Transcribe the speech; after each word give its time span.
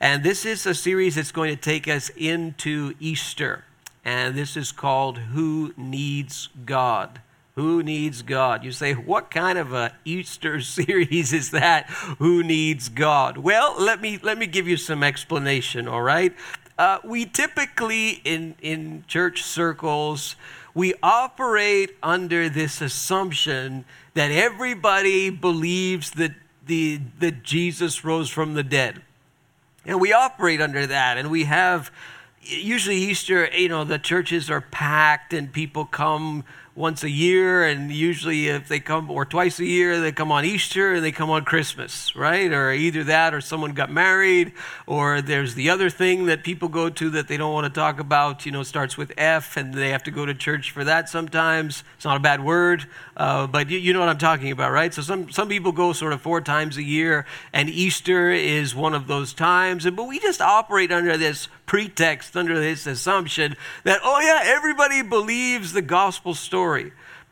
And 0.00 0.22
this 0.22 0.44
is 0.44 0.66
a 0.66 0.74
series 0.74 1.14
that's 1.14 1.32
going 1.32 1.54
to 1.54 1.60
take 1.60 1.88
us 1.88 2.10
into 2.10 2.94
Easter. 3.00 3.64
And 4.04 4.34
this 4.34 4.56
is 4.56 4.70
called 4.72 5.18
Who 5.18 5.72
Needs 5.76 6.48
God? 6.64 7.20
Who 7.54 7.82
Needs 7.82 8.22
God? 8.22 8.62
You 8.62 8.72
say, 8.72 8.92
what 8.92 9.30
kind 9.30 9.58
of 9.58 9.72
a 9.72 9.94
Easter 10.04 10.60
series 10.60 11.32
is 11.32 11.50
that? 11.50 11.88
Who 12.18 12.42
Needs 12.42 12.88
God? 12.88 13.38
Well, 13.38 13.74
let 13.78 14.00
me, 14.00 14.18
let 14.22 14.38
me 14.38 14.46
give 14.46 14.68
you 14.68 14.76
some 14.76 15.02
explanation, 15.02 15.88
all 15.88 16.02
right? 16.02 16.34
Uh, 16.78 16.98
we 17.02 17.24
typically, 17.24 18.20
in, 18.24 18.54
in 18.60 19.02
church 19.06 19.42
circles, 19.42 20.36
we 20.74 20.92
operate 21.02 21.96
under 22.02 22.50
this 22.50 22.82
assumption 22.82 23.86
that 24.12 24.30
everybody 24.30 25.30
believes 25.30 26.10
that, 26.12 26.32
the, 26.66 27.00
that 27.18 27.42
Jesus 27.42 28.04
rose 28.04 28.28
from 28.28 28.52
the 28.52 28.62
dead. 28.62 29.00
And 29.86 30.00
we 30.00 30.12
operate 30.12 30.60
under 30.60 30.86
that, 30.86 31.16
and 31.16 31.30
we 31.30 31.44
have 31.44 31.90
usually 32.40 32.96
Easter, 32.96 33.48
you 33.56 33.68
know, 33.68 33.84
the 33.84 33.98
churches 33.98 34.50
are 34.50 34.60
packed 34.60 35.32
and 35.32 35.52
people 35.52 35.84
come 35.84 36.44
once 36.76 37.02
a 37.02 37.10
year, 37.10 37.64
and 37.64 37.90
usually 37.90 38.48
if 38.48 38.68
they 38.68 38.78
come, 38.78 39.10
or 39.10 39.24
twice 39.24 39.58
a 39.58 39.64
year, 39.64 39.98
they 39.98 40.12
come 40.12 40.30
on 40.30 40.44
Easter 40.44 40.92
and 40.92 41.02
they 41.02 41.10
come 41.10 41.30
on 41.30 41.42
Christmas, 41.42 42.14
right? 42.14 42.52
Or 42.52 42.70
either 42.70 43.02
that 43.04 43.32
or 43.32 43.40
someone 43.40 43.72
got 43.72 43.90
married, 43.90 44.52
or 44.86 45.22
there's 45.22 45.54
the 45.54 45.70
other 45.70 45.88
thing 45.88 46.26
that 46.26 46.44
people 46.44 46.68
go 46.68 46.90
to 46.90 47.08
that 47.10 47.28
they 47.28 47.38
don't 47.38 47.54
want 47.54 47.64
to 47.64 47.80
talk 47.80 47.98
about, 47.98 48.44
you 48.44 48.52
know, 48.52 48.62
starts 48.62 48.98
with 48.98 49.10
F, 49.16 49.56
and 49.56 49.72
they 49.72 49.88
have 49.88 50.02
to 50.02 50.10
go 50.10 50.26
to 50.26 50.34
church 50.34 50.70
for 50.70 50.84
that 50.84 51.08
sometimes. 51.08 51.82
It's 51.96 52.04
not 52.04 52.18
a 52.18 52.20
bad 52.20 52.44
word, 52.44 52.86
uh, 53.16 53.46
but 53.46 53.70
you, 53.70 53.78
you 53.78 53.94
know 53.94 54.00
what 54.00 54.10
I'm 54.10 54.18
talking 54.18 54.50
about, 54.50 54.70
right? 54.70 54.92
So 54.92 55.00
some, 55.00 55.30
some 55.30 55.48
people 55.48 55.72
go 55.72 55.94
sort 55.94 56.12
of 56.12 56.20
four 56.20 56.42
times 56.42 56.76
a 56.76 56.82
year, 56.82 57.24
and 57.54 57.70
Easter 57.70 58.30
is 58.30 58.74
one 58.74 58.92
of 58.92 59.06
those 59.06 59.32
times, 59.32 59.88
but 59.88 60.04
we 60.04 60.18
just 60.18 60.42
operate 60.42 60.92
under 60.92 61.16
this 61.16 61.48
pretext, 61.64 62.36
under 62.36 62.60
this 62.60 62.86
assumption 62.86 63.56
that, 63.84 63.98
oh, 64.04 64.20
yeah, 64.20 64.42
everybody 64.44 65.02
believes 65.02 65.72
the 65.72 65.82
gospel 65.82 66.34
story. 66.34 66.65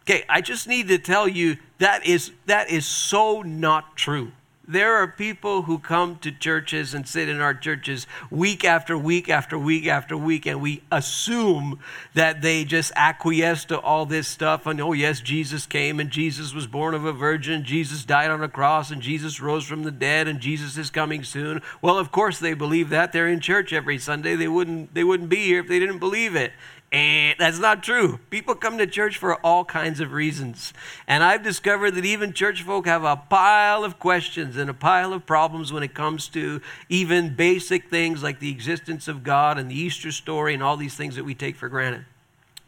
Okay, 0.03 0.25
I 0.29 0.41
just 0.41 0.69
need 0.69 0.89
to 0.89 0.99
tell 0.99 1.27
you 1.27 1.57
that 1.79 2.07
is, 2.07 2.33
that 2.47 2.71
is 2.71 2.85
so 2.85 3.43
not 3.43 3.97
true. 3.97 4.33
There 4.67 4.95
are 4.95 5.09
people 5.09 5.63
who 5.63 5.79
come 5.79 6.17
to 6.21 6.33
churches 6.33 6.95
and 6.95 7.07
sit 7.07 7.29
in 7.29 7.39
our 7.39 7.53
churches 7.53 8.07
week 8.31 8.65
after 8.65 8.97
week 8.97 9.29
after 9.29 9.59
week 9.59 9.87
after 9.87 10.17
week, 10.17 10.47
and 10.47 10.63
we 10.63 10.83
assume 10.91 11.81
that 12.15 12.41
they 12.41 12.65
just 12.65 12.91
acquiesce 12.97 13.67
to 13.67 13.79
all 13.79 14.07
this 14.07 14.27
stuff. 14.27 14.67
And 14.67 14.81
oh, 14.81 14.93
yes, 14.93 15.21
Jesus 15.21 15.67
came, 15.67 16.01
and 16.01 16.09
Jesus 16.09 16.55
was 16.55 16.67
born 16.67 16.95
of 16.95 17.05
a 17.05 17.13
virgin, 17.13 17.65
Jesus 17.65 18.05
died 18.05 18.31
on 18.31 18.43
a 18.43 18.49
cross, 18.49 18.91
and 18.91 19.03
Jesus 19.03 19.39
rose 19.39 19.65
from 19.67 19.83
the 19.83 19.91
dead, 19.91 20.29
and 20.29 20.41
Jesus 20.41 20.79
is 20.79 20.89
coming 20.89 21.25
soon. 21.25 21.61
Well, 21.83 21.99
of 21.99 22.11
course 22.11 22.39
they 22.39 22.55
believe 22.55 22.89
that. 22.89 23.13
They're 23.13 23.29
in 23.29 23.41
church 23.41 23.71
every 23.71 23.99
Sunday. 23.99 24.35
They 24.35 24.49
wouldn't, 24.49 24.95
they 24.95 25.05
wouldn't 25.05 25.29
be 25.29 25.45
here 25.45 25.61
if 25.61 25.69
they 25.69 25.79
didn't 25.79 25.99
believe 25.99 26.35
it. 26.37 26.53
And 26.95 27.35
that's 27.41 27.59
not 27.59 27.83
true. 27.83 28.21
People 28.31 28.55
come 28.55 28.79
to 28.79 28.87
church 28.87 29.19
for 29.19 29.35
all 29.45 29.65
kinds 29.65 29.99
of 29.99 30.13
reasons. 30.13 30.73
And 31.09 31.25
I've 31.25 31.43
discovered 31.43 31.97
that 31.97 32.05
even 32.05 32.33
church 32.33 32.63
folk 32.63 32.87
have 32.87 33.03
a 33.03 33.17
pile 33.17 33.83
of 33.83 33.99
questions 33.99 34.57
and 34.57 34.71
a 34.71 34.75
pile 34.75 35.13
of 35.13 35.27
problems 35.27 35.73
when 35.73 35.83
it 35.83 35.93
comes 35.93 36.29
to 36.29 36.63
even 36.89 37.35
basic 37.35 37.91
things 37.91 38.23
like 38.23 38.39
the 38.39 38.49
existence 38.49 39.09
of 39.09 39.25
God 39.25 39.59
and 39.59 39.69
the 39.69 39.75
Easter 39.75 40.13
story 40.13 40.55
and 40.55 40.63
all 40.63 40.77
these 40.77 40.95
things 40.95 41.17
that 41.17 41.25
we 41.25 41.35
take 41.35 41.57
for 41.57 41.69
granted. 41.69 42.05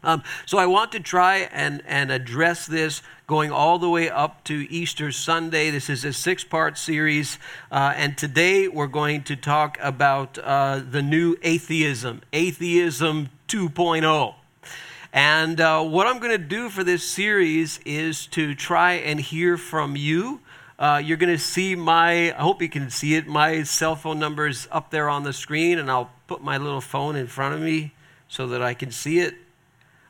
Um, 0.03 0.23
so 0.45 0.57
I 0.57 0.65
want 0.65 0.91
to 0.91 0.99
try 0.99 1.47
and, 1.53 1.81
and 1.87 2.11
address 2.11 2.65
this 2.65 3.01
going 3.27 3.49
all 3.49 3.79
the 3.79 3.89
way 3.89 4.09
up 4.09 4.43
to 4.45 4.69
Easter 4.69 5.09
Sunday. 5.09 5.69
This 5.69 5.89
is 5.89 6.03
a 6.03 6.11
six 6.11 6.43
part 6.43 6.77
series. 6.77 7.39
Uh, 7.71 7.93
and 7.95 8.17
today 8.17 8.67
we're 8.67 8.87
going 8.87 9.23
to 9.23 9.37
talk 9.37 9.77
about 9.81 10.37
uh, 10.37 10.81
the 10.91 11.01
new 11.01 11.37
atheism, 11.43 12.23
atheism 12.33 13.29
2.0. 13.47 14.35
And 15.13 15.61
uh, 15.61 15.83
what 15.83 16.05
I'm 16.05 16.19
going 16.19 16.31
to 16.31 16.37
do 16.37 16.69
for 16.69 16.83
this 16.83 17.07
series 17.07 17.79
is 17.85 18.27
to 18.27 18.53
try 18.53 18.93
and 18.93 19.19
hear 19.19 19.57
from 19.57 19.95
you. 19.95 20.41
Uh, 20.77 21.01
you're 21.03 21.17
going 21.17 21.33
to 21.33 21.41
see 21.41 21.75
my, 21.75 22.33
I 22.33 22.41
hope 22.41 22.61
you 22.61 22.69
can 22.69 22.89
see 22.89 23.15
it, 23.15 23.25
my 23.25 23.63
cell 23.63 23.95
phone 23.95 24.19
number 24.19 24.47
is 24.47 24.67
up 24.71 24.91
there 24.91 25.09
on 25.09 25.23
the 25.23 25.33
screen, 25.33 25.79
and 25.79 25.89
I'll 25.89 26.11
put 26.27 26.43
my 26.43 26.57
little 26.57 26.81
phone 26.81 27.15
in 27.15 27.25
front 27.27 27.55
of 27.55 27.61
me 27.61 27.93
so 28.27 28.47
that 28.47 28.61
I 28.61 28.73
can 28.73 28.91
see 28.91 29.19
it. 29.19 29.35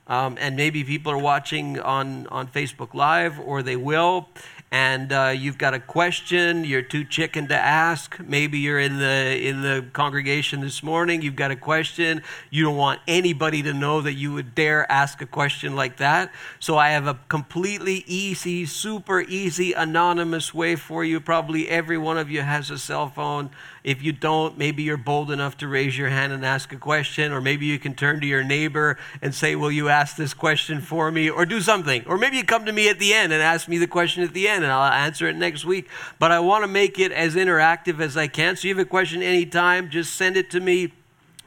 Um, 0.08 0.38
and 0.40 0.56
maybe 0.56 0.84
people 0.84 1.12
are 1.12 1.18
watching 1.18 1.80
on, 1.80 2.28
on 2.28 2.48
Facebook 2.48 2.94
Live, 2.94 3.40
or 3.40 3.62
they 3.62 3.76
will 3.76 4.30
and 4.70 5.14
uh, 5.14 5.34
you've 5.36 5.58
got 5.58 5.74
a 5.74 5.80
question 5.80 6.66
you're 6.66 6.82
too 6.82 7.06
chicken 7.06 7.48
to 7.48 7.56
ask. 7.56 8.20
Maybe 8.20 8.60
you're 8.60 8.80
in 8.80 8.98
the 9.00 9.48
in 9.48 9.62
the 9.62 9.86
congregation 9.94 10.60
this 10.60 10.84
morning 10.84 11.22
you've 11.22 11.38
got 11.38 11.52
a 11.52 11.56
question. 11.56 12.22
You 12.50 12.66
don't 12.66 12.76
want 12.76 13.00
anybody 13.08 13.64
to 13.64 13.74
know 13.74 14.02
that 14.02 14.14
you 14.14 14.34
would 14.34 14.56
dare 14.56 14.90
ask 14.92 15.22
a 15.22 15.26
question 15.26 15.76
like 15.76 15.98
that. 15.98 16.32
So 16.60 16.78
i 16.78 16.90
have 16.90 17.08
a 17.08 17.20
completely 17.30 18.04
easy 18.08 18.66
super 18.66 19.22
easy 19.22 19.72
anonymous 19.72 20.54
way 20.54 20.76
for 20.76 21.04
you. 21.06 21.22
Probably 21.22 21.70
every 21.70 21.98
one 21.98 22.18
of 22.18 22.30
you 22.30 22.42
has 22.42 22.70
a 22.70 22.78
cell 22.78 23.08
phone 23.08 23.50
if 23.88 24.04
you 24.04 24.12
don't, 24.12 24.58
maybe 24.58 24.84
you're 24.84 24.98
bold 24.98 25.32
enough 25.32 25.56
to 25.60 25.66
raise 25.66 25.98
your 25.98 26.10
hand 26.10 26.34
and 26.34 26.46
ask 26.46 26.74
a 26.74 26.76
question, 26.76 27.32
or 27.32 27.40
maybe 27.40 27.66
you 27.68 27.80
can 27.80 27.94
turn 27.94 28.20
to 28.20 28.28
your 28.28 28.44
neighbor 28.44 28.98
and 29.22 29.34
say, 29.34 29.56
Will 29.56 29.72
you 29.72 29.88
ask 29.88 30.18
this 30.18 30.34
question 30.34 30.82
for 30.82 31.10
me? 31.10 31.30
Or 31.30 31.46
do 31.46 31.62
something. 31.62 32.04
Or 32.06 32.18
maybe 32.18 32.36
you 32.36 32.44
come 32.44 32.66
to 32.66 32.74
me 32.74 32.90
at 32.90 33.00
the 33.00 33.14
end 33.14 33.32
and 33.32 33.42
ask 33.42 33.70
me 33.70 33.78
the 33.78 33.88
question 33.88 34.24
at 34.24 34.34
the 34.34 34.50
end, 34.50 34.66
and 34.66 34.74
I'll 34.74 34.92
answer 34.92 35.26
it 35.30 35.38
next 35.38 35.64
week. 35.64 35.88
But 36.20 36.34
I 36.34 36.42
want 36.42 36.66
to 36.66 36.68
make 36.68 37.00
it 37.00 37.14
as 37.14 37.36
interactive 37.36 38.02
as 38.02 38.18
I 38.18 38.28
can. 38.28 38.58
So 38.58 38.68
you 38.68 38.76
have 38.76 38.86
a 38.86 38.90
question 38.90 39.24
anytime, 39.24 39.90
just 39.90 40.18
send 40.18 40.36
it 40.36 40.52
to 40.52 40.60
me. 40.60 40.92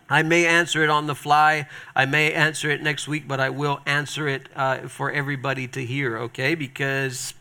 I 0.08 0.22
may 0.22 0.46
answer 0.46 0.82
it 0.82 0.88
on 0.88 1.08
the 1.08 1.14
fly. 1.14 1.68
I 1.94 2.06
may 2.06 2.32
answer 2.32 2.70
it 2.70 2.82
next 2.82 3.06
week, 3.06 3.28
but 3.28 3.38
I 3.38 3.50
will 3.50 3.80
answer 3.84 4.26
it 4.26 4.48
uh, 4.56 4.88
for 4.88 5.12
everybody 5.12 5.68
to 5.68 5.84
hear, 5.84 6.16
okay? 6.16 6.54
Because 6.54 7.34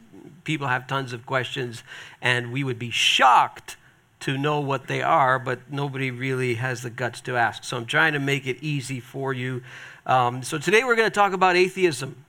people 0.43 0.67
have 0.67 0.87
tons 0.87 1.13
of 1.13 1.25
questions, 1.25 1.83
and 2.21 2.51
we 2.51 2.65
would 2.65 2.77
be 2.77 2.89
shocked 2.89 3.77
to 4.21 4.37
know 4.37 4.59
what 4.59 4.87
they 4.87 5.01
are, 5.01 5.39
but 5.39 5.71
nobody 5.71 6.11
really 6.11 6.55
has 6.55 6.81
the 6.81 6.89
guts 6.89 7.21
to 7.21 7.37
ask. 7.37 7.63
So 7.63 7.77
I'm 7.77 7.85
trying 7.85 8.13
to 8.13 8.19
make 8.19 8.45
it 8.47 8.57
easy 8.61 8.99
for 8.99 9.33
you. 9.33 9.63
Um, 10.05 10.43
so 10.43 10.57
today 10.57 10.83
we're 10.83 10.95
going 10.95 11.09
to 11.09 11.13
talk 11.13 11.33
about 11.33 11.55
atheism. 11.55 12.25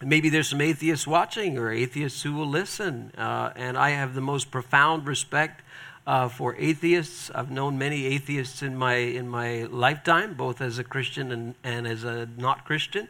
Maybe 0.00 0.28
there's 0.28 0.48
some 0.48 0.60
atheists 0.60 1.06
watching 1.06 1.58
or 1.58 1.72
atheists 1.72 2.22
who 2.22 2.34
will 2.34 2.46
listen. 2.46 3.12
Uh, 3.18 3.50
and 3.56 3.76
I 3.76 3.90
have 3.90 4.14
the 4.14 4.20
most 4.20 4.50
profound 4.50 5.08
respect 5.08 5.62
uh, 6.06 6.28
for 6.28 6.54
atheists. 6.56 7.30
I've 7.34 7.50
known 7.50 7.78
many 7.78 8.06
atheists 8.06 8.62
in 8.62 8.76
my, 8.76 8.94
in 8.94 9.28
my 9.28 9.64
lifetime, 9.64 10.34
both 10.34 10.60
as 10.60 10.78
a 10.78 10.84
Christian 10.84 11.32
and, 11.32 11.54
and 11.64 11.86
as 11.86 12.04
a 12.04 12.28
not 12.36 12.64
Christian. 12.64 13.08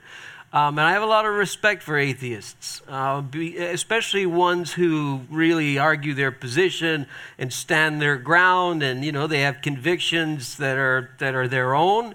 Um, 0.50 0.78
and 0.78 0.86
I 0.86 0.92
have 0.92 1.02
a 1.02 1.06
lot 1.06 1.26
of 1.26 1.34
respect 1.34 1.82
for 1.82 1.98
atheists, 1.98 2.80
uh, 2.88 3.20
be, 3.20 3.58
especially 3.58 4.24
ones 4.24 4.72
who 4.72 5.20
really 5.30 5.78
argue 5.78 6.14
their 6.14 6.32
position 6.32 7.06
and 7.38 7.52
stand 7.52 8.00
their 8.00 8.16
ground, 8.16 8.82
and 8.82 9.04
you 9.04 9.12
know 9.12 9.26
they 9.26 9.40
have 9.40 9.60
convictions 9.60 10.56
that 10.56 10.78
are 10.78 11.10
that 11.18 11.34
are 11.34 11.48
their 11.48 11.74
own, 11.74 12.14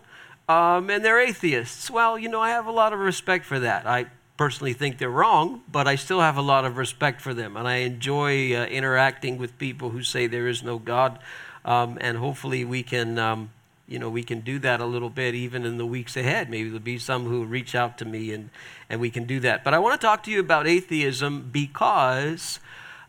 um, 0.50 0.90
and 0.90 1.06
they're 1.06 1.20
atheists. 1.20 1.92
Well, 1.92 2.18
you 2.18 2.28
know 2.28 2.42
I 2.42 2.50
have 2.50 2.66
a 2.66 2.72
lot 2.72 2.92
of 2.92 2.98
respect 2.98 3.46
for 3.46 3.60
that. 3.60 3.86
I 3.86 4.08
personally 4.36 4.74
think 4.74 4.98
they're 4.98 5.12
wrong, 5.12 5.62
but 5.72 5.88
I 5.88 5.96
still 5.96 6.22
have 6.22 6.38
a 6.38 6.42
lot 6.42 6.66
of 6.66 6.78
respect 6.78 7.22
for 7.22 7.36
them, 7.36 7.56
and 7.56 7.68
I 7.68 7.78
enjoy 7.78 8.56
uh, 8.56 8.66
interacting 8.66 9.38
with 9.38 9.60
people 9.60 9.92
who 9.92 10.02
say 10.02 10.26
there 10.26 10.48
is 10.48 10.64
no 10.64 10.80
God, 10.80 11.20
um, 11.66 12.00
and 12.02 12.18
hopefully 12.18 12.66
we 12.66 12.82
can 12.82 13.20
um, 13.20 13.52
you 13.88 14.00
know, 14.00 14.10
we 14.10 14.24
can 14.24 14.40
do 14.40 14.60
that 14.60 14.80
a 14.80 14.86
little 14.86 15.10
bit 15.10 15.36
even 15.36 15.66
in 15.66 15.78
the 15.78 15.86
weeks 15.86 16.16
ahead. 16.16 16.50
Maybe 16.50 16.70
there'll 16.70 16.80
be 16.80 16.98
some 16.98 17.26
who 17.26 17.44
reach 17.44 17.76
out 17.76 17.98
to 17.98 18.06
me 18.06 18.32
and, 18.32 18.50
and 18.90 19.02
we 19.02 19.10
can 19.10 19.26
do 19.26 19.40
that. 19.42 19.64
But 19.64 19.74
I 19.74 19.80
want 19.80 20.00
to 20.00 20.06
talk 20.06 20.24
to 20.24 20.32
you 20.32 20.40
about 20.40 20.68
atheism 20.68 21.50
because 21.52 22.60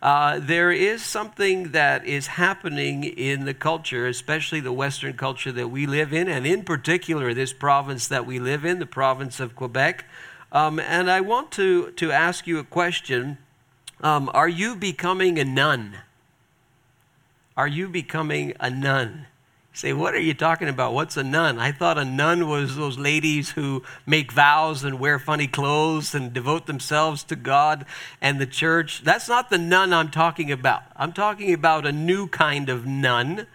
uh, 0.03 0.39
there 0.39 0.71
is 0.71 1.03
something 1.03 1.71
that 1.71 2.05
is 2.05 2.27
happening 2.27 3.05
in 3.05 3.47
the 3.47 3.55
culture, 3.55 4.07
especially 4.07 4.61
the 4.61 4.73
Western 4.73 5.15
culture 5.15 5.53
that 5.53 5.69
we 5.69 5.87
live 5.87 6.13
in, 6.13 6.29
and 6.29 6.47
in 6.47 6.63
particular 6.63 7.33
this 7.33 7.55
province 7.55 8.09
that 8.09 8.27
we 8.27 8.39
live 8.39 8.67
in, 8.67 8.81
the 8.81 8.87
province 8.87 9.41
of 9.41 9.57
Quebec. 9.57 10.05
Um, 10.53 10.79
and 10.79 11.11
I 11.11 11.23
want 11.23 11.53
to, 11.53 11.93
to 11.93 12.13
ask 12.13 12.47
you 12.47 12.59
a 12.59 12.65
question 12.65 13.39
um, 14.03 14.31
Are 14.35 14.49
you 14.49 14.77
becoming 14.77 15.39
a 15.39 15.45
nun? 15.45 15.97
Are 17.57 17.69
you 17.69 17.89
becoming 17.89 18.53
a 18.61 18.69
nun? 18.69 19.27
Say, 19.75 19.93
what 19.93 20.15
are 20.15 20.21
you 20.21 20.35
talking 20.35 20.69
about? 20.69 20.95
What's 20.95 21.17
a 21.17 21.25
nun? 21.25 21.59
I 21.59 21.73
thought 21.73 21.99
a 21.99 22.05
nun 22.05 22.49
was 22.49 22.77
those 22.77 22.97
ladies 22.97 23.51
who 23.51 23.83
make 24.07 24.31
vows 24.31 24.85
and 24.85 25.01
wear 25.01 25.19
funny 25.19 25.49
clothes 25.49 26.15
and 26.15 26.33
devote 26.33 26.67
themselves 26.67 27.25
to 27.25 27.37
God 27.37 27.85
and 28.21 28.41
the 28.41 28.47
church. 28.47 29.03
That's 29.03 29.29
not 29.29 29.51
the 29.51 29.59
nun 29.59 29.93
I'm 29.93 30.13
talking 30.13 30.53
about. 30.53 30.85
I'm 30.95 31.13
talking 31.13 31.53
about 31.53 31.87
a 31.87 31.93
new 31.93 32.29
kind 32.29 32.69
of 32.69 32.87
nun. 32.87 33.49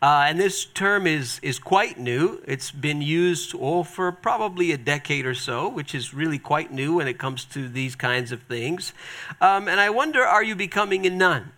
Uh, 0.00 0.24
and 0.28 0.40
this 0.40 0.64
term 0.64 1.06
is, 1.06 1.40
is 1.42 1.58
quite 1.58 1.98
new. 1.98 2.42
It's 2.46 2.70
been 2.70 3.02
used 3.02 3.54
oh, 3.58 3.82
for 3.82 4.10
probably 4.12 4.72
a 4.72 4.78
decade 4.78 5.26
or 5.26 5.34
so, 5.34 5.68
which 5.68 5.94
is 5.94 6.14
really 6.14 6.38
quite 6.38 6.72
new 6.72 6.94
when 6.94 7.06
it 7.06 7.18
comes 7.18 7.44
to 7.46 7.68
these 7.68 7.94
kinds 7.94 8.32
of 8.32 8.42
things. 8.42 8.94
Um, 9.42 9.68
and 9.68 9.78
I 9.78 9.90
wonder, 9.90 10.22
are 10.24 10.42
you 10.42 10.56
becoming 10.56 11.06
a 11.06 11.10
nun? 11.10 11.52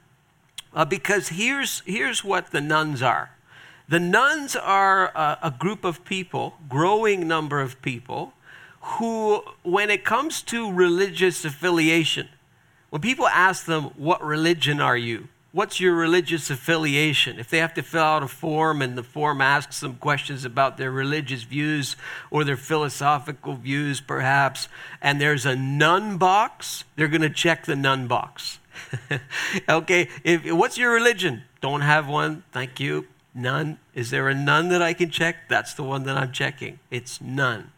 Uh, 0.74 0.84
because 0.84 1.28
here's, 1.28 1.82
here's 1.86 2.24
what 2.24 2.50
the 2.50 2.60
nuns 2.60 3.00
are 3.00 3.30
The 3.88 4.00
nuns 4.00 4.54
are 4.54 5.08
a, 5.14 5.38
a 5.44 5.50
group 5.50 5.84
of 5.84 6.04
people, 6.04 6.58
growing 6.68 7.26
number 7.26 7.60
of 7.60 7.80
people, 7.80 8.34
who, 8.80 9.42
when 9.62 9.90
it 9.90 10.04
comes 10.04 10.42
to 10.42 10.70
religious 10.70 11.44
affiliation, 11.44 12.28
when 12.90 13.02
people 13.02 13.26
ask 13.28 13.64
them, 13.64 13.84
What 13.96 14.22
religion 14.22 14.80
are 14.80 14.96
you? 14.96 15.28
What's 15.52 15.80
your 15.80 15.94
religious 15.94 16.50
affiliation? 16.50 17.38
If 17.38 17.48
they 17.48 17.58
have 17.58 17.72
to 17.74 17.82
fill 17.82 18.02
out 18.02 18.22
a 18.22 18.28
form 18.28 18.82
and 18.82 18.98
the 18.98 19.02
form 19.02 19.40
asks 19.40 19.80
them 19.80 19.94
questions 19.94 20.44
about 20.44 20.76
their 20.76 20.90
religious 20.90 21.42
views 21.42 21.96
or 22.30 22.44
their 22.44 22.56
philosophical 22.56 23.54
views, 23.54 24.02
perhaps, 24.02 24.68
and 25.00 25.18
there's 25.18 25.46
a 25.46 25.56
nun 25.56 26.18
box, 26.18 26.84
they're 26.96 27.08
going 27.08 27.22
to 27.22 27.30
check 27.30 27.64
the 27.64 27.76
nun 27.76 28.06
box. 28.06 28.58
okay, 29.68 30.08
if, 30.22 30.52
what's 30.52 30.76
your 30.76 30.92
religion? 30.92 31.42
Don't 31.62 31.80
have 31.80 32.06
one, 32.06 32.44
thank 32.52 32.78
you. 32.78 33.06
None. 33.34 33.78
Is 33.94 34.10
there 34.10 34.28
a 34.28 34.34
none 34.34 34.68
that 34.70 34.82
I 34.82 34.94
can 34.94 35.10
check? 35.10 35.48
That's 35.48 35.74
the 35.74 35.82
one 35.82 36.04
that 36.04 36.16
I'm 36.16 36.32
checking. 36.32 36.78
It's 36.90 37.20
none. 37.20 37.72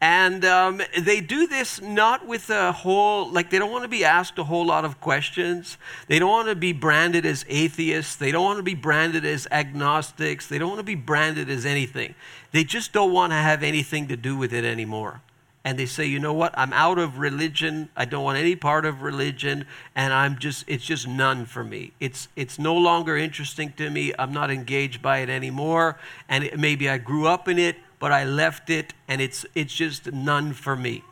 And 0.00 0.44
um, 0.44 0.82
they 0.98 1.20
do 1.20 1.46
this 1.46 1.80
not 1.80 2.26
with 2.26 2.50
a 2.50 2.70
whole, 2.70 3.30
like, 3.30 3.48
they 3.48 3.58
don't 3.58 3.70
want 3.70 3.84
to 3.84 3.88
be 3.88 4.04
asked 4.04 4.38
a 4.38 4.44
whole 4.44 4.66
lot 4.66 4.84
of 4.84 5.00
questions. 5.00 5.78
They 6.06 6.18
don't 6.18 6.30
want 6.30 6.48
to 6.48 6.54
be 6.54 6.72
branded 6.72 7.24
as 7.24 7.46
atheists. 7.48 8.14
They 8.14 8.30
don't 8.30 8.44
want 8.44 8.58
to 8.58 8.62
be 8.62 8.74
branded 8.74 9.24
as 9.24 9.48
agnostics. 9.50 10.48
They 10.48 10.58
don't 10.58 10.68
want 10.68 10.80
to 10.80 10.84
be 10.84 10.96
branded 10.96 11.48
as 11.48 11.64
anything. 11.64 12.14
They 12.52 12.62
just 12.62 12.92
don't 12.92 13.12
want 13.12 13.32
to 13.32 13.36
have 13.36 13.62
anything 13.62 14.06
to 14.08 14.16
do 14.16 14.36
with 14.36 14.52
it 14.52 14.64
anymore. 14.64 15.22
And 15.66 15.78
they 15.78 15.84
say, 15.84 16.06
you 16.06 16.18
know 16.18 16.32
what? 16.32 16.56
I'm 16.56 16.72
out 16.72 16.96
of 16.96 17.18
religion. 17.18 17.90
I 17.94 18.06
don't 18.06 18.24
want 18.24 18.38
any 18.38 18.56
part 18.56 18.86
of 18.86 19.02
religion. 19.02 19.66
And 19.94 20.14
I'm 20.14 20.38
just, 20.38 20.64
it's 20.66 20.84
just 20.84 21.06
none 21.06 21.44
for 21.44 21.64
me. 21.64 21.92
It's, 22.00 22.28
it's 22.36 22.58
no 22.58 22.74
longer 22.74 23.16
interesting 23.16 23.72
to 23.72 23.90
me. 23.90 24.14
I'm 24.18 24.32
not 24.32 24.50
engaged 24.50 25.02
by 25.02 25.18
it 25.18 25.28
anymore. 25.28 25.98
And 26.28 26.44
it, 26.44 26.58
maybe 26.58 26.88
I 26.88 26.98
grew 26.98 27.26
up 27.26 27.48
in 27.48 27.58
it 27.58 27.76
but 27.98 28.12
I 28.12 28.24
left 28.24 28.70
it 28.70 28.94
and 29.08 29.20
it's, 29.20 29.46
it's 29.54 29.74
just 29.74 30.12
none 30.12 30.52
for 30.52 30.76
me. 30.76 31.02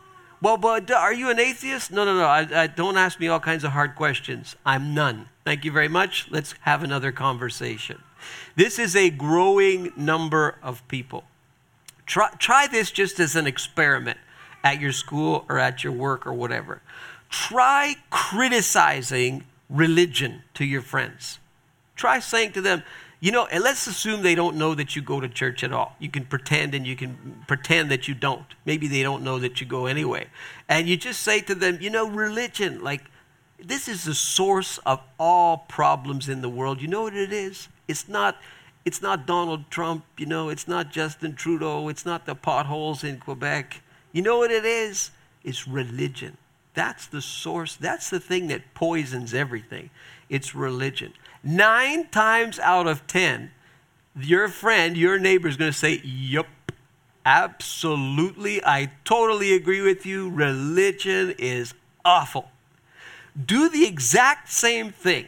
Well, 0.41 0.57
but 0.57 0.91
are 0.91 1.13
you 1.13 1.31
an 1.31 1.39
atheist? 1.39 1.91
No, 1.91 2.05
no, 2.05 2.15
no. 2.17 2.27
I, 2.27 2.47
I, 2.65 2.67
don't 2.67 2.99
ask 2.99 3.19
me 3.19 3.29
all 3.29 3.41
kinds 3.41 3.65
of 3.65 3.73
hard 3.73 3.95
questions. 3.95 4.57
I'm 4.67 4.93
none. 4.93 5.29
Thank 5.45 5.65
you 5.65 5.73
very 5.73 5.89
much. 5.89 6.29
Let's 6.31 6.55
have 6.63 6.83
another 6.83 7.13
conversation. 7.13 8.03
This 8.55 8.79
is 8.79 8.95
a 8.95 9.09
growing 9.11 9.93
number 9.97 10.57
of 10.63 10.87
people. 10.89 11.25
Try, 12.07 12.29
try 12.39 12.67
this 12.67 12.91
just 12.91 13.19
as 13.19 13.37
an 13.37 13.47
experiment 13.47 14.19
at 14.65 14.81
your 14.81 14.93
school 14.93 15.45
or 15.49 15.59
at 15.59 15.85
your 15.85 15.93
work 15.93 16.27
or 16.27 16.33
whatever. 16.33 16.81
Try 17.31 17.97
criticizing 18.11 19.45
religion 19.69 20.43
to 20.55 20.65
your 20.65 20.83
friends. 20.83 21.39
Try 21.95 22.19
saying 22.19 22.53
to 22.53 22.61
them, 22.61 22.83
you 23.21 23.31
know, 23.31 23.47
and 23.47 23.63
let's 23.63 23.87
assume 23.87 24.23
they 24.23 24.35
don't 24.35 24.57
know 24.57 24.75
that 24.75 24.97
you 24.97 25.03
go 25.03 25.21
to 25.21 25.29
church 25.29 25.63
at 25.63 25.73
all. 25.73 25.95
You 25.99 26.11
can 26.11 26.25
pretend 26.25 26.75
and 26.75 26.87
you 26.87 26.97
can 26.97 27.45
pretend 27.47 27.91
that 27.91 28.09
you 28.09 28.15
don't. 28.15 28.47
Maybe 28.65 28.89
they 28.89 29.03
don't 29.03 29.23
know 29.23 29.39
that 29.39 29.61
you 29.61 29.67
go 29.67 29.87
anyway. 29.87 30.27
And 30.69 30.89
you 30.89 30.97
just 30.97 31.21
say 31.21 31.41
to 31.43 31.55
them, 31.55 31.79
you 31.81 31.91
know, 31.91 32.09
religion, 32.09 32.83
like, 32.83 33.05
this 33.59 33.89
is 33.89 34.05
the 34.05 34.15
source 34.15 34.79
of 34.79 35.01
all 35.19 35.59
problems 35.69 36.29
in 36.29 36.43
the 36.43 36.49
world. 36.49 36.83
You 36.83 36.89
know 36.89 37.03
what 37.03 37.15
it 37.15 37.33
is? 37.33 37.69
It's 37.89 38.09
not 38.09 38.37
it's 38.85 39.01
not 39.01 39.27
Donald 39.27 39.71
Trump, 39.71 40.05
you 40.19 40.27
know, 40.27 40.51
it's 40.51 40.69
not 40.69 40.93
Justin 40.93 41.35
Trudeau, 41.35 41.89
it's 41.89 42.05
not 42.05 42.27
the 42.27 42.35
potholes 42.35 43.03
in 43.03 43.19
Quebec. 43.19 43.81
You 44.15 44.23
know 44.23 44.39
what 44.39 44.53
it 44.53 44.65
is? 44.65 45.11
It's 45.43 45.67
religion. 45.67 46.37
That's 46.73 47.07
the 47.07 47.21
source. 47.21 47.75
That's 47.75 48.09
the 48.11 48.21
thing 48.21 48.47
that 48.47 48.73
poisons 48.73 49.35
everything. 49.35 49.91
It's 50.29 50.55
religion. 50.55 51.13
Nine 51.43 52.07
times 52.09 52.61
out 52.61 52.87
of 52.87 53.09
ten, 53.09 53.51
your 54.17 54.47
friend, 54.47 54.97
your 54.97 55.19
neighbor 55.19 55.49
is 55.49 55.57
going 55.57 55.73
to 55.73 55.77
say, 55.77 56.01
Yup, 56.05 56.47
absolutely. 57.27 58.65
I 58.65 58.93
totally 59.05 59.53
agree 59.53 59.83
with 59.83 60.07
you. 60.07 60.31
Religion 60.31 61.35
is 61.37 61.75
awful. 62.05 62.51
Do 63.45 63.69
the 63.69 63.85
exact 63.85 64.49
same 64.49 64.93
thing 64.93 65.27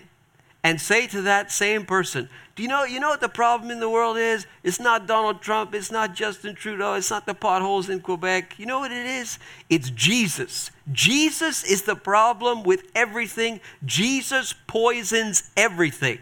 and 0.62 0.80
say 0.80 1.08
to 1.08 1.22
that 1.22 1.50
same 1.50 1.84
person, 1.84 2.28
do 2.56 2.62
you 2.62 2.70
know, 2.70 2.84
you 2.84 3.00
know 3.00 3.10
what 3.10 3.20
the 3.20 3.28
problem 3.28 3.70
in 3.70 3.80
the 3.80 3.90
world 3.90 4.16
is? 4.16 4.46
It's 4.62 4.80
not 4.80 5.06
Donald 5.06 5.42
Trump, 5.42 5.74
it's 5.74 5.92
not 5.92 6.14
Justin 6.14 6.54
Trudeau, 6.54 6.94
it's 6.94 7.10
not 7.10 7.26
the 7.26 7.34
potholes 7.34 7.90
in 7.90 8.00
Quebec. 8.00 8.58
You 8.58 8.64
know 8.64 8.80
what 8.80 8.90
it 8.90 9.04
is? 9.04 9.38
It's 9.68 9.90
Jesus. 9.90 10.70
Jesus 10.90 11.64
is 11.64 11.82
the 11.82 11.94
problem 11.94 12.62
with 12.62 12.90
everything. 12.94 13.60
Jesus 13.84 14.54
poisons 14.66 15.50
everything. 15.54 16.18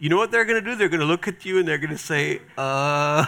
You 0.00 0.08
know 0.08 0.16
what 0.16 0.32
they're 0.32 0.44
going 0.44 0.62
to 0.62 0.70
do? 0.70 0.74
They're 0.74 0.88
going 0.88 0.98
to 0.98 1.06
look 1.06 1.28
at 1.28 1.44
you 1.44 1.60
and 1.60 1.68
they're 1.68 1.78
going 1.78 1.90
to 1.90 1.98
say, 1.98 2.42
uh, 2.58 3.26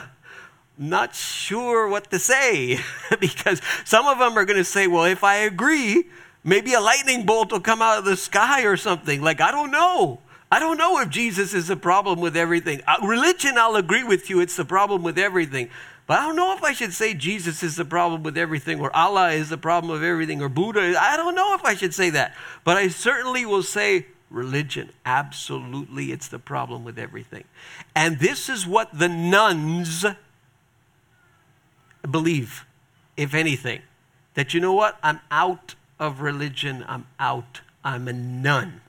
not 0.76 1.14
sure 1.14 1.86
what 1.86 2.10
to 2.10 2.18
say. 2.18 2.80
because 3.20 3.62
some 3.84 4.04
of 4.08 4.18
them 4.18 4.36
are 4.36 4.44
going 4.44 4.58
to 4.58 4.64
say, 4.64 4.88
well, 4.88 5.04
if 5.04 5.22
I 5.22 5.36
agree, 5.36 6.06
maybe 6.42 6.74
a 6.74 6.80
lightning 6.80 7.24
bolt 7.24 7.52
will 7.52 7.60
come 7.60 7.80
out 7.80 7.98
of 7.98 8.04
the 8.04 8.16
sky 8.16 8.64
or 8.64 8.76
something. 8.76 9.22
Like, 9.22 9.40
I 9.40 9.52
don't 9.52 9.70
know. 9.70 10.18
I 10.50 10.60
don't 10.60 10.78
know 10.78 11.00
if 11.00 11.08
Jesus 11.08 11.54
is 11.54 11.68
the 11.68 11.76
problem 11.76 12.20
with 12.20 12.36
everything. 12.36 12.80
Uh, 12.86 12.96
religion, 13.02 13.58
I'll 13.58 13.76
agree 13.76 14.04
with 14.04 14.30
you, 14.30 14.40
it's 14.40 14.56
the 14.56 14.64
problem 14.64 15.02
with 15.02 15.18
everything. 15.18 15.70
But 16.06 16.20
I 16.20 16.26
don't 16.26 16.36
know 16.36 16.54
if 16.54 16.62
I 16.62 16.72
should 16.72 16.92
say 16.92 17.14
Jesus 17.14 17.64
is 17.64 17.74
the 17.74 17.84
problem 17.84 18.22
with 18.22 18.38
everything, 18.38 18.80
or 18.80 18.94
Allah 18.94 19.32
is 19.32 19.48
the 19.48 19.58
problem 19.58 19.90
of 19.90 20.04
everything, 20.04 20.40
or 20.40 20.48
Buddha. 20.48 20.94
I 21.00 21.16
don't 21.16 21.34
know 21.34 21.54
if 21.54 21.64
I 21.64 21.74
should 21.74 21.94
say 21.94 22.10
that. 22.10 22.34
But 22.62 22.76
I 22.76 22.88
certainly 22.88 23.44
will 23.44 23.64
say 23.64 24.06
religion. 24.30 24.90
Absolutely, 25.04 26.12
it's 26.12 26.28
the 26.28 26.38
problem 26.38 26.84
with 26.84 26.96
everything. 26.96 27.42
And 27.96 28.20
this 28.20 28.48
is 28.48 28.68
what 28.68 28.96
the 28.96 29.08
nuns 29.08 30.04
believe, 32.08 32.64
if 33.16 33.34
anything. 33.34 33.82
That 34.34 34.54
you 34.54 34.60
know 34.60 34.74
what? 34.74 34.98
I'm 35.02 35.18
out 35.32 35.74
of 35.98 36.20
religion. 36.20 36.84
I'm 36.86 37.08
out. 37.18 37.62
I'm 37.82 38.06
a 38.06 38.12
none. 38.12 38.80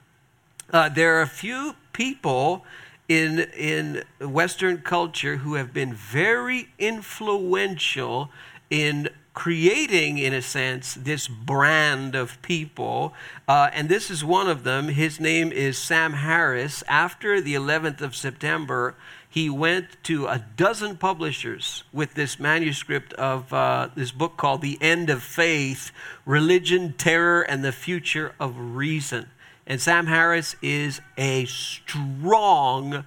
Uh, 0.70 0.88
there 0.88 1.16
are 1.16 1.22
a 1.22 1.26
few 1.26 1.74
people 1.94 2.64
in, 3.08 3.40
in 3.56 4.04
Western 4.20 4.78
culture 4.78 5.36
who 5.36 5.54
have 5.54 5.72
been 5.72 5.94
very 5.94 6.68
influential 6.78 8.30
in 8.68 9.08
creating, 9.32 10.18
in 10.18 10.34
a 10.34 10.42
sense, 10.42 10.94
this 10.94 11.26
brand 11.26 12.14
of 12.14 12.42
people. 12.42 13.14
Uh, 13.46 13.70
and 13.72 13.88
this 13.88 14.10
is 14.10 14.22
one 14.22 14.48
of 14.48 14.64
them. 14.64 14.88
His 14.88 15.18
name 15.18 15.52
is 15.52 15.78
Sam 15.78 16.14
Harris. 16.14 16.82
After 16.86 17.40
the 17.40 17.54
11th 17.54 18.02
of 18.02 18.14
September, 18.14 18.94
he 19.30 19.48
went 19.48 20.02
to 20.02 20.26
a 20.26 20.44
dozen 20.56 20.98
publishers 20.98 21.84
with 21.92 22.12
this 22.12 22.38
manuscript 22.38 23.14
of 23.14 23.52
uh, 23.54 23.88
this 23.94 24.10
book 24.10 24.36
called 24.36 24.60
The 24.60 24.76
End 24.82 25.08
of 25.08 25.22
Faith 25.22 25.92
Religion, 26.26 26.92
Terror, 26.92 27.40
and 27.40 27.64
the 27.64 27.72
Future 27.72 28.34
of 28.38 28.54
Reason. 28.58 29.30
And 29.68 29.82
Sam 29.82 30.06
Harris 30.06 30.56
is 30.62 31.02
a 31.18 31.44
strong, 31.44 33.04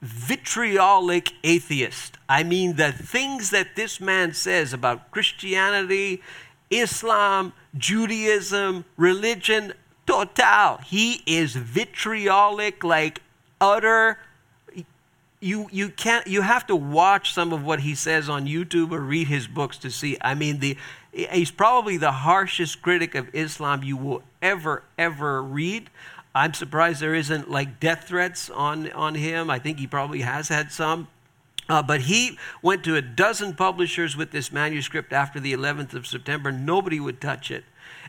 vitriolic 0.00 1.32
atheist. 1.44 2.16
I 2.30 2.44
mean, 2.44 2.76
the 2.76 2.92
things 2.92 3.50
that 3.50 3.76
this 3.76 4.00
man 4.00 4.32
says 4.32 4.72
about 4.72 5.10
Christianity, 5.10 6.22
Islam, 6.70 7.52
Judaism, 7.76 8.86
religion, 8.96 9.74
total. 10.06 10.78
He 10.78 11.22
is 11.26 11.54
vitriolic, 11.54 12.82
like 12.82 13.20
utter 13.60 14.18
you 15.40 15.68
you 15.70 15.88
can't 15.88 16.26
you 16.26 16.42
have 16.42 16.66
to 16.66 16.74
watch 16.74 17.32
some 17.32 17.52
of 17.52 17.64
what 17.64 17.80
he 17.80 17.94
says 17.94 18.28
on 18.28 18.46
YouTube 18.46 18.90
or 18.90 19.00
read 19.00 19.28
his 19.28 19.46
books 19.46 19.78
to 19.78 19.90
see. 19.90 20.16
I 20.20 20.34
mean 20.34 20.58
the 20.58 20.76
he's 21.12 21.50
probably 21.50 21.96
the 21.96 22.12
harshest 22.12 22.82
critic 22.82 23.14
of 23.14 23.34
Islam 23.34 23.82
you 23.82 23.96
will 23.96 24.22
ever 24.42 24.82
ever 24.98 25.42
read. 25.42 25.90
I'm 26.34 26.54
surprised 26.54 27.00
there 27.00 27.14
isn't 27.14 27.50
like 27.50 27.80
death 27.80 28.04
threats 28.08 28.50
on 28.50 28.90
on 28.92 29.14
him. 29.14 29.50
I 29.50 29.58
think 29.58 29.78
he 29.78 29.86
probably 29.86 30.20
has 30.20 30.48
had 30.48 30.70
some. 30.70 31.08
Uh, 31.68 31.82
but 31.82 32.02
he 32.02 32.38
went 32.62 32.82
to 32.84 32.96
a 32.96 33.02
dozen 33.02 33.54
publishers 33.54 34.16
with 34.16 34.30
this 34.30 34.50
manuscript 34.50 35.12
after 35.12 35.38
the 35.38 35.52
11th 35.52 35.92
of 35.92 36.06
September. 36.06 36.50
Nobody 36.50 36.98
would 36.98 37.20
touch 37.20 37.50
it. 37.50 37.64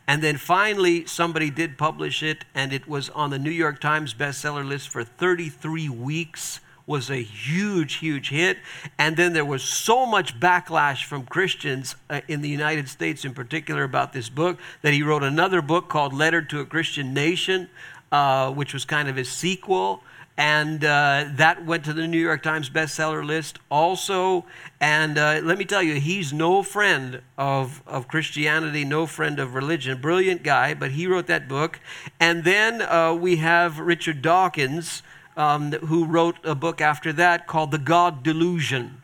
And 0.08 0.24
then 0.24 0.38
finally, 0.38 1.06
somebody 1.06 1.50
did 1.50 1.78
publish 1.78 2.24
it, 2.24 2.46
and 2.56 2.72
it 2.72 2.88
was 2.88 3.10
on 3.10 3.32
the 3.32 3.38
New 3.38 3.52
York 3.52 3.82
Times 3.82 4.14
bestseller 4.14 4.68
list 4.68 4.88
for 4.88 5.04
33 5.04 5.90
weeks 5.90 6.62
was 6.90 7.12
a 7.12 7.22
huge, 7.22 7.98
huge 7.98 8.30
hit. 8.30 8.58
And 8.98 9.16
then 9.16 9.34
there 9.34 9.46
was 9.46 9.62
so 9.62 10.08
much 10.08 10.40
backlash 10.40 11.06
from 11.06 11.24
Christians 11.24 11.96
uh, 12.10 12.22
in 12.28 12.42
the 12.42 12.50
United 12.50 12.90
States, 12.90 13.24
in 13.24 13.36
particular, 13.36 13.84
about 13.84 14.12
this 14.12 14.28
book 14.28 14.58
that 14.82 14.92
he 14.92 15.04
wrote 15.04 15.22
another 15.22 15.62
book 15.62 15.88
called 15.88 16.14
Letter 16.14 16.42
to 16.42 16.60
a 16.62 16.66
Christian 16.66 17.14
Nation, 17.14 17.70
uh, 18.12 18.52
which 18.52 18.74
was 18.74 18.86
kind 18.86 19.08
of 19.08 19.16
his 19.16 19.30
sequel. 19.30 20.02
And 20.36 20.84
uh, 20.84 21.26
that 21.36 21.64
went 21.66 21.86
to 21.86 21.94
the 21.94 22.08
New 22.08 22.18
York 22.18 22.42
Times 22.42 22.72
bestseller 22.72 23.24
list 23.24 23.60
also. 23.70 24.46
And 24.80 25.18
uh, 25.18 25.42
let 25.44 25.60
me 25.60 25.66
tell 25.66 25.84
you, 25.84 25.96
he's 25.96 26.34
no 26.34 26.64
friend 26.64 27.22
of, 27.38 27.84
of 27.86 28.08
Christianity, 28.08 28.84
no 28.84 29.06
friend 29.06 29.38
of 29.38 29.54
religion. 29.54 30.02
Brilliant 30.02 30.42
guy, 30.42 30.74
but 30.74 30.92
he 30.92 31.06
wrote 31.06 31.28
that 31.28 31.48
book. 31.48 31.80
And 32.20 32.46
then 32.46 32.82
uh, 32.82 33.14
we 33.14 33.36
have 33.36 33.80
Richard 33.80 34.22
Dawkins, 34.24 35.04
um, 35.40 35.72
who 35.72 36.04
wrote 36.06 36.36
a 36.44 36.54
book 36.54 36.82
after 36.82 37.14
that 37.14 37.48
called 37.48 37.72
The 37.72 37.78
God 37.78 38.24
Delusion. 38.24 39.02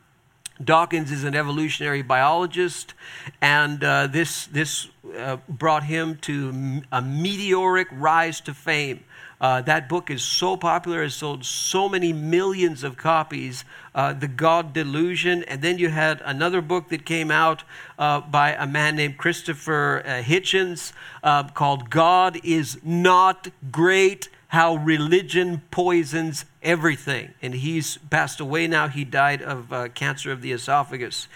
Dawkins 0.64 1.12
is 1.12 1.24
an 1.24 1.34
evolutionary 1.34 2.02
biologist, 2.02 2.94
and 3.42 3.84
uh, 3.84 4.08
this, 4.08 4.46
this 4.48 4.90
uh, 5.18 5.38
brought 5.48 5.84
him 5.84 6.18
to 6.22 6.82
a 6.92 7.02
meteoric 7.02 7.88
rise 7.92 8.42
to 8.42 8.54
fame. 8.54 9.06
Uh, 9.40 9.62
that 9.62 9.88
book 9.88 10.10
is 10.10 10.22
so 10.22 10.58
popular, 10.58 11.04
has 11.04 11.16
sold 11.16 11.46
so 11.46 11.88
many 11.88 12.12
millions 12.14 12.84
of 12.84 12.98
copies. 12.98 13.64
Uh, 13.94 14.12
the 14.12 14.28
God 14.28 14.74
Delusion. 14.74 15.44
And 15.44 15.62
then 15.62 15.78
you 15.78 15.90
had 15.90 16.22
another 16.26 16.62
book 16.62 16.90
that 16.90 17.06
came 17.06 17.32
out 17.32 17.64
uh, 17.98 18.22
by 18.22 18.54
a 18.54 18.66
man 18.66 18.96
named 18.98 19.18
Christopher 19.18 20.04
uh, 20.06 20.10
Hitchens 20.22 20.92
uh, 21.24 21.44
called 21.50 21.90
God 21.90 22.40
is 22.44 22.80
Not 22.84 23.50
Great 23.72 24.30
How 24.50 24.76
Religion 24.76 25.64
Poisons 25.72 26.46
Everything. 26.62 27.34
And 27.44 27.54
he's 27.54 27.98
passed 28.10 28.40
away 28.40 28.66
now. 28.66 28.88
He 28.88 29.06
died 29.06 29.42
of 29.44 29.72
uh, 29.72 29.90
cancer 29.90 30.32
of 30.32 30.42
the 30.42 30.52
esophagus. 30.52 31.28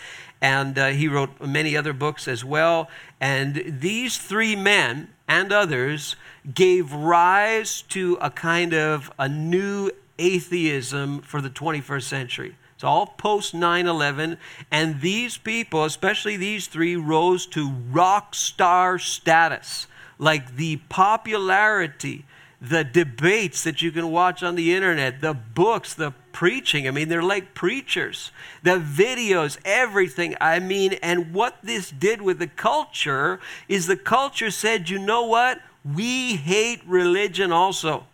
And 0.41 0.75
he 0.77 1.07
wrote 1.07 1.39
many 1.39 1.77
other 1.77 1.93
books 1.93 2.27
as 2.27 2.43
well. 2.43 2.89
And 3.21 3.79
these 3.79 4.17
three 4.17 4.55
men 4.55 5.09
and 5.27 5.53
others 5.53 6.15
gave 6.53 6.91
rise 6.91 7.83
to 7.83 8.17
a 8.19 8.31
kind 8.31 8.73
of 8.73 9.11
a 9.19 9.29
new 9.29 9.91
atheism 10.17 11.21
for 11.21 11.41
the 11.41 11.49
21st 11.49 12.03
century. 12.03 12.55
It's 12.73 12.83
all 12.83 13.07
post 13.07 13.53
9 13.53 13.87
11. 13.87 14.37
And 14.71 15.01
these 15.01 15.37
people, 15.37 15.83
especially 15.83 16.37
these 16.37 16.67
three, 16.67 16.95
rose 16.95 17.45
to 17.47 17.69
rock 17.69 18.33
star 18.33 18.97
status. 18.97 19.85
Like 20.17 20.55
the 20.55 20.77
popularity, 20.89 22.25
the 22.61 22.83
debates 22.83 23.63
that 23.63 23.81
you 23.81 23.91
can 23.91 24.11
watch 24.11 24.43
on 24.43 24.55
the 24.55 24.73
internet, 24.73 25.21
the 25.21 25.33
books, 25.33 25.93
the 25.93 26.11
preaching. 26.31 26.87
I 26.87 26.91
mean, 26.91 27.07
they're 27.07 27.23
like 27.23 27.53
preachers. 27.53 28.31
The 28.63 28.79
videos, 28.79 29.57
everything. 29.63 30.35
I 30.41 30.59
mean, 30.59 30.93
and 31.01 31.33
what 31.33 31.57
this 31.63 31.89
did 31.89 32.21
with 32.21 32.39
the 32.39 32.47
culture 32.47 33.39
is 33.67 33.87
the 33.87 33.97
culture 33.97 34.51
said, 34.51 34.89
you 34.89 34.99
know 34.99 35.23
what? 35.23 35.61
we 35.83 36.35
hate 36.35 36.81
religion 36.85 37.51
also. 37.51 38.05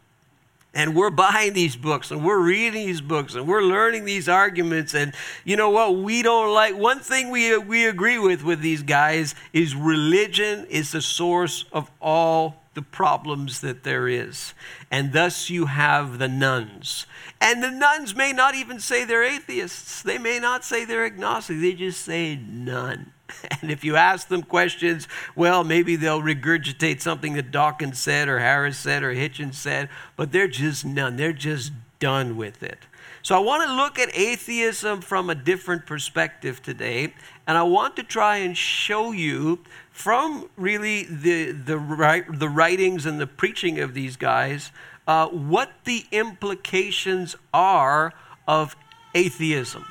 And 0.74 0.94
we're 0.94 1.10
buying 1.10 1.54
these 1.54 1.78
books 1.78 2.12
and 2.12 2.25
we're 2.25 2.42
reading 2.42 2.86
these 2.86 3.00
books 3.00 3.36
and 3.36 3.48
we're 3.48 3.62
learning 3.62 4.04
these 4.04 4.28
arguments. 4.28 4.94
And 4.94 5.14
you 5.46 5.56
know 5.56 5.70
what? 5.70 5.96
We 5.96 6.22
don't 6.22 6.54
like. 6.54 6.75
One 6.75 7.00
thing 7.00 7.30
we, 7.30 7.58
we 7.58 7.86
agree 7.86 8.20
with 8.20 8.44
with 8.44 8.60
these 8.60 8.84
guys 8.84 9.36
is 9.54 9.74
religion 9.74 10.66
is 10.70 10.92
the 10.92 11.02
source 11.02 11.64
of 11.72 11.90
all 12.02 12.62
the 12.75 12.82
problems 12.82 13.62
that 13.62 13.84
there 13.84 14.08
is. 14.08 14.53
And 14.91 15.13
thus 15.13 15.50
you 15.50 15.65
have 15.65 16.20
the 16.20 16.27
nuns. 16.27 17.08
And 17.41 17.63
the 17.63 17.72
nuns 17.72 18.15
may 18.15 18.32
not 18.32 18.53
even 18.53 18.79
say 18.79 19.03
they're 19.03 19.24
atheists, 19.24 20.01
they 20.03 20.17
may 20.17 20.39
not 20.39 20.63
say 20.63 20.86
they're 20.86 21.05
agnostic, 21.05 21.60
they 21.60 21.74
just 21.74 22.01
say 22.01 22.36
none. 22.36 23.12
And 23.62 23.72
if 23.72 23.84
you 23.84 23.96
ask 23.96 24.27
them 24.27 24.44
questions, 24.44 25.08
well, 25.36 25.63
maybe 25.63 25.96
they'll 25.96 26.22
regurgitate 26.22 27.01
something 27.01 27.34
that 27.34 27.50
Dawkins 27.50 28.00
said 28.00 28.29
or 28.29 28.39
Harris 28.39 28.77
said 28.77 29.01
or 29.01 29.15
Hitchens 29.15 29.55
said, 29.55 29.89
but 30.15 30.32
they're 30.32 30.48
just 30.48 30.86
none. 30.86 31.15
They're 31.15 31.34
just 31.34 31.72
done 32.00 32.38
with 32.38 32.62
it. 32.62 32.86
So 33.25 33.36
I 33.36 33.39
want 33.39 33.67
to 33.67 33.75
look 33.75 33.98
at 33.98 34.15
atheism 34.15 35.01
from 35.01 35.32
a 35.32 35.36
different 35.36 35.88
perspective 35.88 36.62
today, 36.62 37.15
and 37.48 37.58
I 37.58 37.63
want 37.63 37.96
to 37.96 38.03
try 38.03 38.38
and 38.38 38.55
show 38.55 39.12
you 39.12 39.62
from 39.96 40.50
really 40.58 41.06
the, 41.06 41.54
the, 41.54 42.25
the 42.28 42.50
writings 42.50 43.06
and 43.06 43.18
the 43.18 43.25
preaching 43.25 43.80
of 43.80 43.94
these 43.94 44.18
guys 44.18 44.70
uh, 45.08 45.25
what 45.30 45.72
the 45.86 46.04
implications 46.12 47.38
are 47.54 48.14
of 48.46 48.75
atheism, 49.14 49.86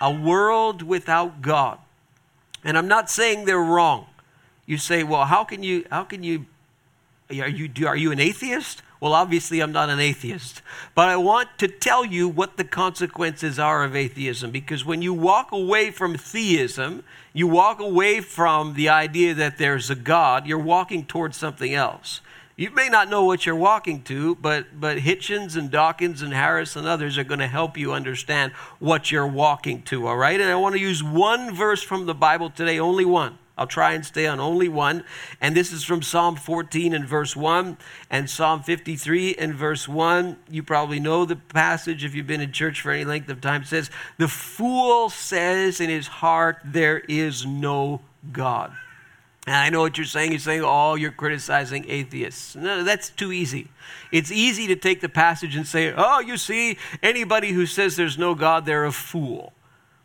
a 0.00 0.10
world 0.10 0.80
without 0.80 1.42
God. 1.42 1.78
And 2.64 2.78
I'm 2.78 2.88
not 2.88 3.10
saying 3.10 3.44
they're 3.44 3.58
wrong. 3.58 4.06
You 4.64 4.78
say, 4.78 5.02
well, 5.02 5.26
how 5.26 5.44
can 5.44 5.62
you, 5.62 5.84
how 5.90 6.04
can 6.04 6.22
you, 6.22 6.46
are 7.28 7.46
you, 7.46 7.70
are 7.86 7.96
you 7.96 8.12
an 8.12 8.20
atheist? 8.20 8.80
Well, 9.04 9.12
obviously, 9.12 9.60
I'm 9.60 9.70
not 9.70 9.90
an 9.90 10.00
atheist. 10.00 10.62
But 10.94 11.10
I 11.10 11.16
want 11.18 11.58
to 11.58 11.68
tell 11.68 12.06
you 12.06 12.26
what 12.26 12.56
the 12.56 12.64
consequences 12.64 13.58
are 13.58 13.84
of 13.84 13.94
atheism. 13.94 14.50
Because 14.50 14.82
when 14.82 15.02
you 15.02 15.12
walk 15.12 15.52
away 15.52 15.90
from 15.90 16.16
theism, 16.16 17.04
you 17.34 17.46
walk 17.46 17.80
away 17.80 18.22
from 18.22 18.72
the 18.72 18.88
idea 18.88 19.34
that 19.34 19.58
there's 19.58 19.90
a 19.90 19.94
God, 19.94 20.46
you're 20.46 20.58
walking 20.58 21.04
towards 21.04 21.36
something 21.36 21.74
else. 21.74 22.22
You 22.56 22.70
may 22.70 22.88
not 22.88 23.10
know 23.10 23.24
what 23.24 23.44
you're 23.44 23.54
walking 23.54 24.00
to, 24.04 24.36
but, 24.36 24.80
but 24.80 24.96
Hitchens 24.96 25.54
and 25.54 25.70
Dawkins 25.70 26.22
and 26.22 26.32
Harris 26.32 26.74
and 26.74 26.88
others 26.88 27.18
are 27.18 27.24
going 27.24 27.40
to 27.40 27.46
help 27.46 27.76
you 27.76 27.92
understand 27.92 28.52
what 28.78 29.12
you're 29.12 29.26
walking 29.26 29.82
to, 29.82 30.06
all 30.06 30.16
right? 30.16 30.40
And 30.40 30.48
I 30.48 30.56
want 30.56 30.76
to 30.76 30.80
use 30.80 31.04
one 31.04 31.54
verse 31.54 31.82
from 31.82 32.06
the 32.06 32.14
Bible 32.14 32.48
today, 32.48 32.78
only 32.80 33.04
one. 33.04 33.36
I'll 33.56 33.66
try 33.66 33.92
and 33.92 34.04
stay 34.04 34.26
on 34.26 34.40
only 34.40 34.68
one. 34.68 35.04
And 35.40 35.56
this 35.56 35.72
is 35.72 35.84
from 35.84 36.02
Psalm 36.02 36.36
14 36.36 36.92
and 36.92 37.06
verse 37.06 37.36
1 37.36 37.78
and 38.10 38.28
Psalm 38.28 38.62
53 38.62 39.34
and 39.36 39.54
verse 39.54 39.88
1. 39.88 40.36
You 40.50 40.62
probably 40.62 40.98
know 40.98 41.24
the 41.24 41.36
passage 41.36 42.04
if 42.04 42.14
you've 42.14 42.26
been 42.26 42.40
in 42.40 42.52
church 42.52 42.80
for 42.80 42.90
any 42.90 43.04
length 43.04 43.28
of 43.28 43.40
time. 43.40 43.62
It 43.62 43.68
says, 43.68 43.90
The 44.18 44.28
fool 44.28 45.08
says 45.08 45.80
in 45.80 45.88
his 45.88 46.08
heart, 46.08 46.58
There 46.64 46.98
is 46.98 47.46
no 47.46 48.00
God. 48.32 48.72
And 49.46 49.54
I 49.54 49.68
know 49.68 49.80
what 49.80 49.98
you're 49.98 50.06
saying. 50.06 50.32
You're 50.32 50.40
saying, 50.40 50.62
oh, 50.64 50.94
you're 50.94 51.10
criticizing 51.10 51.84
atheists. 51.88 52.56
No, 52.56 52.82
that's 52.82 53.10
too 53.10 53.30
easy. 53.30 53.68
It's 54.10 54.32
easy 54.32 54.66
to 54.68 54.76
take 54.76 55.02
the 55.02 55.08
passage 55.08 55.54
and 55.54 55.66
say, 55.66 55.92
oh, 55.94 56.20
you 56.20 56.38
see, 56.38 56.78
anybody 57.02 57.52
who 57.52 57.66
says 57.66 57.96
there's 57.96 58.16
no 58.16 58.34
God, 58.34 58.64
they're 58.64 58.86
a 58.86 58.92
fool. 58.92 59.52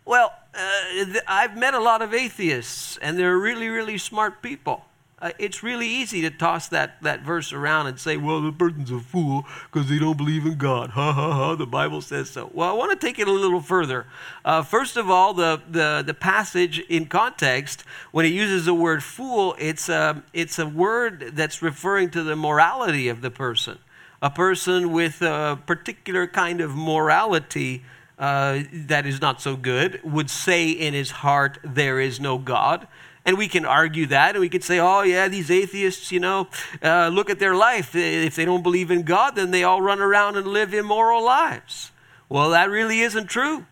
Well, 0.03 0.33
uh, 0.53 1.19
I've 1.27 1.57
met 1.57 1.73
a 1.73 1.79
lot 1.79 2.01
of 2.01 2.13
atheists, 2.13 2.97
and 2.97 3.17
they're 3.17 3.37
really, 3.37 3.67
really 3.67 3.97
smart 3.97 4.41
people 4.41 4.85
uh, 5.21 5.31
it's 5.37 5.63
really 5.63 5.87
easy 5.87 6.21
to 6.21 6.29
toss 6.29 6.69
that, 6.69 7.01
that 7.01 7.21
verse 7.21 7.51
around 7.51 7.87
and 7.87 7.99
say, 7.99 8.15
well, 8.15 8.41
the 8.41 8.51
person's 8.51 8.91
a 8.91 8.99
fool 8.99 9.45
because 9.71 9.89
they 9.89 9.99
don't 9.99 10.17
believe 10.17 10.45
in 10.45 10.57
God. 10.57 10.91
Ha 10.99 11.13
ha 11.13 11.31
ha, 11.31 11.55
the 11.55 11.65
Bible 11.65 12.01
says 12.01 12.29
so. 12.29 12.51
Well, 12.53 12.69
I 12.69 12.73
want 12.73 12.91
to 12.91 13.07
take 13.07 13.19
it 13.19 13.27
a 13.27 13.31
little 13.31 13.61
further. 13.61 14.05
Uh, 14.43 14.63
first 14.63 14.97
of 14.97 15.09
all, 15.09 15.33
the, 15.33 15.61
the, 15.69 16.03
the 16.05 16.13
passage 16.13 16.79
in 16.89 17.05
context, 17.05 17.85
when 18.11 18.25
it 18.25 18.33
uses 18.33 18.65
the 18.65 18.73
word 18.73 19.01
fool, 19.01 19.55
it's 19.57 19.87
a, 19.87 20.21
it's 20.33 20.59
a 20.59 20.67
word 20.67 21.31
that's 21.33 21.61
referring 21.61 22.09
to 22.11 22.23
the 22.23 22.35
morality 22.35 23.07
of 23.07 23.21
the 23.21 23.31
person. 23.31 23.79
A 24.21 24.29
person 24.29 24.91
with 24.91 25.21
a 25.21 25.57
particular 25.65 26.27
kind 26.27 26.59
of 26.59 26.75
morality 26.75 27.83
uh, 28.19 28.63
that 28.73 29.05
is 29.05 29.21
not 29.21 29.41
so 29.41 29.55
good 29.55 30.01
would 30.03 30.29
say 30.29 30.69
in 30.69 30.93
his 30.93 31.09
heart, 31.09 31.57
There 31.63 31.99
is 31.99 32.19
no 32.19 32.37
God. 32.37 32.87
And 33.25 33.37
we 33.37 33.47
can 33.47 33.65
argue 33.65 34.07
that, 34.07 34.31
and 34.31 34.39
we 34.39 34.49
could 34.49 34.63
say, 34.63 34.79
oh, 34.79 35.01
yeah, 35.01 35.27
these 35.27 35.51
atheists, 35.51 36.11
you 36.11 36.19
know, 36.19 36.47
uh, 36.81 37.09
look 37.09 37.29
at 37.29 37.37
their 37.37 37.53
life. 37.53 37.93
If 37.93 38.35
they 38.35 38.45
don't 38.45 38.63
believe 38.63 38.89
in 38.89 39.03
God, 39.03 39.35
then 39.35 39.51
they 39.51 39.63
all 39.63 39.81
run 39.81 39.99
around 39.99 40.37
and 40.37 40.47
live 40.47 40.73
immoral 40.73 41.23
lives. 41.23 41.91
Well, 42.27 42.49
that 42.51 42.69
really 42.69 43.01
isn't 43.01 43.27
true. 43.27 43.65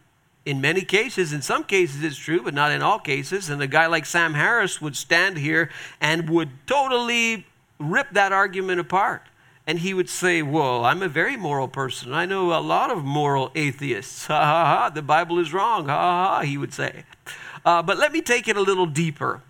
In 0.46 0.62
many 0.62 0.82
cases, 0.82 1.34
in 1.34 1.42
some 1.42 1.64
cases 1.64 2.04
it's 2.04 2.18
true, 2.18 2.42
but 2.42 2.54
not 2.54 2.72
in 2.72 2.82
all 2.82 3.00
cases. 3.00 3.50
And 3.50 3.62
a 3.62 3.68
guy 3.68 3.88
like 3.88 4.06
Sam 4.06 4.34
Harris 4.34 4.82
would 4.82 4.96
stand 4.96 5.38
here 5.38 5.70
and 6.00 6.30
would 6.30 6.50
totally 6.68 7.46
rip 7.80 8.12
that 8.12 8.32
argument 8.32 8.80
apart. 8.80 9.24
And 9.68 9.80
he 9.80 9.94
would 9.94 10.10
say, 10.10 10.42
Well, 10.42 10.86
I'm 10.86 11.04
a 11.04 11.10
very 11.10 11.36
moral 11.36 11.68
person. 11.68 12.14
I 12.14 12.26
know 12.26 12.58
a 12.58 12.62
lot 12.62 12.90
of 12.90 13.04
moral 13.04 13.52
atheists. 13.54 14.26
Ha 14.28 14.40
ha 14.40 14.66
ha, 14.66 14.90
the 14.90 15.02
Bible 15.02 15.38
is 15.38 15.54
wrong. 15.54 15.88
Ha 15.88 15.96
ha 15.96 16.36
ha, 16.36 16.42
he 16.42 16.58
would 16.58 16.74
say. 16.74 17.04
Uh, 17.66 17.84
but 17.84 17.98
let 17.98 18.14
me 18.14 18.22
take 18.22 18.48
it 18.48 18.56
a 18.56 18.62
little 18.62 18.86
deeper 18.86 19.42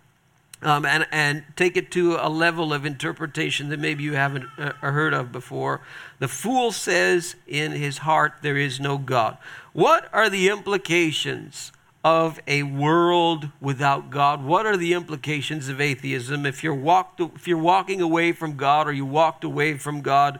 um, 0.63 0.85
and, 0.85 1.05
and 1.11 1.43
take 1.55 1.77
it 1.77 1.91
to 1.91 2.15
a 2.15 2.29
level 2.29 2.73
of 2.73 2.85
interpretation 2.85 3.69
that 3.69 3.79
maybe 3.79 4.03
you 4.03 4.13
haven't 4.13 4.45
uh, 4.57 4.71
heard 4.81 5.13
of 5.13 5.31
before. 5.31 5.81
The 6.17 6.27
fool 6.27 6.71
says 6.71 7.35
in 7.47 7.73
his 7.73 7.99
heart, 7.99 8.33
There 8.41 8.57
is 8.57 8.79
no 8.79 8.97
God. 8.97 9.37
What 9.73 10.09
are 10.11 10.29
the 10.29 10.49
implications 10.49 11.71
of 12.07 12.39
a 12.47 12.63
world 12.63 13.49
without 13.59 14.09
God? 14.09 14.41
What 14.41 14.65
are 14.65 14.77
the 14.77 14.93
implications 14.93 15.67
of 15.67 15.81
atheism? 15.81 16.45
If 16.45 16.63
you're, 16.63 16.73
walked, 16.73 17.19
if 17.19 17.49
you're 17.49 17.57
walking 17.57 17.99
away 18.01 18.31
from 18.31 18.55
God 18.55 18.87
or 18.87 18.93
you 18.93 19.05
walked 19.05 19.43
away 19.43 19.77
from 19.77 19.99
God, 19.99 20.39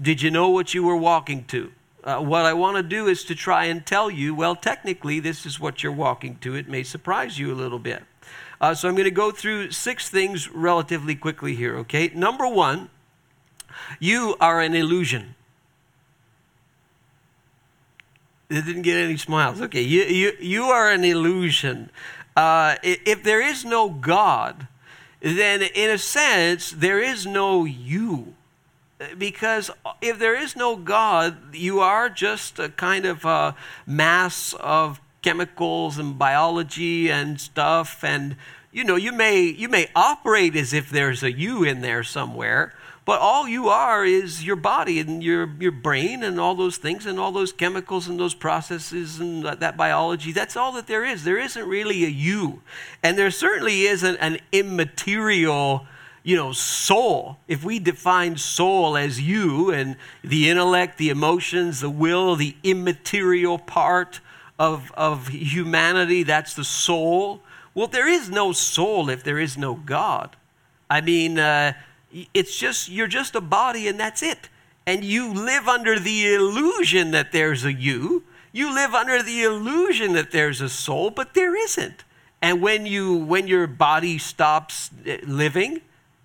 did 0.00 0.22
you 0.22 0.30
know 0.30 0.48
what 0.48 0.72
you 0.72 0.82
were 0.82 0.96
walking 0.96 1.44
to? 1.48 1.70
Uh, 2.02 2.20
what 2.20 2.46
I 2.46 2.54
want 2.54 2.78
to 2.78 2.82
do 2.82 3.08
is 3.08 3.24
to 3.24 3.34
try 3.34 3.66
and 3.66 3.84
tell 3.84 4.10
you, 4.10 4.34
well, 4.34 4.56
technically, 4.56 5.20
this 5.20 5.44
is 5.44 5.60
what 5.60 5.82
you're 5.82 5.92
walking 5.92 6.36
to. 6.36 6.54
It 6.54 6.66
may 6.66 6.82
surprise 6.82 7.38
you 7.38 7.52
a 7.52 7.54
little 7.54 7.78
bit. 7.78 8.04
Uh, 8.58 8.72
so 8.72 8.88
I'm 8.88 8.94
going 8.94 9.04
to 9.04 9.10
go 9.10 9.30
through 9.30 9.70
six 9.70 10.08
things 10.08 10.48
relatively 10.48 11.14
quickly 11.14 11.54
here, 11.54 11.76
okay? 11.76 12.10
Number 12.14 12.48
one, 12.48 12.88
you 14.00 14.34
are 14.40 14.62
an 14.62 14.74
illusion. 14.74 15.34
It 18.52 18.66
didn't 18.66 18.82
get 18.82 18.98
any 18.98 19.16
smiles. 19.16 19.60
Okay, 19.62 19.82
you, 19.82 20.02
you, 20.02 20.32
you 20.38 20.64
are 20.64 20.90
an 20.90 21.04
illusion. 21.04 21.90
Uh, 22.36 22.76
if 22.82 23.22
there 23.22 23.40
is 23.40 23.64
no 23.64 23.88
God, 23.88 24.68
then 25.20 25.62
in 25.62 25.90
a 25.90 25.98
sense, 25.98 26.70
there 26.70 27.00
is 27.00 27.26
no 27.26 27.64
you. 27.64 28.34
because 29.18 29.70
if 30.00 30.18
there 30.18 30.34
is 30.34 30.56
no 30.56 30.76
God, 30.76 31.54
you 31.54 31.80
are 31.80 32.08
just 32.08 32.58
a 32.58 32.68
kind 32.68 33.04
of 33.06 33.24
a 33.24 33.56
mass 33.86 34.54
of 34.60 35.00
chemicals 35.22 35.98
and 35.98 36.18
biology 36.18 37.10
and 37.10 37.40
stuff 37.40 38.02
and 38.02 38.34
you 38.72 38.82
know 38.82 38.96
you 38.96 39.12
may 39.12 39.40
you 39.40 39.68
may 39.68 39.86
operate 39.94 40.56
as 40.56 40.72
if 40.72 40.90
there's 40.90 41.22
a 41.22 41.30
you 41.30 41.62
in 41.62 41.80
there 41.80 42.02
somewhere 42.02 42.74
but 43.04 43.20
all 43.20 43.48
you 43.48 43.68
are 43.68 44.04
is 44.04 44.44
your 44.44 44.54
body 44.56 45.00
and 45.00 45.24
your, 45.24 45.50
your 45.58 45.72
brain 45.72 46.22
and 46.22 46.38
all 46.38 46.54
those 46.54 46.76
things 46.76 47.04
and 47.04 47.18
all 47.18 47.32
those 47.32 47.52
chemicals 47.52 48.06
and 48.06 48.18
those 48.18 48.34
processes 48.34 49.18
and 49.18 49.44
that 49.44 49.76
biology. 49.76 50.30
That's 50.30 50.56
all 50.56 50.70
that 50.72 50.86
there 50.86 51.04
is. 51.04 51.24
There 51.24 51.38
isn't 51.38 51.66
really 51.66 52.04
a 52.04 52.08
you. 52.08 52.62
And 53.02 53.18
there 53.18 53.30
certainly 53.32 53.82
isn't 53.82 54.16
an 54.18 54.38
immaterial, 54.52 55.84
you 56.22 56.36
know, 56.36 56.52
soul. 56.52 57.38
If 57.48 57.64
we 57.64 57.80
define 57.80 58.36
soul 58.36 58.96
as 58.96 59.20
you 59.20 59.72
and 59.72 59.96
the 60.22 60.48
intellect, 60.48 60.98
the 60.98 61.10
emotions, 61.10 61.80
the 61.80 61.90
will, 61.90 62.36
the 62.36 62.54
immaterial 62.62 63.58
part 63.58 64.20
of, 64.60 64.92
of 64.92 65.26
humanity, 65.26 66.22
that's 66.22 66.54
the 66.54 66.64
soul. 66.64 67.42
Well, 67.74 67.88
there 67.88 68.06
is 68.06 68.30
no 68.30 68.52
soul 68.52 69.08
if 69.08 69.24
there 69.24 69.40
is 69.40 69.58
no 69.58 69.74
God. 69.74 70.36
I 70.88 71.00
mean, 71.00 71.40
uh, 71.40 71.72
it's 72.34 72.56
just, 72.56 72.88
you're 72.88 73.06
just 73.06 73.34
a 73.34 73.40
body 73.40 73.88
and 73.88 73.98
that's 73.98 74.22
it. 74.22 74.48
And 74.86 75.04
you 75.04 75.32
live 75.32 75.68
under 75.68 75.98
the 75.98 76.34
illusion 76.34 77.12
that 77.12 77.32
there's 77.32 77.64
a 77.64 77.72
you. 77.72 78.24
You 78.52 78.74
live 78.74 78.94
under 78.94 79.22
the 79.22 79.42
illusion 79.42 80.12
that 80.12 80.32
there's 80.32 80.60
a 80.60 80.68
soul, 80.68 81.10
but 81.10 81.34
there 81.34 81.56
isn't. 81.56 82.04
And 82.42 82.60
when 82.60 82.84
you 82.86 83.14
when 83.14 83.46
your 83.46 83.68
body 83.68 84.18
stops 84.18 84.90
eh, 85.06 85.18
living, 85.24 85.80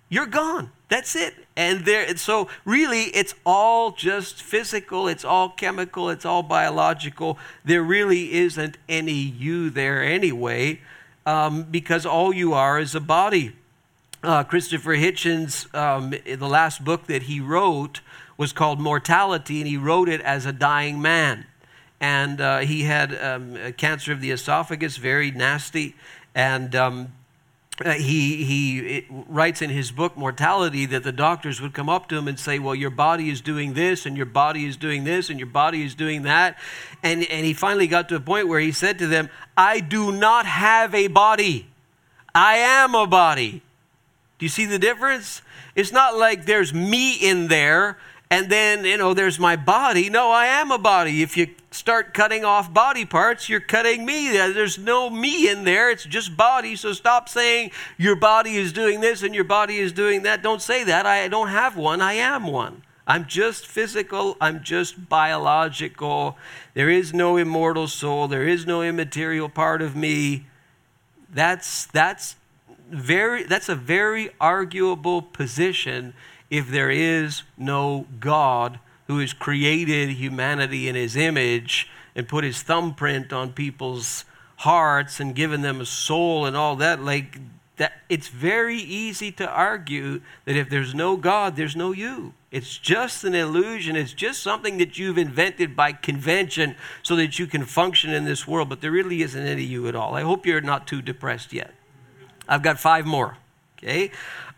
you're 0.08 0.26
gone. 0.26 0.72
That's 0.88 1.14
it. 1.14 1.34
And 1.56 1.84
there 1.84 2.16
so 2.16 2.48
really 2.64 3.04
it's 3.04 3.34
all 3.46 3.92
just 3.92 4.42
physical, 4.42 5.06
it's 5.06 5.24
all 5.24 5.50
chemical, 5.50 6.10
it's 6.10 6.24
all 6.24 6.42
biological. 6.42 7.38
There 7.64 7.82
really 7.82 8.32
isn't 8.32 8.76
any 8.88 9.12
you 9.12 9.70
there 9.70 10.02
anyway, 10.02 10.80
um, 11.24 11.62
because 11.62 12.04
all 12.04 12.34
you 12.34 12.52
are 12.52 12.80
is 12.80 12.96
a 12.96 13.00
body 13.00 13.52
uh, 14.22 14.44
Christopher 14.44 14.96
Hitchens, 14.96 15.72
um, 15.74 16.10
the 16.10 16.48
last 16.48 16.84
book 16.84 17.06
that 17.06 17.24
he 17.24 17.40
wrote 17.40 18.00
was 18.36 18.52
called 18.52 18.80
Mortality, 18.80 19.60
and 19.60 19.68
he 19.68 19.76
wrote 19.76 20.08
it 20.08 20.20
as 20.22 20.46
a 20.46 20.52
dying 20.52 21.00
man. 21.00 21.46
And 22.00 22.40
uh, 22.40 22.58
he 22.58 22.84
had 22.84 23.16
um, 23.20 23.56
cancer 23.76 24.12
of 24.12 24.20
the 24.20 24.30
esophagus, 24.30 24.96
very 24.96 25.30
nasty. 25.32 25.96
And 26.34 26.74
um, 26.76 27.12
uh, 27.84 27.92
he, 27.92 28.44
he 28.44 29.06
writes 29.10 29.62
in 29.62 29.70
his 29.70 29.90
book, 29.90 30.16
Mortality, 30.16 30.86
that 30.86 31.02
the 31.02 31.12
doctors 31.12 31.60
would 31.60 31.74
come 31.74 31.88
up 31.88 32.08
to 32.08 32.16
him 32.16 32.28
and 32.28 32.38
say, 32.38 32.58
Well, 32.58 32.74
your 32.74 32.90
body 32.90 33.30
is 33.30 33.40
doing 33.40 33.74
this, 33.74 34.06
and 34.06 34.16
your 34.16 34.26
body 34.26 34.64
is 34.64 34.76
doing 34.76 35.04
this, 35.04 35.30
and 35.30 35.40
your 35.40 35.48
body 35.48 35.84
is 35.84 35.96
doing 35.96 36.22
that. 36.22 36.56
And, 37.02 37.24
and 37.24 37.44
he 37.44 37.54
finally 37.54 37.88
got 37.88 38.08
to 38.10 38.16
a 38.16 38.20
point 38.20 38.46
where 38.46 38.60
he 38.60 38.72
said 38.72 38.98
to 39.00 39.08
them, 39.08 39.30
I 39.56 39.80
do 39.80 40.12
not 40.12 40.46
have 40.46 40.94
a 40.94 41.08
body, 41.08 41.68
I 42.34 42.56
am 42.56 42.94
a 42.94 43.06
body. 43.06 43.62
Do 44.38 44.44
you 44.44 44.50
see 44.50 44.66
the 44.66 44.78
difference? 44.78 45.42
It's 45.74 45.92
not 45.92 46.16
like 46.16 46.46
there's 46.46 46.72
me 46.72 47.14
in 47.14 47.48
there 47.48 47.98
and 48.30 48.50
then, 48.50 48.84
you 48.84 48.98
know, 48.98 49.14
there's 49.14 49.38
my 49.38 49.56
body. 49.56 50.10
No, 50.10 50.30
I 50.30 50.46
am 50.46 50.70
a 50.70 50.78
body. 50.78 51.22
If 51.22 51.36
you 51.36 51.48
start 51.70 52.12
cutting 52.12 52.44
off 52.44 52.72
body 52.72 53.06
parts, 53.06 53.48
you're 53.48 53.60
cutting 53.60 54.04
me. 54.04 54.38
Uh, 54.38 54.48
there's 54.48 54.78
no 54.78 55.08
me 55.08 55.48
in 55.48 55.64
there. 55.64 55.90
It's 55.90 56.04
just 56.04 56.36
body. 56.36 56.76
So 56.76 56.92
stop 56.92 57.28
saying 57.28 57.70
your 57.96 58.16
body 58.16 58.56
is 58.56 58.72
doing 58.72 59.00
this 59.00 59.22
and 59.22 59.34
your 59.34 59.44
body 59.44 59.78
is 59.78 59.92
doing 59.92 60.24
that. 60.24 60.42
Don't 60.42 60.60
say 60.60 60.84
that. 60.84 61.06
I 61.06 61.28
don't 61.28 61.48
have 61.48 61.76
one. 61.76 62.02
I 62.02 62.14
am 62.14 62.46
one. 62.46 62.82
I'm 63.06 63.24
just 63.24 63.66
physical. 63.66 64.36
I'm 64.42 64.62
just 64.62 65.08
biological. 65.08 66.36
There 66.74 66.90
is 66.90 67.14
no 67.14 67.38
immortal 67.38 67.88
soul. 67.88 68.28
There 68.28 68.46
is 68.46 68.66
no 68.66 68.82
immaterial 68.82 69.48
part 69.48 69.80
of 69.80 69.96
me. 69.96 70.44
That's, 71.32 71.86
that's 71.86 72.36
very, 72.90 73.44
that's 73.44 73.68
a 73.68 73.74
very 73.74 74.30
arguable 74.40 75.22
position 75.22 76.14
if 76.50 76.68
there 76.68 76.90
is 76.90 77.42
no 77.56 78.06
God 78.20 78.78
who 79.06 79.18
has 79.20 79.32
created 79.32 80.10
humanity 80.10 80.88
in 80.88 80.94
his 80.94 81.16
image 81.16 81.88
and 82.14 82.28
put 82.28 82.44
his 82.44 82.62
thumbprint 82.62 83.32
on 83.32 83.52
people's 83.52 84.24
hearts 84.56 85.20
and 85.20 85.34
given 85.34 85.62
them 85.62 85.80
a 85.80 85.86
soul 85.86 86.46
and 86.46 86.56
all 86.56 86.76
that. 86.76 87.00
Like, 87.00 87.38
that, 87.76 87.92
it's 88.08 88.28
very 88.28 88.76
easy 88.76 89.30
to 89.32 89.48
argue 89.48 90.20
that 90.44 90.56
if 90.56 90.68
there's 90.68 90.94
no 90.94 91.16
God, 91.16 91.56
there's 91.56 91.76
no 91.76 91.92
you. 91.92 92.34
It's 92.50 92.76
just 92.76 93.24
an 93.24 93.34
illusion. 93.34 93.94
It's 93.94 94.12
just 94.12 94.42
something 94.42 94.78
that 94.78 94.98
you've 94.98 95.18
invented 95.18 95.76
by 95.76 95.92
convention 95.92 96.74
so 97.02 97.14
that 97.16 97.38
you 97.38 97.46
can 97.46 97.64
function 97.64 98.10
in 98.10 98.24
this 98.24 98.48
world, 98.48 98.68
but 98.68 98.80
there 98.80 98.90
really 98.90 99.22
isn't 99.22 99.46
any 99.46 99.62
you 99.62 99.86
at 99.86 99.94
all. 99.94 100.14
I 100.14 100.22
hope 100.22 100.44
you're 100.44 100.60
not 100.60 100.86
too 100.86 101.02
depressed 101.02 101.52
yet. 101.52 101.72
I've 102.48 102.62
got 102.62 102.80
five 102.80 103.06
more. 103.06 103.36
Okay. 103.78 104.10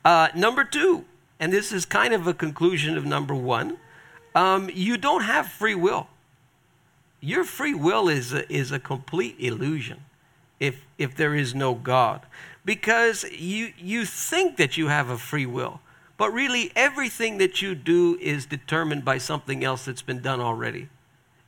Uh, 0.05 0.29
number 0.35 0.65
two, 0.65 1.05
and 1.39 1.53
this 1.53 1.73
is 1.73 1.85
kind 1.85 2.15
of 2.15 2.27
a 2.27 2.35
conclusion 2.35 2.97
of 2.97 3.05
number 3.05 3.35
one 3.35 3.79
um, 4.35 4.71
you 4.73 4.97
don't 4.97 5.23
have 5.23 5.49
free 5.49 5.75
will. 5.75 6.07
Your 7.21 7.45
free 7.45 7.75
will 7.75 8.09
is 8.09 8.33
a, 8.33 8.51
is 8.51 8.73
a 8.73 8.79
complete 8.79 9.37
illusion 9.39 10.05
if, 10.59 10.85
if 10.99 11.17
there 11.17 11.35
is 11.35 11.55
no 11.55 11.75
God. 11.75 12.23
Because 12.65 13.25
you, 13.25 13.73
you 13.77 14.05
think 14.05 14.57
that 14.57 14.77
you 14.77 14.89
have 14.89 15.11
a 15.11 15.19
free 15.19 15.47
will, 15.47 15.81
but 16.17 16.31
really 16.33 16.71
everything 16.77 17.39
that 17.39 17.61
you 17.61 17.75
do 17.75 18.19
is 18.21 18.47
determined 18.47 19.05
by 19.05 19.19
something 19.19 19.65
else 19.65 19.87
that's 19.87 20.03
been 20.03 20.21
done 20.21 20.41
already. 20.41 20.89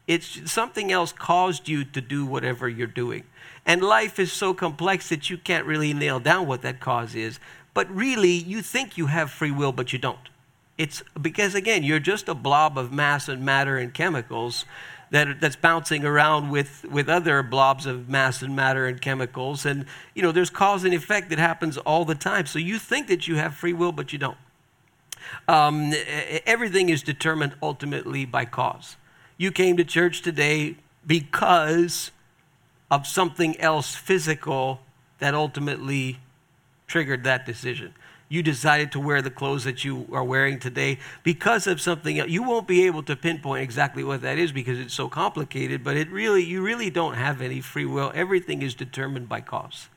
It's 0.09 0.50
something 0.50 0.90
else 0.90 1.12
caused 1.12 1.68
you 1.68 1.85
to 1.85 2.00
do 2.00 2.26
whatever 2.26 2.68
you're 2.68 2.87
doing. 2.87 3.24
And 3.64 3.83
life 3.83 4.18
is 4.18 4.33
so 4.33 4.55
complex 4.55 5.09
that 5.09 5.31
you 5.31 5.38
can't 5.38 5.66
really 5.66 5.94
nail 5.94 6.18
down 6.18 6.46
what 6.46 6.62
that 6.62 6.81
cause 6.81 7.14
is. 7.14 7.38
But 7.75 7.90
really, 7.94 8.33
you 8.33 8.61
think 8.61 8.98
you 8.98 9.07
have 9.07 9.31
free 9.31 9.51
will, 9.51 9.72
but 9.72 9.92
you 9.92 9.98
don't. 9.98 10.18
It's 10.77 11.03
because, 11.20 11.55
again, 11.55 11.83
you're 11.85 12.01
just 12.01 12.29
a 12.29 12.35
blob 12.35 12.77
of 12.77 12.92
mass 12.92 13.29
and 13.29 13.44
matter 13.44 13.79
and 13.79 13.94
chemicals 13.94 14.64
that, 15.11 15.40
that's 15.40 15.57
bouncing 15.57 16.05
around 16.05 16.51
with, 16.51 16.85
with 16.90 17.09
other 17.09 17.42
blobs 17.42 17.87
of 17.87 18.09
mass 18.09 18.42
and 18.42 18.57
matter 18.57 18.87
and 18.87 19.01
chemicals. 19.01 19.64
And, 19.64 19.87
you 20.14 20.22
know, 20.22 20.33
there's 20.33 20.51
cause 20.51 20.85
and 20.85 20.94
effect 20.94 21.29
that 21.31 21.38
happens 21.38 21.79
all 21.79 22.05
the 22.05 22.14
time. 22.14 22.46
So 22.46 22.59
you 22.59 22.79
think 22.79 23.07
that 23.09 23.29
you 23.29 23.37
have 23.37 23.55
free 23.55 23.75
will, 23.75 23.92
but 23.92 24.12
you 24.12 24.18
don't. 24.18 24.38
Um, 25.46 25.92
everything 26.46 26.88
is 26.88 27.03
determined 27.03 27.55
ultimately 27.62 28.25
by 28.25 28.44
cause. 28.44 28.96
You 29.37 29.53
came 29.53 29.77
to 29.77 29.85
church 29.85 30.22
today 30.22 30.77
because 31.07 32.11
of 32.92 33.07
something 33.07 33.59
else 33.59 33.94
physical 33.94 34.78
that 35.18 35.33
ultimately 35.33 36.18
triggered 36.87 37.24
that 37.24 37.46
decision. 37.46 37.94
You 38.28 38.42
decided 38.42 38.92
to 38.92 39.00
wear 39.00 39.22
the 39.22 39.31
clothes 39.31 39.64
that 39.64 39.83
you 39.83 40.07
are 40.12 40.22
wearing 40.22 40.59
today 40.59 40.98
because 41.22 41.66
of 41.66 41.81
something 41.81 42.18
else. 42.18 42.28
You 42.28 42.42
won't 42.42 42.68
be 42.68 42.85
able 42.85 43.02
to 43.05 43.16
pinpoint 43.16 43.62
exactly 43.62 44.05
what 44.05 44.20
that 44.20 44.38
is 44.38 44.52
because 44.52 44.78
it's 44.78 44.92
so 44.92 45.09
complicated, 45.09 45.83
but 45.83 45.96
it 45.96 46.11
really, 46.11 46.44
you 46.44 46.61
really 46.61 46.90
don't 46.90 47.14
have 47.14 47.40
any 47.40 47.62
free 47.62 47.87
will. 47.87 48.12
Everything 48.14 48.61
is 48.61 48.74
determined 48.74 49.26
by 49.26 49.40
cause. 49.40 49.88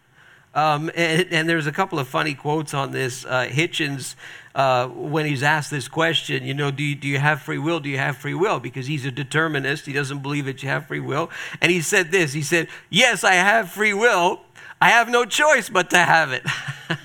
Um, 0.56 0.90
and, 0.96 1.28
and, 1.32 1.50
there's 1.50 1.68
a 1.68 1.72
couple 1.72 2.00
of 2.00 2.08
funny 2.08 2.34
quotes 2.34 2.74
on 2.74 2.92
this. 2.92 3.26
Uh, 3.26 3.46
Hitchens, 3.50 4.16
uh, 4.56 4.88
when 4.88 5.26
he's 5.26 5.44
asked 5.44 5.70
this 5.70 5.90
question, 5.90 6.46
you 6.46 6.54
know, 6.54 6.72
do 6.72 6.82
you, 6.82 6.96
do 6.96 7.10
you 7.10 7.20
have 7.20 7.42
free 7.42 7.58
will? 7.58 7.82
Do 7.82 7.90
you 7.90 7.98
have 7.98 8.16
free 8.16 8.34
will? 8.34 8.62
Because 8.62 8.88
he's 8.88 9.06
a 9.06 9.12
determinist. 9.12 9.86
He 9.86 9.92
doesn't 9.92 10.20
believe 10.20 10.46
that 10.46 10.64
you 10.64 10.70
have 10.70 10.88
free 10.88 11.02
will. 11.02 11.30
And 11.62 11.74
he 11.74 11.82
said 11.82 12.12
this 12.12 12.32
He 12.32 12.42
said, 12.42 12.70
Yes, 12.90 13.26
I 13.26 13.34
have 13.34 13.70
free 13.70 13.94
will. 13.94 14.44
I 14.82 14.90
have 14.90 15.10
no 15.10 15.26
choice 15.26 15.70
but 15.70 15.90
to 15.90 15.98
have 15.98 16.32
it. 16.32 16.46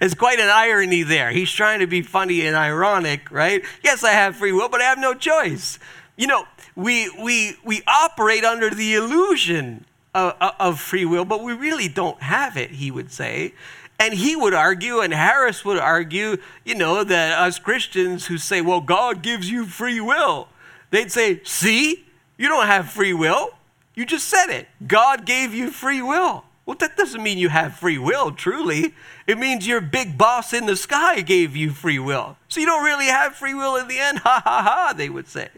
It's 0.00 0.14
quite 0.14 0.40
an 0.40 0.48
irony 0.48 1.02
there. 1.02 1.30
He's 1.30 1.52
trying 1.52 1.80
to 1.80 1.86
be 1.86 2.02
funny 2.02 2.46
and 2.46 2.56
ironic, 2.56 3.30
right? 3.30 3.62
Yes, 3.82 4.04
I 4.04 4.12
have 4.12 4.36
free 4.36 4.52
will, 4.52 4.68
but 4.68 4.80
I 4.80 4.84
have 4.84 4.98
no 4.98 5.14
choice. 5.14 5.78
You 6.16 6.26
know, 6.26 6.44
we, 6.74 7.10
we, 7.22 7.56
we 7.64 7.82
operate 7.86 8.44
under 8.44 8.70
the 8.70 8.94
illusion 8.94 9.84
of, 10.18 10.54
of 10.58 10.80
free 10.80 11.04
will, 11.04 11.24
but 11.24 11.42
we 11.42 11.52
really 11.52 11.88
don't 11.88 12.20
have 12.22 12.56
it, 12.56 12.72
he 12.72 12.90
would 12.90 13.12
say. 13.12 13.54
And 14.00 14.14
he 14.14 14.36
would 14.36 14.54
argue, 14.54 15.00
and 15.00 15.12
Harris 15.12 15.64
would 15.64 15.78
argue, 15.78 16.36
you 16.64 16.74
know, 16.74 17.02
that 17.02 17.38
us 17.38 17.58
Christians 17.58 18.26
who 18.26 18.38
say, 18.38 18.60
well, 18.60 18.80
God 18.80 19.22
gives 19.22 19.50
you 19.50 19.66
free 19.66 20.00
will, 20.00 20.48
they'd 20.90 21.10
say, 21.10 21.42
see, 21.44 22.04
you 22.36 22.48
don't 22.48 22.66
have 22.66 22.90
free 22.90 23.12
will. 23.12 23.50
You 23.94 24.06
just 24.06 24.28
said 24.28 24.50
it. 24.50 24.68
God 24.86 25.26
gave 25.26 25.52
you 25.52 25.70
free 25.70 26.00
will. 26.00 26.44
Well, 26.64 26.76
that 26.80 26.96
doesn't 26.96 27.22
mean 27.22 27.38
you 27.38 27.48
have 27.48 27.76
free 27.76 27.98
will, 27.98 28.30
truly. 28.30 28.94
It 29.26 29.38
means 29.38 29.66
your 29.66 29.80
big 29.80 30.16
boss 30.16 30.52
in 30.52 30.66
the 30.66 30.76
sky 30.76 31.22
gave 31.22 31.56
you 31.56 31.70
free 31.70 31.98
will. 31.98 32.36
So 32.48 32.60
you 32.60 32.66
don't 32.66 32.84
really 32.84 33.06
have 33.06 33.34
free 33.34 33.54
will 33.54 33.74
in 33.76 33.88
the 33.88 33.98
end. 33.98 34.18
Ha 34.22 34.42
ha 34.44 34.62
ha, 34.62 34.94
they 34.94 35.08
would 35.08 35.28
say. 35.28 35.48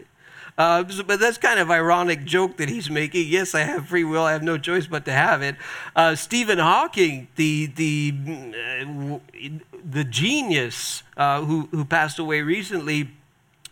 Uh, 0.57 0.83
but 1.05 1.19
that's 1.19 1.37
kind 1.37 1.59
of 1.59 1.71
ironic 1.71 2.23
joke 2.25 2.57
that 2.57 2.69
he's 2.69 2.89
making. 2.89 3.27
Yes, 3.27 3.55
I 3.55 3.61
have 3.61 3.87
free 3.87 4.03
will. 4.03 4.23
I 4.23 4.33
have 4.33 4.43
no 4.43 4.57
choice 4.57 4.87
but 4.87 5.05
to 5.05 5.11
have 5.11 5.41
it. 5.41 5.55
Uh, 5.95 6.15
Stephen 6.15 6.59
Hawking, 6.59 7.27
the 7.35 7.67
the 7.67 8.13
uh, 8.81 9.19
the 9.83 10.03
genius 10.03 11.03
uh, 11.17 11.43
who 11.43 11.67
who 11.71 11.85
passed 11.85 12.19
away 12.19 12.41
recently 12.41 13.09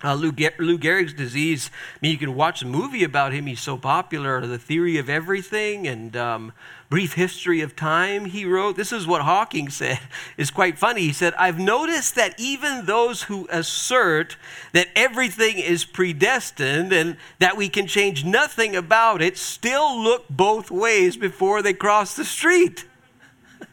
uh, 0.04 0.14
Lou, 0.14 0.32
Lou, 0.60 0.78
Gehrig's 0.78 1.14
disease. 1.14 1.70
I 1.96 1.98
mean, 2.02 2.12
you 2.12 2.18
can 2.18 2.36
watch 2.36 2.62
a 2.62 2.66
movie 2.66 3.04
about 3.04 3.34
him. 3.34 3.46
He's 3.48 3.60
so 3.62 3.78
popular. 3.78 4.46
The 4.46 4.58
Theory 4.58 4.98
of 4.98 5.10
Everything 5.10 5.88
and 5.88 6.16
um, 6.16 6.54
Brief 6.90 7.14
History 7.14 7.62
of 7.62 7.76
Time. 7.76 8.26
He 8.26 8.46
wrote. 8.46 8.76
This 8.76 8.92
is 8.92 9.06
what 9.06 9.22
Hawking 9.22 9.70
said. 9.70 10.00
It's 10.38 10.52
quite 10.52 10.78
funny. 10.78 11.02
He 11.02 11.14
said, 11.14 11.34
"I've 11.36 11.60
noticed 11.60 12.16
that 12.16 12.34
even 12.40 12.86
those 12.86 13.24
who 13.24 13.48
assert 13.52 14.38
that 14.72 14.88
everything 14.96 15.60
is 15.60 15.84
predestined 15.86 16.94
and 16.94 17.18
that 17.40 17.58
we 17.58 17.68
can 17.70 17.88
change 17.88 18.24
nothing 18.24 18.76
about 18.76 19.22
it 19.22 19.38
still 19.38 20.02
look 20.02 20.26
both 20.30 20.72
ways 20.72 21.18
before 21.18 21.62
they 21.62 21.74
cross 21.74 22.16
the 22.16 22.26
street." 22.26 22.86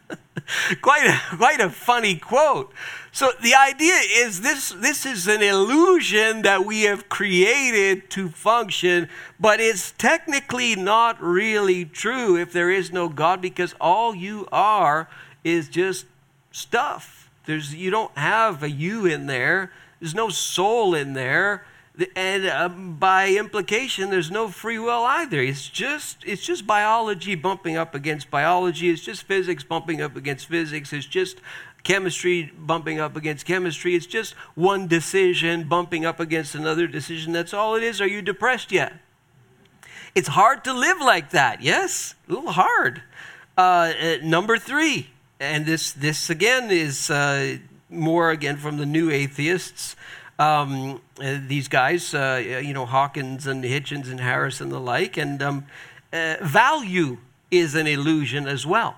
quite 0.81 1.05
a, 1.05 1.35
quite 1.37 1.59
a 1.59 1.69
funny 1.69 2.15
quote. 2.15 2.73
So 3.17 3.31
the 3.41 3.55
idea 3.55 3.95
is 3.95 4.41
this, 4.41 4.69
this 4.69 5.03
is 5.03 5.27
an 5.27 5.41
illusion 5.41 6.43
that 6.43 6.65
we 6.65 6.83
have 6.83 7.09
created 7.09 8.11
to 8.11 8.29
function, 8.29 9.09
but 9.39 9.59
it's 9.59 9.91
technically 9.93 10.75
not 10.75 11.19
really 11.19 11.83
true 11.83 12.37
if 12.37 12.53
there 12.53 12.69
is 12.69 12.91
no 12.91 13.09
God 13.09 13.41
because 13.41 13.73
all 13.81 14.13
you 14.13 14.47
are 14.51 15.09
is 15.43 15.67
just 15.67 16.05
stuff. 16.51 17.31
There's, 17.47 17.73
you 17.73 17.89
don't 17.89 18.15
have 18.15 18.61
a 18.61 18.69
you 18.69 19.07
in 19.07 19.25
there. 19.25 19.71
There's 19.99 20.13
no 20.13 20.29
soul 20.29 20.93
in 20.93 21.13
there 21.13 21.65
and 22.15 22.47
um, 22.47 22.95
by 22.95 23.29
implication 23.29 24.09
there's 24.09 24.29
no 24.29 24.47
free 24.49 24.77
will 24.77 25.03
either 25.05 25.41
it's 25.41 25.67
just 25.67 26.17
it's 26.25 26.45
just 26.45 26.67
biology 26.67 27.33
bumping 27.33 27.75
up 27.75 27.95
against 27.95 28.29
biology 28.29 28.89
it's 28.89 29.01
just 29.01 29.23
physics 29.23 29.63
bumping 29.63 30.01
up 30.01 30.15
against 30.15 30.45
physics 30.45 30.93
it's 30.93 31.07
just 31.07 31.39
chemistry 31.87 32.51
bumping 32.57 32.99
up 32.99 33.15
against 33.15 33.45
chemistry. 33.45 33.95
It's 33.95 34.05
just 34.05 34.33
one 34.55 34.87
decision 34.87 35.67
bumping 35.67 36.05
up 36.05 36.19
against 36.19 36.53
another 36.53 36.85
decision. 36.85 37.33
That's 37.33 37.53
all 37.53 37.75
it 37.75 37.83
is. 37.83 38.01
Are 38.01 38.07
you 38.07 38.21
depressed 38.21 38.71
yet? 38.71 38.93
It's 40.13 40.27
hard 40.27 40.63
to 40.65 40.73
live 40.73 40.99
like 40.99 41.31
that. 41.31 41.61
Yes 41.61 42.15
a 42.27 42.33
little 42.33 42.51
hard. 42.51 43.01
Uh, 43.57 43.93
uh, 44.01 44.15
number 44.23 44.57
three 44.57 45.09
and 45.39 45.65
this 45.65 45.91
this 45.93 46.29
again 46.29 46.69
is 46.71 47.09
uh, 47.09 47.57
more 47.89 48.31
again 48.31 48.57
from 48.57 48.77
the 48.77 48.85
new 48.85 49.09
atheists 49.09 49.95
um, 50.39 51.01
uh, 51.19 51.39
these 51.47 51.67
guys, 51.67 52.13
uh, 52.13 52.59
you 52.63 52.73
know, 52.73 52.85
Hawkins 52.85 53.47
and 53.47 53.63
Hitchens 53.63 54.09
and 54.09 54.19
Harris 54.19 54.61
and 54.61 54.71
the 54.71 54.79
like. 54.79 55.17
And 55.17 55.41
um, 55.41 55.65
uh, 56.13 56.35
value 56.41 57.17
is 57.49 57.75
an 57.75 57.87
illusion 57.87 58.47
as 58.47 58.65
well. 58.65 58.97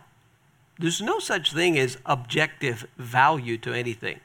There's 0.79 1.01
no 1.01 1.19
such 1.19 1.53
thing 1.53 1.77
as 1.77 1.97
objective 2.05 2.87
value 2.97 3.57
to 3.59 3.73
anything. 3.73 4.21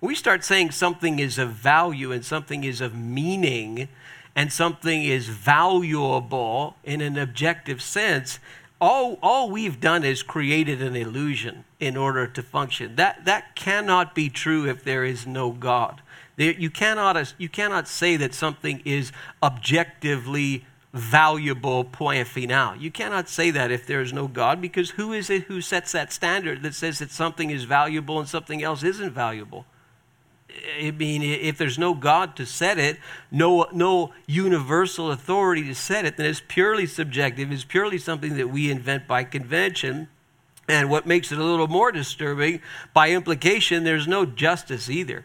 We 0.00 0.14
start 0.14 0.44
saying 0.44 0.70
something 0.70 1.18
is 1.18 1.36
of 1.36 1.50
value 1.50 2.12
and 2.12 2.24
something 2.24 2.62
is 2.62 2.80
of 2.80 2.94
meaning 2.94 3.88
and 4.36 4.52
something 4.52 5.02
is 5.02 5.28
valuable 5.28 6.76
in 6.84 7.00
an 7.00 7.18
objective 7.18 7.82
sense, 7.82 8.38
all, 8.80 9.18
all 9.22 9.50
we've 9.50 9.80
done 9.80 10.04
is 10.04 10.22
created 10.22 10.82
an 10.82 10.94
illusion 10.94 11.64
in 11.80 11.96
order 11.96 12.26
to 12.26 12.42
function. 12.42 12.96
That, 12.96 13.24
that 13.24 13.56
cannot 13.56 14.14
be 14.14 14.28
true 14.28 14.68
if 14.68 14.84
there 14.84 15.04
is 15.04 15.26
no 15.26 15.50
God. 15.50 16.02
There, 16.36 16.52
You 16.52 16.68
cannot, 16.68 17.34
you 17.38 17.48
cannot 17.48 17.88
say 17.88 18.16
that 18.18 18.34
something 18.34 18.82
is 18.84 19.10
objectively 19.42 20.66
valuable 20.96 21.84
point 21.84 22.26
final. 22.26 22.76
You 22.76 22.90
cannot 22.90 23.28
say 23.28 23.50
that 23.50 23.70
if 23.70 23.86
there 23.86 24.00
is 24.00 24.12
no 24.12 24.26
God 24.28 24.60
because 24.60 24.90
who 24.90 25.12
is 25.12 25.30
it 25.30 25.44
who 25.44 25.60
sets 25.60 25.92
that 25.92 26.12
standard 26.12 26.62
that 26.62 26.74
says 26.74 26.98
that 26.98 27.10
something 27.10 27.50
is 27.50 27.64
valuable 27.64 28.18
and 28.18 28.28
something 28.28 28.62
else 28.62 28.82
isn't 28.82 29.12
valuable? 29.12 29.66
I 30.80 30.90
mean, 30.90 31.22
if 31.22 31.58
there's 31.58 31.78
no 31.78 31.94
God 31.94 32.36
to 32.36 32.46
set 32.46 32.78
it, 32.78 32.98
no, 33.30 33.66
no 33.72 34.12
universal 34.26 35.10
authority 35.10 35.64
to 35.64 35.74
set 35.74 36.04
it, 36.04 36.16
then 36.16 36.26
it's 36.26 36.42
purely 36.46 36.86
subjective. 36.86 37.52
It's 37.52 37.64
purely 37.64 37.98
something 37.98 38.36
that 38.36 38.48
we 38.48 38.70
invent 38.70 39.06
by 39.06 39.24
convention. 39.24 40.08
And 40.68 40.90
what 40.90 41.06
makes 41.06 41.30
it 41.30 41.38
a 41.38 41.44
little 41.44 41.68
more 41.68 41.92
disturbing, 41.92 42.60
by 42.92 43.10
implication, 43.10 43.84
there's 43.84 44.08
no 44.08 44.24
justice 44.24 44.90
either. 44.90 45.24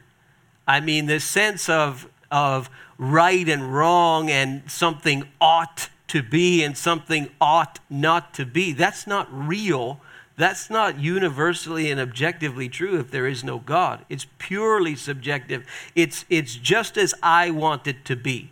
I 0.67 0.79
mean, 0.79 1.05
this 1.07 1.23
sense 1.23 1.69
of, 1.69 2.07
of 2.29 2.69
right 3.01 3.49
and 3.49 3.73
wrong 3.73 4.29
and 4.29 4.61
something 4.69 5.27
ought 5.41 5.89
to 6.07 6.21
be 6.21 6.63
and 6.63 6.77
something 6.77 7.31
ought 7.41 7.79
not 7.89 8.31
to 8.35 8.45
be, 8.45 8.73
that's 8.73 9.07
not 9.07 9.27
real. 9.31 9.99
That's 10.37 10.69
not 10.69 10.99
universally 10.99 11.89
and 11.89 11.99
objectively 11.99 12.69
true 12.69 12.99
if 12.99 13.09
there 13.09 13.25
is 13.25 13.43
no 13.43 13.57
God. 13.57 14.05
It's 14.07 14.27
purely 14.37 14.95
subjective. 14.95 15.65
It's, 15.95 16.25
it's 16.29 16.55
just 16.55 16.95
as 16.95 17.15
I 17.23 17.49
want 17.49 17.87
it 17.87 18.05
to 18.05 18.15
be. 18.15 18.51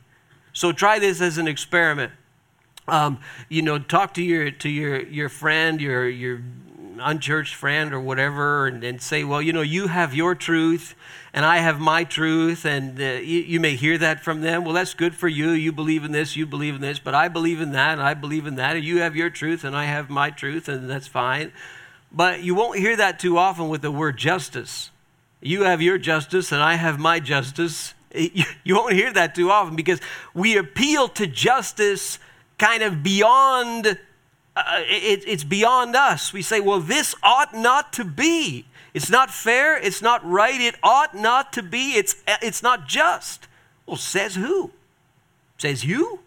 So 0.52 0.72
try 0.72 0.98
this 0.98 1.22
as 1.22 1.38
an 1.38 1.48
experiment. 1.48 2.12
Um, 2.88 3.20
you 3.50 3.62
know, 3.62 3.78
talk 3.78 4.16
to 4.16 4.24
your 4.24 4.50
to 4.50 4.68
your 4.68 5.00
your 5.04 5.30
friend, 5.30 5.80
your 5.80 6.10
your 6.10 6.42
unchurched 7.02 7.56
friend 7.56 7.94
or 7.94 8.00
whatever, 8.00 8.68
and, 8.68 8.84
and 8.84 9.02
say, 9.02 9.24
well, 9.24 9.42
you 9.42 9.54
know, 9.54 9.62
you 9.62 9.88
have 9.88 10.14
your 10.14 10.36
truth 10.36 10.96
and 11.34 11.46
I 11.46 11.58
have 11.58 11.80
my 11.80 12.04
truth, 12.04 12.66
and 12.66 13.00
uh, 13.00 13.04
you, 13.04 13.40
you, 13.42 13.60
may 13.60 13.76
hear 13.76 13.98
that 14.00 14.24
from 14.24 14.42
them. 14.42 14.64
Well, 14.64 14.74
that's 14.74 14.94
good 14.94 15.14
for 15.14 15.28
you. 15.28 15.52
You 15.52 15.72
believe 15.72 16.04
in 16.04 16.12
this, 16.12 16.36
you 16.36 16.46
believe 16.46 16.76
in 16.76 16.82
this, 16.82 16.98
but 16.98 17.14
I 17.14 17.28
believe 17.28 17.62
in 17.62 17.72
that, 17.74 17.94
and 17.94 18.02
I 18.02 18.16
believe 18.16 18.48
in 18.48 18.56
that. 18.56 18.76
And 18.76 18.84
you 18.84 19.00
have 19.02 19.16
your 19.16 19.30
truth, 19.30 19.64
and 19.64 19.76
I 19.76 19.86
have 19.86 20.10
my 20.10 20.32
truth, 20.32 20.68
and 20.68 20.90
that's 20.90 21.08
fine. 21.08 21.52
But 22.12 22.42
you 22.42 22.56
won't 22.56 22.80
hear 22.80 22.96
that 22.96 23.20
too 23.20 23.38
often 23.38 23.70
with 23.70 23.82
the 23.82 23.92
word 23.92 24.18
justice. 24.18 24.90
You 25.40 25.64
have 25.64 25.82
your 25.82 26.00
justice, 26.00 26.52
and 26.52 26.64
I 26.64 26.76
have 26.76 27.00
my 27.00 27.20
justice. 27.20 27.94
You 28.64 28.76
won't 28.76 28.94
hear 28.94 29.14
that 29.14 29.36
too 29.36 29.52
often 29.52 29.76
because 29.76 30.00
we 30.34 30.58
appeal 30.58 31.10
to 31.10 31.28
justice 31.28 32.18
kind 32.58 32.82
of 32.82 33.04
beyond, 33.04 34.00
uh, 34.68 34.82
it, 34.86 35.24
it's 35.28 35.44
beyond 35.44 35.96
us. 35.96 36.34
We 36.34 36.42
say, 36.42 36.60
well, 36.60 36.80
this 36.80 37.16
ought 37.24 37.54
not 37.54 37.94
to 37.94 38.06
be. 38.06 38.66
It's 38.94 39.10
not 39.10 39.30
fair. 39.30 39.78
It's 39.78 40.02
not 40.02 40.28
right. 40.28 40.60
It 40.60 40.76
ought 40.82 41.16
not 41.16 41.54
to 41.54 41.64
be. 41.64 41.92
It's, 41.92 42.16
it's 42.28 42.64
not 42.64 42.88
just. 42.88 43.48
Well, 43.86 43.98
says 43.98 44.36
who? 44.36 44.72
Says 45.58 45.84
you? 45.84 46.20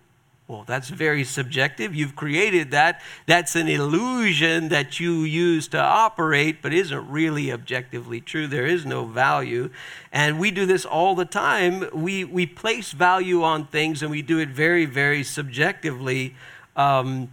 Well, 0.49 0.65
that's 0.67 0.91
very 0.91 1.25
subjective. 1.25 1.95
You've 1.95 2.15
created 2.15 2.73
that. 2.73 3.01
That's 3.27 3.57
an 3.57 3.69
illusion 3.69 4.69
that 4.69 5.01
you 5.01 5.23
use 5.23 5.67
to 5.69 5.79
operate, 5.79 6.61
but 6.61 6.75
isn't 6.75 7.09
really 7.09 7.51
objectively 7.51 8.21
true. 8.21 8.47
There 8.47 8.67
is 8.67 8.85
no 8.85 9.07
value. 9.07 9.71
And 10.13 10.39
we 10.39 10.51
do 10.51 10.67
this 10.67 10.85
all 10.85 11.15
the 11.15 11.25
time. 11.25 11.89
We, 11.95 12.25
we 12.25 12.45
place 12.45 12.93
value 12.93 13.43
on 13.43 13.67
things 13.67 14.03
and 14.03 14.11
we 14.11 14.21
do 14.21 14.39
it 14.41 14.51
very, 14.51 14.85
very 14.85 15.25
subjectively, 15.25 16.35
um, 16.77 17.31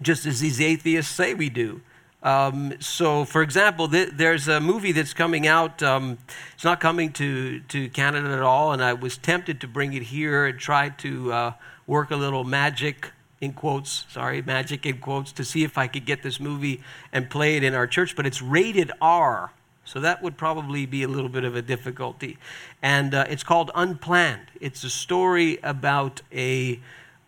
just 0.00 0.26
as 0.26 0.40
these 0.40 0.60
atheists 0.60 1.14
say 1.14 1.34
we 1.34 1.48
do. 1.48 1.80
Um, 2.22 2.74
so, 2.78 3.24
for 3.24 3.42
example, 3.42 3.88
th- 3.88 4.10
there's 4.14 4.46
a 4.46 4.60
movie 4.60 4.92
that's 4.92 5.12
coming 5.12 5.46
out. 5.46 5.82
Um, 5.82 6.18
it's 6.54 6.64
not 6.64 6.80
coming 6.80 7.12
to, 7.14 7.60
to 7.60 7.88
Canada 7.88 8.30
at 8.30 8.42
all, 8.42 8.72
and 8.72 8.82
I 8.82 8.92
was 8.92 9.16
tempted 9.18 9.60
to 9.60 9.66
bring 9.66 9.92
it 9.92 10.04
here 10.04 10.46
and 10.46 10.58
try 10.58 10.90
to 10.90 11.32
uh, 11.32 11.52
work 11.86 12.12
a 12.12 12.16
little 12.16 12.44
magic 12.44 13.10
in 13.40 13.52
quotes, 13.52 14.06
sorry, 14.08 14.40
magic 14.40 14.86
in 14.86 14.98
quotes, 14.98 15.32
to 15.32 15.44
see 15.44 15.64
if 15.64 15.76
I 15.76 15.88
could 15.88 16.06
get 16.06 16.22
this 16.22 16.38
movie 16.38 16.80
and 17.12 17.28
play 17.28 17.56
it 17.56 17.64
in 17.64 17.74
our 17.74 17.88
church, 17.88 18.14
but 18.14 18.24
it's 18.24 18.40
rated 18.40 18.92
R. 19.00 19.50
So 19.84 19.98
that 19.98 20.22
would 20.22 20.36
probably 20.36 20.86
be 20.86 21.02
a 21.02 21.08
little 21.08 21.28
bit 21.28 21.42
of 21.42 21.56
a 21.56 21.62
difficulty. 21.62 22.38
And 22.80 23.12
uh, 23.14 23.24
it's 23.28 23.42
called 23.42 23.72
Unplanned. 23.74 24.46
It's 24.60 24.84
a 24.84 24.90
story 24.90 25.58
about 25.64 26.22
a, 26.32 26.78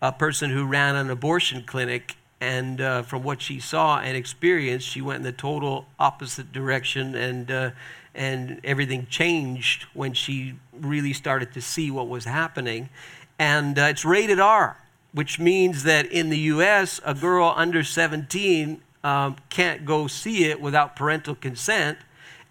a 0.01 0.13
person 0.13 0.51
who 0.51 0.65
ran 0.65 0.95
an 0.95 1.09
abortion 1.09 1.63
clinic 1.65 2.15
and 2.41 2.81
uh, 2.81 3.01
from 3.03 3.23
what 3.23 3.41
she 3.41 3.59
saw 3.59 3.99
and 3.99 4.17
experienced, 4.17 4.87
she 4.87 5.01
went 5.01 5.17
in 5.17 5.23
the 5.23 5.31
total 5.31 5.85
opposite 5.99 6.51
direction, 6.51 7.15
and 7.15 7.49
uh, 7.49 7.71
and 8.13 8.61
everything 8.63 9.07
changed 9.07 9.83
when 9.93 10.13
she 10.13 10.55
really 10.71 11.13
started 11.13 11.53
to 11.53 11.61
see 11.61 11.91
what 11.91 12.07
was 12.07 12.25
happening. 12.25 12.89
And 13.37 13.77
uh, 13.77 13.83
it's 13.83 14.05
rated 14.05 14.39
R, 14.39 14.77
which 15.11 15.39
means 15.39 15.83
that 15.83 16.05
in 16.05 16.29
the 16.29 16.39
U.S., 16.39 17.01
a 17.03 17.13
girl 17.13 17.53
under 17.55 17.83
17 17.83 18.81
um, 19.03 19.35
can't 19.49 19.85
go 19.85 20.07
see 20.07 20.45
it 20.45 20.61
without 20.61 20.95
parental 20.95 21.35
consent. 21.35 21.97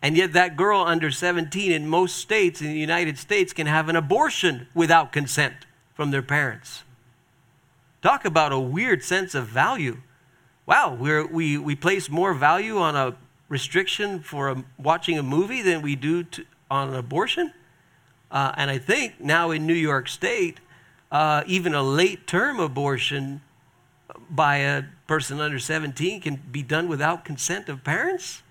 And 0.03 0.19
yet, 0.19 0.35
that 0.35 0.57
girl 0.57 0.81
under 0.81 1.11
17 1.11 1.73
in 1.73 1.89
most 1.89 2.17
states 2.17 2.61
in 2.61 2.69
the 2.69 2.79
United 2.79 3.17
States 3.17 3.55
can 3.55 3.67
have 3.67 3.89
an 3.89 3.97
abortion 3.97 4.69
without 4.75 5.13
consent 5.13 5.55
from 5.95 6.11
their 6.11 6.23
parents. 6.23 6.85
Talk 8.05 8.27
about 8.27 8.53
a 8.53 8.61
weird 8.61 9.03
sense 9.03 9.35
of 9.35 9.47
value. 9.47 10.03
Wow, 10.67 10.95
we 10.95 11.57
we, 11.57 11.75
place 11.75 12.11
more 12.11 12.35
value 12.35 12.77
on 12.77 12.95
a 12.95 13.17
restriction 13.49 14.21
for 14.21 14.51
a, 14.51 14.63
watching 14.77 15.19
a 15.19 15.23
movie 15.23 15.63
than 15.63 15.81
we 15.81 15.97
do 15.97 16.23
to, 16.23 16.45
on 16.71 16.91
an 16.91 16.97
abortion. 16.97 17.55
Uh, 18.31 18.53
and 18.59 18.71
I 18.71 18.77
think 18.77 19.21
now 19.21 19.53
in 19.53 19.67
New 19.67 19.73
York 19.73 20.11
State, 20.11 20.61
uh, 21.11 21.45
even 21.47 21.73
a 21.73 21.83
late 21.83 22.27
term 22.27 22.61
abortion 22.61 23.41
by 24.29 24.57
a 24.57 24.83
person 25.07 25.41
under 25.41 25.59
17 25.59 26.21
can 26.21 26.43
be 26.53 26.63
done 26.63 26.89
without 26.89 27.25
consent 27.25 27.71
of 27.71 27.83
parents? 27.85 28.43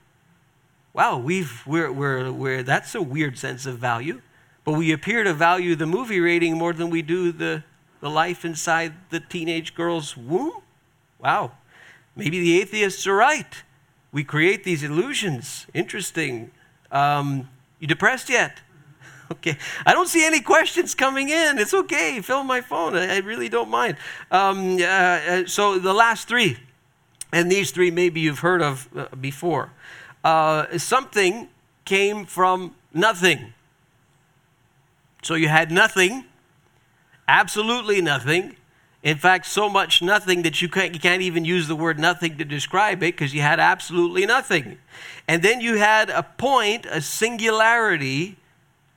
Wow, 0.94 1.20
we've, 1.20 1.62
we're, 1.68 1.92
we're, 1.92 2.32
we're, 2.32 2.64
that's 2.64 2.96
a 2.96 3.04
weird 3.04 3.38
sense 3.38 3.68
of 3.68 3.78
value. 3.78 4.24
But 4.64 4.72
we 4.72 4.92
appear 4.92 5.24
to 5.24 5.34
value 5.36 5.76
the 5.76 5.86
movie 5.86 6.20
rating 6.20 6.58
more 6.58 6.74
than 6.74 6.90
we 6.90 7.04
do 7.04 7.32
the, 7.32 7.64
the 8.04 8.10
life 8.10 8.44
inside 8.44 8.92
the 9.12 9.22
teenage 9.22 9.74
girl's 9.74 10.18
womb? 10.18 10.62
Wow. 11.20 11.54
Maybe 12.18 12.42
the 12.42 12.60
atheists 12.60 13.08
are 13.08 13.16
right. 13.16 13.64
We 14.12 14.26
create 14.26 14.66
these 14.66 14.84
illusions. 14.84 15.68
Interesting. 15.74 16.52
Um, 16.92 17.48
you 17.80 17.88
depressed 17.88 18.30
yet? 18.30 18.60
Okay. 19.32 19.58
I 19.86 19.94
don't 19.94 20.10
see 20.10 20.24
any 20.24 20.42
questions 20.42 20.94
coming 20.94 21.30
in. 21.30 21.58
It's 21.58 21.74
okay. 21.74 22.22
Fill 22.22 22.44
my 22.44 22.62
phone. 22.62 22.94
I, 22.96 23.20
really 23.20 23.50
don't 23.50 23.70
mind. 23.70 23.96
Um, 24.30 24.76
uh, 24.76 24.84
uh, 24.84 25.46
so 25.48 25.80
the 25.80 25.94
last 25.94 26.28
three, 26.28 26.58
and 27.32 27.50
these 27.50 27.72
three 27.72 27.90
maybe 27.90 28.20
you've 28.20 28.40
heard 28.40 28.62
of 28.62 28.90
uh, 28.96 29.08
before. 29.16 29.72
Uh, 30.24 30.78
something 30.78 31.48
came 31.86 32.26
from 32.26 32.76
nothing. 32.94 33.54
So 35.24 35.34
you 35.34 35.48
had 35.48 35.72
nothing, 35.72 36.26
absolutely 37.28 38.02
nothing. 38.02 38.56
In 39.04 39.18
fact, 39.18 39.46
so 39.46 39.68
much 39.68 40.02
nothing 40.02 40.44
that 40.44 40.62
you 40.62 40.70
can't, 40.70 40.94
you 40.94 41.00
can't 41.00 41.22
even 41.22 41.44
use 41.44 41.68
the 41.68 41.76
word 41.76 42.00
nothing 42.00 42.38
to 42.38 42.46
describe 42.46 43.04
it 43.04 43.14
because 43.14 43.34
you 43.34 43.42
had 43.42 43.60
absolutely 43.60 44.26
nothing. 44.26 44.78
And 45.28 45.44
then 45.44 45.60
you 45.60 45.76
had 45.76 46.10
a 46.10 46.24
point, 46.24 46.86
a 46.86 47.02
singularity, 47.02 48.38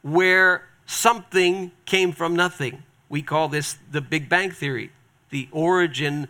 where 0.03 0.69
something 0.87 1.73
came 1.85 2.13
from 2.13 2.37
nothing. 2.37 2.85
We 3.09 3.23
call 3.23 3.49
this 3.49 3.79
the 3.91 4.01
Big 4.01 4.29
Bang 4.29 4.53
Theory, 4.53 4.93
the 5.31 5.49
origin 5.51 6.29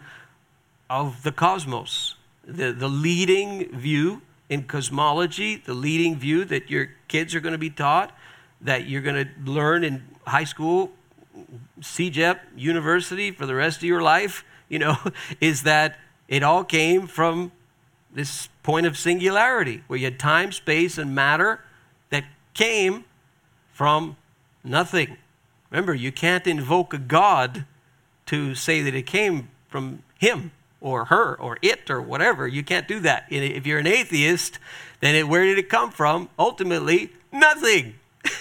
of 0.88 1.22
the 1.22 1.32
cosmos, 1.32 2.14
the, 2.46 2.72
the 2.72 2.88
leading 2.88 3.70
view 3.76 4.22
in 4.48 4.62
cosmology, 4.62 5.56
the 5.56 5.74
leading 5.74 6.16
view 6.16 6.44
that 6.46 6.70
your 6.70 6.90
kids 7.08 7.34
are 7.34 7.40
going 7.40 7.52
to 7.52 7.58
be 7.58 7.70
taught, 7.70 8.16
that 8.60 8.88
you're 8.88 9.02
going 9.02 9.26
to 9.26 9.50
learn 9.50 9.84
in 9.84 10.02
high 10.26 10.44
school, 10.44 10.92
CEGEP, 11.80 12.38
university 12.56 13.30
for 13.30 13.46
the 13.46 13.54
rest 13.54 13.78
of 13.78 13.84
your 13.84 14.02
life, 14.02 14.44
you 14.68 14.78
know, 14.78 14.96
is 15.40 15.62
that 15.62 15.98
it 16.28 16.42
all 16.42 16.64
came 16.64 17.06
from 17.06 17.52
this 18.12 18.48
point 18.62 18.86
of 18.86 18.96
singularity 18.96 19.82
where 19.86 19.98
you 19.98 20.06
had 20.06 20.18
time, 20.18 20.50
space, 20.50 20.98
and 20.98 21.14
matter 21.14 21.62
that 22.10 22.24
came 22.54 23.04
from 23.72 24.16
nothing. 24.64 25.16
Remember, 25.70 25.94
you 25.94 26.10
can't 26.10 26.46
invoke 26.46 26.94
a 26.94 26.98
God 26.98 27.64
to 28.26 28.54
say 28.54 28.82
that 28.82 28.94
it 28.94 29.06
came 29.06 29.48
from 29.68 30.02
him 30.18 30.52
or 30.80 31.06
her 31.06 31.34
or 31.34 31.58
it 31.62 31.90
or 31.90 32.00
whatever. 32.00 32.46
You 32.46 32.62
can't 32.62 32.88
do 32.88 33.00
that. 33.00 33.26
If 33.28 33.66
you're 33.66 33.78
an 33.78 33.86
atheist, 33.86 34.58
then 35.00 35.14
it, 35.14 35.28
where 35.28 35.44
did 35.44 35.58
it 35.58 35.68
come 35.68 35.90
from? 35.90 36.28
Ultimately, 36.38 37.12
nothing. 37.32 37.94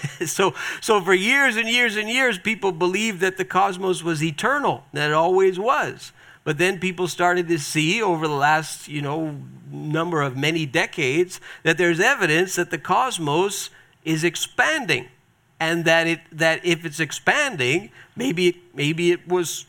so, 0.26 0.54
so 0.80 1.00
for 1.00 1.14
years 1.14 1.56
and 1.56 1.68
years 1.68 1.96
and 1.96 2.08
years, 2.08 2.38
people 2.38 2.72
believed 2.72 3.20
that 3.20 3.36
the 3.36 3.44
cosmos 3.44 4.02
was 4.02 4.22
eternal, 4.22 4.84
that 4.92 5.10
it 5.10 5.14
always 5.14 5.58
was. 5.58 6.12
But 6.44 6.58
then 6.58 6.78
people 6.78 7.08
started 7.08 7.48
to 7.48 7.58
see 7.58 8.00
over 8.00 8.28
the 8.28 8.34
last, 8.34 8.86
you 8.86 9.02
know, 9.02 9.36
number 9.70 10.22
of 10.22 10.36
many 10.36 10.64
decades 10.64 11.40
that 11.64 11.76
there's 11.76 11.98
evidence 11.98 12.54
that 12.54 12.70
the 12.70 12.78
cosmos 12.78 13.70
is 14.04 14.22
expanding 14.22 15.08
and 15.58 15.84
that 15.84 16.06
it 16.06 16.20
that 16.30 16.64
if 16.64 16.84
it's 16.84 17.00
expanding, 17.00 17.90
maybe 18.14 18.48
it, 18.48 18.56
maybe 18.74 19.10
it 19.10 19.26
was 19.26 19.66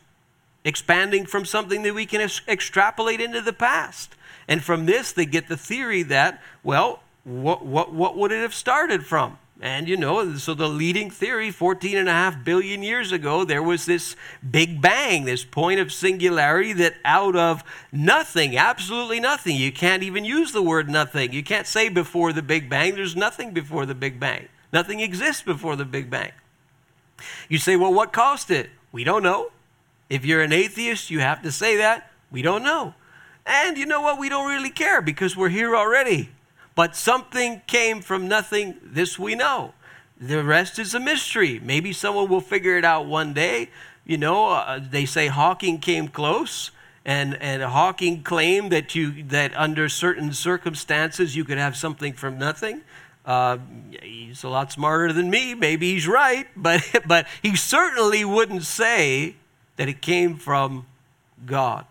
expanding 0.63 1.26
from 1.26 1.46
something 1.46 1.82
that 1.84 1.96
we 1.96 2.06
can 2.06 2.22
es- 2.22 2.42
extrapolate 2.48 3.22
into 3.22 3.42
the 3.42 3.54
past. 3.54 4.16
And 4.48 4.63
from 4.63 4.86
this, 4.86 5.12
they 5.12 5.26
get 5.26 5.48
the 5.48 5.58
theory 5.58 6.04
that 6.04 6.42
well, 6.63 7.02
what 7.24 7.66
what 7.66 7.94
what 7.94 8.18
would 8.18 8.32
it 8.32 8.42
have 8.42 8.54
started 8.54 9.06
from? 9.06 9.40
And 9.60 9.88
you 9.89 9.98
know, 9.98 10.36
so 10.36 10.54
the 10.54 10.70
leading 10.70 11.10
theory 11.10 11.50
14 11.50 11.98
and 11.98 12.08
a 12.08 12.12
half 12.12 12.43
billion 12.43 12.84
years 12.84 13.12
ago, 13.12 13.43
there 13.43 13.63
was 13.63 13.88
this 13.88 14.15
big 14.48 14.82
bang, 14.82 15.26
this 15.26 15.43
point 15.43 15.80
of 15.80 15.91
singularity 15.91 16.74
that 16.74 16.93
out 17.04 17.36
of 17.36 17.63
nothing, 17.91 18.56
absolutely 18.56 19.20
nothing, 19.20 19.56
you 19.56 19.72
can't 19.72 20.04
even 20.04 20.24
use 20.24 20.52
the 20.52 20.62
word 20.62 20.89
nothing. 20.89 21.34
You 21.34 21.43
can't 21.43 21.65
say 21.65 21.89
before 21.89 22.34
the 22.34 22.43
big 22.43 22.70
bang, 22.70 22.96
there's 22.96 23.15
nothing 23.15 23.52
before 23.52 23.88
the 23.88 23.96
big 23.96 24.20
bang. 24.20 24.48
Nothing 24.74 25.00
exists 25.00 25.41
before 25.41 25.76
the 25.76 25.86
Big 25.86 26.10
Bang. 26.10 26.32
You 27.50 27.58
say, 27.58 27.76
well, 27.76 27.93
what 27.93 28.13
caused 28.13 28.52
it? 28.52 28.70
We 28.91 29.04
don't 29.04 29.24
know. 29.24 29.52
If 30.10 30.26
you're 30.26 30.41
an 30.41 30.54
atheist, 30.54 31.10
you 31.10 31.20
have 31.20 31.41
to 31.43 31.52
say 31.52 31.78
that. 31.78 32.12
We 32.32 32.41
don't 32.41 32.63
know. 32.63 32.93
And 33.46 33.78
you 33.78 33.86
know 33.86 34.02
what? 34.02 34.20
We 34.20 34.30
don't 34.30 34.50
really 34.50 34.70
care 34.70 35.02
because 35.02 35.36
we're 35.36 35.50
here 35.50 35.76
already. 35.76 36.30
But 36.78 36.96
something 36.96 37.63
came 37.66 38.02
from 38.02 38.28
nothing, 38.28 38.78
this 38.84 39.18
we 39.18 39.34
know. 39.34 39.74
The 40.22 40.44
rest 40.44 40.78
is 40.78 40.94
a 40.94 41.00
mystery. 41.00 41.60
Maybe 41.60 41.92
someone 41.92 42.30
will 42.30 42.40
figure 42.40 42.78
it 42.78 42.86
out 42.86 43.08
one 43.08 43.34
day. 43.34 43.72
You 44.06 44.20
know, 44.20 44.52
uh, 44.52 44.80
they 44.80 45.06
say 45.06 45.26
Hawking 45.26 45.80
came 45.80 46.08
close. 46.08 46.70
And, 47.04 47.34
and 47.42 47.63
Hawking 47.63 48.22
claimed 48.22 48.72
that, 48.74 48.94
you, 48.94 49.24
that 49.24 49.58
under 49.58 49.90
certain 49.90 50.32
circumstances 50.34 51.36
you 51.36 51.44
could 51.44 51.58
have 51.58 51.76
something 51.76 52.13
from 52.13 52.38
nothing. 52.38 52.82
Uh, 53.26 53.58
he's 54.00 54.44
a 54.44 54.50
lot 54.50 54.72
smarter 54.72 55.12
than 55.12 55.32
me. 55.32 55.56
Maybe 55.56 55.94
he's 55.94 56.08
right, 56.08 56.46
but, 56.56 56.84
but 57.08 57.26
he 57.42 57.56
certainly 57.56 58.24
wouldn't 58.24 58.66
say 58.66 59.36
that 59.78 59.90
it 59.90 60.04
came 60.04 60.36
from 60.36 60.86
God. 61.44 61.88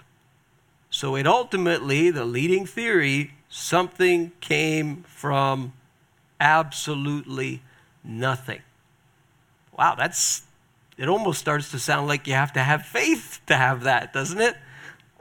So 0.90 1.16
it 1.16 1.26
ultimately, 1.26 2.12
the 2.12 2.24
leading 2.24 2.66
theory, 2.66 3.32
something 3.56 4.32
came 4.40 5.02
from 5.04 5.72
absolutely 6.38 7.62
nothing. 8.04 8.60
Wow, 9.76 9.94
that's 9.94 10.42
it 10.98 11.08
almost 11.08 11.40
starts 11.40 11.70
to 11.70 11.78
sound 11.78 12.06
like 12.06 12.26
you 12.26 12.34
have 12.34 12.52
to 12.54 12.60
have 12.60 12.86
faith 12.86 13.40
to 13.46 13.56
have 13.56 13.82
that, 13.84 14.12
doesn't 14.12 14.40
it? 14.40 14.56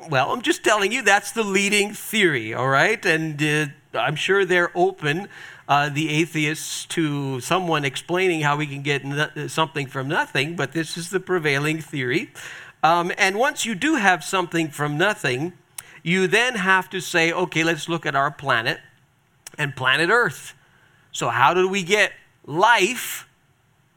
Well, 0.09 0.31
I'm 0.31 0.41
just 0.41 0.63
telling 0.63 0.91
you 0.91 1.01
that's 1.01 1.31
the 1.31 1.43
leading 1.43 1.93
theory, 1.93 2.53
all 2.53 2.67
right? 2.67 3.03
And 3.05 3.41
uh, 3.41 3.65
I'm 3.93 4.15
sure 4.15 4.45
they're 4.45 4.71
open 4.75 5.27
uh, 5.67 5.89
the 5.89 6.09
atheists 6.09 6.85
to 6.87 7.39
someone 7.39 7.83
explaining 7.83 8.41
how 8.41 8.55
we 8.55 8.67
can 8.67 8.81
get 8.81 9.03
no- 9.03 9.47
something 9.47 9.87
from 9.87 10.07
nothing, 10.07 10.55
but 10.55 10.73
this 10.73 10.97
is 10.97 11.09
the 11.09 11.19
prevailing 11.19 11.81
theory. 11.81 12.31
Um, 12.83 13.11
and 13.17 13.37
once 13.37 13.65
you 13.65 13.75
do 13.75 13.95
have 13.95 14.23
something 14.23 14.69
from 14.69 14.97
nothing, 14.97 15.53
you 16.05 16.27
then 16.27 16.55
have 16.55 16.89
to 16.91 16.99
say, 16.99 17.31
okay, 17.31 17.63
let's 17.63 17.89
look 17.89 18.05
at 18.05 18.15
our 18.15 18.29
planet 18.29 18.79
and 19.57 19.75
planet 19.75 20.09
Earth. 20.09 20.53
So, 21.11 21.29
how 21.29 21.53
did 21.53 21.71
we 21.71 21.81
get 21.81 22.13
life 22.45 23.27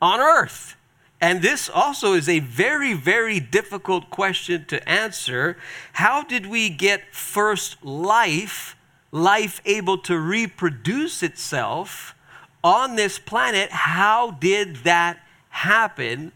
on 0.00 0.18
Earth? 0.18 0.74
And 1.20 1.42
this 1.42 1.68
also 1.68 2.14
is 2.14 2.28
a 2.28 2.38
very, 2.38 2.94
very 2.94 3.40
difficult 3.40 4.08
question 4.08 4.64
to 4.66 4.88
answer. 4.88 5.58
How 5.94 6.22
did 6.22 6.46
we 6.46 6.70
get 6.70 7.14
first 7.14 7.84
life 7.84 8.74
life 9.10 9.60
able 9.64 9.98
to 9.98 10.18
reproduce 10.18 11.22
itself 11.22 12.14
on 12.62 12.96
this 12.96 13.18
planet, 13.18 13.70
how 13.70 14.32
did 14.32 14.76
that 14.78 15.18
happen? 15.50 16.32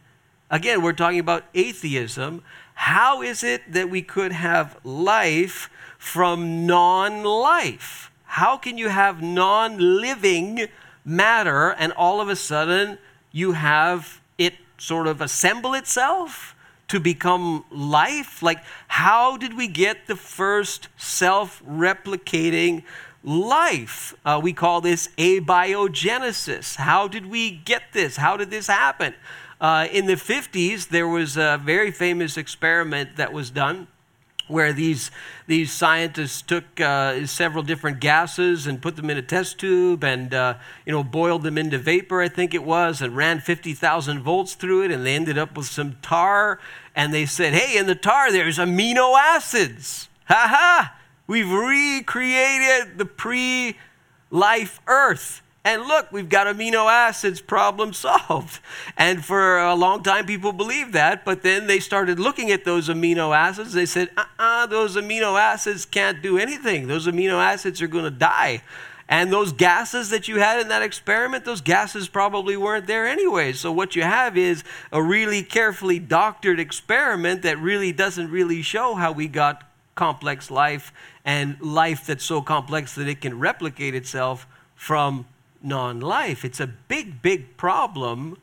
Again, 0.51 0.83
we're 0.83 0.93
talking 0.93 1.19
about 1.19 1.45
atheism. 1.55 2.43
How 2.83 3.23
is 3.23 3.45
it 3.45 3.73
that 3.75 3.91
we 3.91 4.03
could 4.03 4.33
have 4.33 4.77
life 4.83 5.71
from 5.99 6.67
non 6.67 7.23
life? 7.23 8.11
How 8.25 8.57
can 8.57 8.77
you 8.77 8.89
have 8.89 9.23
non 9.23 10.01
living 10.01 10.67
matter 11.05 11.71
and 11.71 11.93
all 11.93 12.21
of 12.21 12.29
a 12.29 12.35
sudden 12.35 12.99
you 13.31 13.53
have 13.53 14.21
it 14.37 14.55
sort 14.79 15.07
of 15.07 15.21
assemble 15.21 15.75
itself? 15.75 16.57
to 16.89 17.01
become 17.01 17.65
life? 17.71 18.43
Like, 18.43 18.59
how 18.89 19.39
did 19.39 19.57
we 19.57 19.67
get 19.67 20.09
the 20.09 20.17
first 20.17 20.89
self 20.99 21.63
replicating 21.65 22.83
life? 23.25 24.13
Uh, 24.27 24.41
we 24.43 24.53
call 24.53 24.83
this 24.83 25.09
abiogenesis. 25.17 26.77
How 26.77 27.09
did 27.09 27.27
we 27.27 27.51
get 27.51 27.85
this? 27.93 28.17
How 28.17 28.37
did 28.37 28.51
this 28.51 28.67
happen? 28.67 29.15
Uh, 29.63 29.87
in 29.93 30.07
the 30.07 30.15
50s, 30.17 30.89
there 30.89 31.07
was 31.07 31.37
a 31.37 31.61
very 31.65 31.93
famous 31.93 32.37
experiment 32.37 33.15
that 33.15 33.33
was 33.33 33.49
done 33.49 33.87
where 34.49 34.73
these, 34.73 35.13
these 35.47 35.71
scientists 35.71 36.43
took 36.43 36.81
uh, 36.81 37.25
several 37.27 37.63
different 37.63 38.01
gases 38.01 38.67
and 38.67 38.83
put 38.83 38.97
them 38.97 39.09
in 39.09 39.17
a 39.17 39.23
test 39.23 39.61
tube 39.61 40.03
and 40.03 40.35
uh, 40.35 40.55
you 40.85 40.91
know 40.91 41.05
boiled 41.05 41.45
them 41.45 41.57
into 41.57 41.79
vapor 41.79 42.21
i 42.21 42.29
think 42.29 42.53
it 42.53 42.65
was 42.65 43.01
and 43.01 43.17
ran 43.17 43.41
50000 43.41 44.21
volts 44.21 44.55
through 44.55 44.83
it 44.83 44.91
and 44.91 45.07
they 45.07 45.15
ended 45.15 45.39
up 45.39 45.57
with 45.57 45.67
some 45.67 45.97
tar 46.03 46.59
and 46.97 47.15
they 47.15 47.25
said 47.25 47.55
hey 47.55 47.79
in 47.79 47.87
the 47.87 47.95
tar 47.95 48.33
there's 48.33 48.59
amino 48.59 49.17
acids. 49.17 50.09
Ha 50.27 50.47
ha 50.51 50.97
we've 51.29 51.51
recreated 51.51 52.99
the 52.99 53.07
pre-life 53.07 54.81
earth 54.89 55.41
And 55.65 55.83
look, 55.83 56.11
we've 56.11 56.29
got 56.29 56.49
amino 56.49 56.91
acids, 56.91 57.41
problem 57.41 57.93
solved. 57.93 58.61
And 58.97 59.25
for 59.25 59.59
a 59.59 59.75
long 59.75 60.03
time, 60.03 60.27
people 60.27 60.53
believed 60.53 60.93
that, 60.95 61.25
but 61.25 61.43
then 61.43 61.67
they 61.69 61.79
started 61.79 62.19
looking 62.19 62.51
at 62.51 62.65
those 62.65 62.89
amino 62.89 63.37
acids. 63.37 63.73
They 63.73 63.87
said, 63.87 64.11
uh 64.17 64.23
uh-uh, 64.23 64.65
uh 64.65 64.67
those 64.67 64.97
amino 64.97 65.41
acids 65.41 65.85
can't 65.85 66.21
do 66.21 66.37
anything. 66.37 66.89
Those 66.89 67.07
amino 67.07 67.35
acids 67.35 67.81
are 67.81 67.87
going 67.87 68.05
to 68.05 68.11
die. 68.11 68.63
And 69.09 69.33
those 69.33 69.53
gases 69.53 70.09
that 70.11 70.27
you 70.27 70.39
had 70.39 70.61
in 70.61 70.69
that 70.69 70.83
experiment, 70.83 71.45
those 71.45 71.61
gases 71.61 72.09
probably 72.09 72.57
weren't 72.57 72.87
there 72.87 73.07
anyway. 73.07 73.53
So 73.53 73.71
what 73.71 73.95
you 73.95 74.03
have 74.03 74.39
is 74.39 74.65
a 74.91 75.03
really 75.03 75.43
carefully 75.43 75.99
doctored 75.99 76.59
experiment 76.59 77.43
that 77.43 77.59
really 77.59 77.93
doesn't 77.93 78.31
really 78.31 78.63
show 78.63 78.95
how 78.95 79.13
we 79.13 79.29
got 79.29 79.69
complex 79.95 80.51
life 80.51 80.93
and 81.25 81.61
life 81.61 82.07
that's 82.07 82.25
so 82.25 82.41
complex 82.41 82.95
that 82.95 83.07
it 83.07 83.21
can 83.21 83.39
replicate 83.39 83.95
itself 83.95 84.47
from 84.75 85.27
non 85.63 86.01
life. 86.01 86.45
It's 86.45 86.61
a 86.61 86.67
big, 86.67 87.23
big 87.23 87.57
problem, 87.57 88.39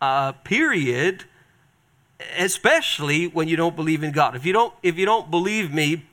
uh, 0.00 0.32
period, 0.32 1.24
especially 2.36 3.26
when 3.26 3.48
you 3.48 3.56
don't 3.56 3.76
believe 3.76 4.02
in 4.02 4.12
God. 4.12 4.36
If 4.36 4.44
you 4.44 4.52
don't, 4.52 4.74
if 4.82 4.98
you 4.98 5.06
don't 5.06 5.30
believe 5.30 5.72
me, 5.72 6.04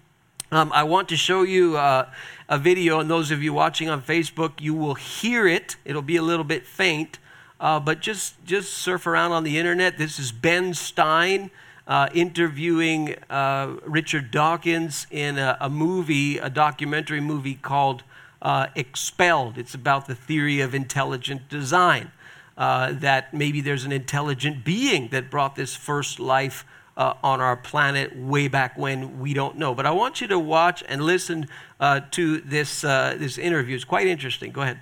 um, 0.51 0.71
I 0.73 0.83
want 0.83 1.09
to 1.09 1.17
show 1.17 1.43
you 1.43 1.75
uh, 1.75 2.09
a 2.47 2.57
video, 2.57 3.01
and 3.01 3.09
those 3.09 3.31
of 3.31 3.43
you 3.43 3.51
watching 3.51 3.89
on 3.89 4.01
Facebook, 4.01 4.61
you 4.61 4.73
will 4.73 4.93
hear 4.93 5.45
it. 5.45 5.75
It'll 5.83 6.01
be 6.01 6.15
a 6.15 6.21
little 6.21 6.45
bit 6.45 6.65
faint, 6.65 7.19
uh, 7.59 7.81
but 7.81 7.99
just, 7.99 8.43
just 8.45 8.73
surf 8.73 9.05
around 9.05 9.33
on 9.33 9.43
the 9.43 9.57
internet. 9.57 9.97
This 9.97 10.19
is 10.19 10.31
Ben 10.31 10.73
Stein. 10.73 11.51
Uh, 11.85 12.09
interviewing 12.13 13.15
uh, 13.29 13.77
Richard 13.85 14.29
Dawkins 14.29 15.07
in 15.09 15.37
a, 15.37 15.57
a, 15.61 15.69
movie, 15.69 16.37
a 16.37 16.49
documentary 16.49 17.21
movie 17.21 17.55
called 17.55 18.03
uh, 18.41 18.67
expelled. 18.75 19.57
It's 19.57 19.73
about 19.73 20.07
the 20.07 20.15
theory 20.15 20.61
of 20.61 20.75
intelligent 20.75 21.49
design. 21.49 22.11
Uh, 22.57 22.91
that 22.91 23.35
maybe 23.35 23.61
there's 23.61 23.85
an 23.85 23.91
intelligent 23.91 24.65
being 24.65 25.09
that 25.09 25.29
brought 25.29 25.55
this 25.55 25.75
first 25.75 26.19
life 26.19 26.65
uh, 26.97 27.13
on 27.23 27.39
our 27.39 27.55
planet 27.55 28.17
way 28.17 28.47
back 28.47 28.75
when 28.77 29.19
we 29.19 29.31
don't 29.33 29.57
know. 29.57 29.75
But 29.75 29.85
I 29.85 29.91
want 29.91 30.21
you 30.21 30.27
to 30.29 30.39
watch 30.39 30.83
and 30.87 31.03
listen 31.03 31.47
uh, 31.79 32.01
to 32.11 32.39
this, 32.39 32.83
uh, 32.83 33.15
this 33.19 33.37
interview. 33.37 33.75
It's 33.75 33.83
quite 33.83 34.07
interesting. 34.07 34.51
Go 34.51 34.61
ahead. 34.61 34.79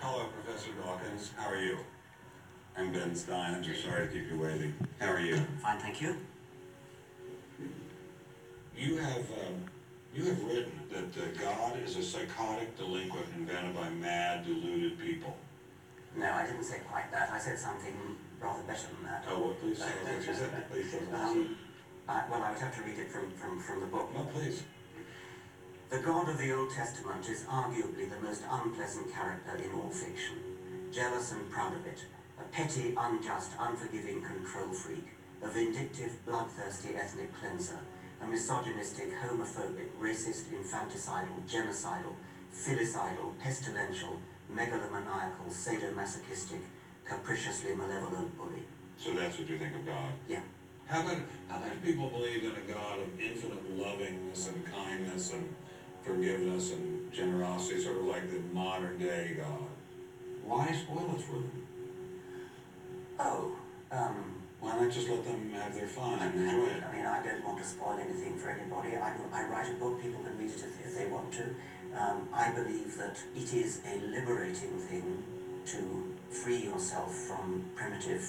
Hello, 0.00 0.26
Professor 0.44 0.72
Dawkins. 0.84 1.32
How 1.38 1.48
are 1.48 1.56
you? 1.56 1.78
I'm 2.76 2.92
Ben 2.92 3.16
Stein. 3.16 3.54
I'm 3.54 3.64
so 3.64 3.72
sorry 3.72 4.08
to 4.08 4.12
keep 4.12 4.30
you 4.30 4.38
waiting. 4.38 4.74
How 5.00 5.10
are 5.12 5.20
you? 5.20 5.40
Fine, 5.62 5.78
thank 5.78 6.02
you. 6.02 6.18
You 8.76 8.98
have 8.98 9.16
um, 9.16 9.64
you 10.16 10.24
have 10.24 10.42
written 10.44 10.72
that 10.90 11.22
uh, 11.22 11.26
God 11.38 11.78
is 11.84 11.96
a 11.96 12.02
psychotic 12.02 12.76
delinquent 12.78 13.26
invented 13.36 13.76
by 13.76 13.90
mad, 13.90 14.46
deluded 14.46 14.98
people. 14.98 15.36
No, 16.16 16.32
I 16.32 16.46
didn't 16.46 16.64
say 16.64 16.80
quite 16.88 17.12
that. 17.12 17.30
I 17.30 17.38
said 17.38 17.58
something 17.58 17.94
rather 18.40 18.62
better 18.62 18.88
than 18.96 19.10
that. 19.10 19.24
Oh, 19.28 19.40
well, 19.40 19.54
please 19.60 19.80
us 19.80 19.90
what 20.02 20.26
you 20.26 20.34
said. 20.34 20.70
Please 20.70 20.90
tell 20.90 21.00
what 21.00 21.20
Um, 21.20 21.56
uh, 22.08 22.22
well, 22.30 22.42
I 22.42 22.50
would 22.50 22.60
have 22.60 22.74
to 22.76 22.82
read 22.82 22.98
it 22.98 23.10
from, 23.10 23.30
from, 23.32 23.60
from 23.60 23.80
the 23.80 23.86
book. 23.86 24.08
No, 24.14 24.24
please. 24.32 24.62
The 25.90 25.98
God 25.98 26.30
of 26.30 26.38
the 26.38 26.50
Old 26.52 26.70
Testament 26.70 27.28
is 27.28 27.42
arguably 27.44 28.08
the 28.08 28.20
most 28.20 28.42
unpleasant 28.50 29.12
character 29.12 29.56
in 29.56 29.70
all 29.78 29.90
fiction. 29.90 30.36
Jealous 30.92 31.32
and 31.32 31.50
proud 31.50 31.74
of 31.74 31.86
it. 31.86 32.06
A 32.40 32.44
petty, 32.44 32.94
unjust, 32.96 33.50
unforgiving 33.58 34.22
control 34.22 34.72
freak. 34.72 35.06
A 35.42 35.48
vindictive, 35.48 36.24
bloodthirsty 36.24 36.96
ethnic 36.96 37.30
cleanser 37.38 37.78
a 38.22 38.26
misogynistic, 38.26 39.12
homophobic, 39.14 39.88
racist, 40.00 40.44
infanticidal, 40.50 41.42
genocidal, 41.48 42.14
filicidal, 42.52 43.34
pestilential, 43.42 44.16
megalomaniacal, 44.52 45.48
sadomasochistic, 45.50 46.60
capriciously 47.04 47.74
malevolent 47.74 48.36
bully. 48.36 48.62
So 48.98 49.12
that's 49.12 49.38
what 49.38 49.48
you 49.48 49.58
think 49.58 49.74
of 49.74 49.86
God? 49.86 50.12
Yeah. 50.28 50.40
How 50.86 51.02
about, 51.02 51.18
how 51.48 51.56
about 51.56 51.82
people 51.84 52.08
believe 52.08 52.44
in 52.44 52.52
a 52.52 52.72
God 52.72 53.00
of 53.00 53.20
infinite 53.20 53.76
lovingness 53.76 54.48
and 54.48 54.64
kindness 54.72 55.32
and 55.32 55.54
forgiveness 56.02 56.72
and 56.72 57.12
generosity, 57.12 57.82
sort 57.82 57.98
of 57.98 58.04
like 58.04 58.30
the 58.30 58.40
modern 58.52 58.98
day 58.98 59.36
God? 59.36 59.68
Why 60.44 60.72
spoil 60.72 61.14
it 61.16 61.22
for 61.22 61.32
them? 61.32 61.66
Oh, 63.18 63.56
um, 63.90 64.36
why 64.60 64.76
not 64.76 64.90
just 64.90 65.08
let 65.08 65.24
them 65.24 65.50
have 65.52 65.74
their 65.74 65.86
fun 65.86 66.18
and 66.18 66.34
enjoy 66.34 66.66
it? 66.66 66.82
I 66.82 66.96
mean, 66.96 67.06
I 67.06 67.22
don't 67.22 67.44
want 67.44 67.58
to 67.58 67.64
spoil 67.64 67.98
anything 68.00 68.38
for 68.38 68.50
anybody. 68.50 68.96
I, 68.96 69.14
I 69.32 69.44
write 69.48 69.70
a 69.70 69.74
book, 69.74 70.00
people 70.02 70.22
can 70.22 70.38
read 70.38 70.50
it 70.50 70.64
if, 70.64 70.86
if 70.86 70.98
they 70.98 71.06
want 71.06 71.32
to. 71.34 71.54
Um, 71.98 72.28
I 72.32 72.50
believe 72.50 72.96
that 72.98 73.18
it 73.34 73.54
is 73.54 73.80
a 73.86 73.98
liberating 74.06 74.78
thing 74.78 75.22
to 75.66 76.14
free 76.30 76.64
yourself 76.64 77.14
from 77.14 77.64
primitive 77.74 78.24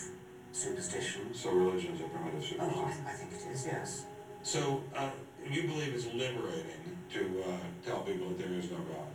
superstition. 0.51 1.33
So 1.33 1.51
religion 1.51 1.95
is 1.95 2.01
a 2.01 2.03
primitive 2.05 2.43
superstition? 2.43 2.73
Oh, 2.75 2.91
I, 3.05 3.11
I 3.11 3.13
think 3.13 3.31
it 3.31 3.51
is, 3.53 3.65
yes. 3.65 4.05
So 4.43 4.83
uh, 4.95 5.09
you 5.49 5.63
believe 5.63 5.93
it's 5.93 6.05
liberating 6.05 6.97
to 7.13 7.43
uh, 7.47 7.57
tell 7.85 8.01
people 8.01 8.29
that 8.29 8.39
there 8.39 8.57
is 8.57 8.69
no 8.71 8.77
God? 8.77 9.07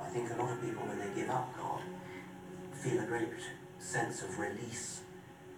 I 0.00 0.08
think 0.10 0.30
a 0.30 0.36
lot 0.36 0.52
of 0.52 0.60
people, 0.60 0.82
when 0.86 0.98
they 0.98 1.20
give 1.20 1.30
up 1.30 1.56
God, 1.56 1.80
feel 2.72 3.00
a 3.00 3.06
great 3.06 3.28
sense 3.78 4.22
of 4.22 4.38
release 4.38 5.00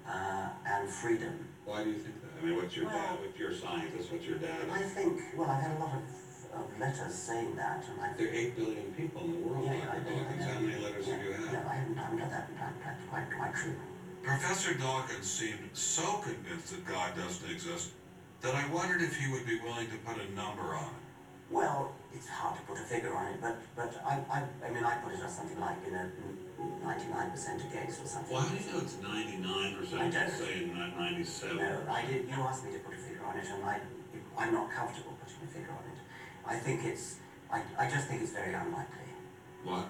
uh, 0.09 0.49
and 0.67 0.89
freedom. 0.89 1.47
Why 1.65 1.85
do 1.85 1.91
you 1.91 1.99
think 1.99 2.21
that? 2.23 2.31
I 2.41 2.47
mean, 2.47 2.57
what's 2.57 2.77
your 2.77 2.87
well, 2.87 2.97
dad, 2.97 3.21
what's 3.21 3.39
your 3.39 3.53
scientist, 3.53 4.13
what's 4.13 4.25
your 4.25 4.39
dad? 4.39 4.65
I 4.73 4.83
think, 4.83 5.21
well, 5.37 5.51
I've 5.51 5.63
had 5.63 5.77
a 5.77 5.81
lot 5.81 5.93
of, 5.95 6.61
of 6.61 6.81
letters 6.81 7.15
saying 7.15 7.57
that. 7.57 7.85
And 7.91 8.01
I've, 8.01 8.17
there 8.17 8.29
are 8.29 8.35
8 8.35 8.57
billion 8.57 8.93
people 8.97 9.25
in 9.25 9.33
the 9.33 9.39
world. 9.47 9.65
Yeah, 9.67 9.75
yeah, 9.75 9.93
I 9.93 9.97
I 9.97 10.01
know. 10.01 10.53
How 10.55 10.61
many 10.61 10.83
letters 10.83 11.07
yeah, 11.07 11.17
have 11.17 11.25
you 11.25 11.33
had? 11.33 11.53
No, 11.53 11.63
I 11.69 11.75
haven't, 11.75 11.99
I 11.99 12.03
haven't 12.03 12.19
had 12.19 12.33
that. 12.33 12.49
That's 12.57 13.05
quite, 13.11 13.27
quite 13.37 13.55
true. 13.55 13.77
Professor 14.23 14.75
Dawkins 14.75 15.31
seemed 15.31 15.71
so 15.73 16.19
convinced 16.25 16.71
that 16.71 16.85
God 16.87 17.17
doesn't 17.17 17.51
exist 17.51 17.91
that 18.41 18.55
I 18.55 18.67
wondered 18.69 19.03
if 19.03 19.17
he 19.17 19.31
would 19.33 19.47
be 19.47 19.59
willing 19.61 19.89
to 19.89 19.97
put 19.99 20.17
a 20.17 20.31
number 20.35 20.75
on 20.75 20.85
it. 20.85 21.05
Well, 21.51 21.93
it's 22.15 22.29
hard 22.29 22.57
to 22.57 22.63
put 22.63 22.79
a 22.79 22.85
figure 22.85 23.15
on 23.15 23.27
it, 23.33 23.41
but 23.41 23.57
but 23.75 23.95
I 24.05 24.21
I, 24.31 24.67
I 24.67 24.71
mean 24.71 24.85
I 24.85 24.97
put 24.97 25.15
it 25.15 25.21
as 25.25 25.35
something 25.35 25.59
like 25.59 25.77
you 25.87 25.93
know 25.93 26.07
99% 26.59 27.71
against 27.71 28.03
or 28.03 28.07
something. 28.07 28.35
Well, 28.35 28.43
how 28.43 28.55
do 28.55 28.63
you 28.63 28.73
know 28.73 28.79
it's 28.81 28.95
99%? 28.95 30.01
I 30.01 30.11
don't. 30.11 30.31
Say 30.31 30.67
97. 30.67 31.57
No, 31.57 31.83
I 31.91 32.03
did. 32.05 32.29
You 32.29 32.35
asked 32.35 32.65
me 32.65 32.73
to 32.73 32.79
put 32.79 32.95
a 32.95 32.99
figure 32.99 33.25
on 33.25 33.37
it, 33.39 33.47
and 33.47 33.65
I, 33.65 33.81
I'm 34.37 34.53
not 34.53 34.71
comfortable 34.71 35.17
putting 35.23 35.43
a 35.45 35.47
figure 35.47 35.71
on 35.71 35.85
it. 35.87 35.99
I 36.47 36.57
think 36.59 36.85
it's, 36.85 37.17
I, 37.51 37.63
I 37.79 37.91
just 37.91 38.09
think 38.09 38.23
it's 38.23 38.33
very 38.33 38.55
unlikely. 38.55 39.09
What? 39.65 39.89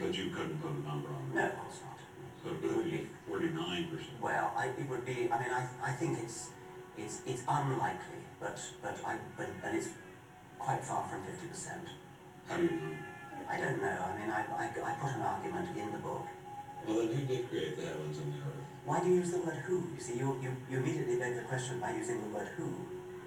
But 0.00 0.14
you 0.14 0.30
couldn't 0.30 0.62
put 0.62 0.70
a 0.70 0.88
number 0.88 1.08
on 1.08 1.30
it? 1.30 1.34
No, 1.34 1.46
of 1.46 1.58
course 1.58 1.80
not. 1.84 1.98
So 2.42 2.50
it 2.54 2.76
would 2.76 2.90
be 2.90 3.08
49%. 3.28 3.98
Well, 4.22 4.52
I, 4.56 4.66
it 4.66 4.88
would 4.88 5.04
be, 5.04 5.28
I 5.30 5.42
mean, 5.42 5.52
I, 5.52 5.66
I 5.82 5.92
think 5.92 6.18
it's, 6.22 6.50
it's, 6.96 7.20
it's 7.26 7.42
unlikely, 7.46 8.24
but, 8.40 8.58
but 8.82 8.96
I, 9.04 9.16
but, 9.36 9.48
and 9.64 9.76
it's 9.76 9.88
quite 10.58 10.82
far 10.84 11.06
from 11.08 11.20
50%. 11.22 11.68
How 12.48 12.56
do 12.56 12.62
you 12.62 12.70
know? 12.70 12.96
I 13.50 13.58
don't 13.58 13.82
know. 13.82 13.88
I 13.88 14.18
mean, 14.18 14.30
I, 14.30 14.46
I, 14.46 14.64
I 14.70 14.92
put 14.94 15.10
an 15.10 15.22
argument 15.22 15.59
in 15.59 15.59
the 15.59 15.59
book. 15.59 15.59
Well, 16.86 16.98
then 16.98 17.08
who 17.08 17.26
did 17.26 17.48
create 17.48 17.76
the 17.76 17.86
heavens 17.86 18.18
and 18.18 18.32
the 18.32 18.38
earth? 18.38 18.64
Why 18.84 19.00
do 19.00 19.08
you 19.08 19.16
use 19.16 19.30
the 19.30 19.38
word 19.38 19.62
who? 19.66 19.84
You 19.94 20.00
see, 20.00 20.18
you, 20.18 20.38
you, 20.42 20.56
you 20.70 20.78
immediately 20.78 21.16
beg 21.16 21.36
the 21.36 21.42
question 21.42 21.80
by 21.80 21.92
using 21.92 22.20
the 22.22 22.28
word 22.28 22.48
who. 22.56 22.74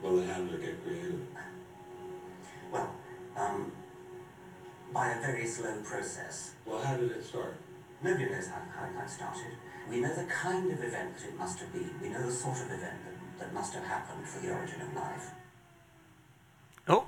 Well, 0.02 0.18
then 0.18 0.28
how 0.28 0.42
did 0.42 0.56
it 0.56 0.62
get 0.62 0.84
created? 0.84 1.26
Well, 2.72 2.94
um, 3.38 3.72
by 4.94 5.10
a 5.12 5.22
very 5.22 5.48
slow 5.48 5.82
process. 5.82 6.56
Well, 6.66 6.82
how 6.82 6.98
did 6.98 7.12
it 7.12 7.24
start? 7.24 7.56
Nobody 8.04 8.26
knows 8.30 8.48
how, 8.48 8.62
how 8.76 9.04
it 9.04 9.10
started. 9.10 9.54
We 9.90 10.00
know 10.00 10.14
the 10.14 10.26
kind 10.26 10.72
of 10.72 10.84
event 10.84 11.18
that 11.18 11.28
it 11.28 11.38
must 11.38 11.60
have 11.60 11.72
been. 11.72 11.90
We 12.02 12.10
know 12.10 12.26
the 12.26 12.32
sort 12.32 12.58
of 12.58 12.66
event 12.66 13.00
that, 13.06 13.40
that 13.40 13.54
must 13.54 13.74
have 13.74 13.84
happened 13.84 14.28
for 14.28 14.40
the 14.40 14.52
origin 14.52 14.82
of 14.82 14.94
life. 14.94 15.32
Oh. 16.88 17.06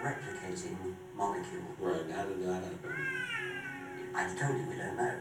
Replicating 0.00 0.94
molecule. 1.14 1.62
Right, 1.78 2.10
how 2.10 2.24
did 2.24 2.46
that 2.46 2.62
happen? 2.62 3.55
I 4.16 4.24
told 4.34 4.58
you 4.58 4.66
we 4.66 4.76
don't 4.76 4.96
know. 4.96 5.12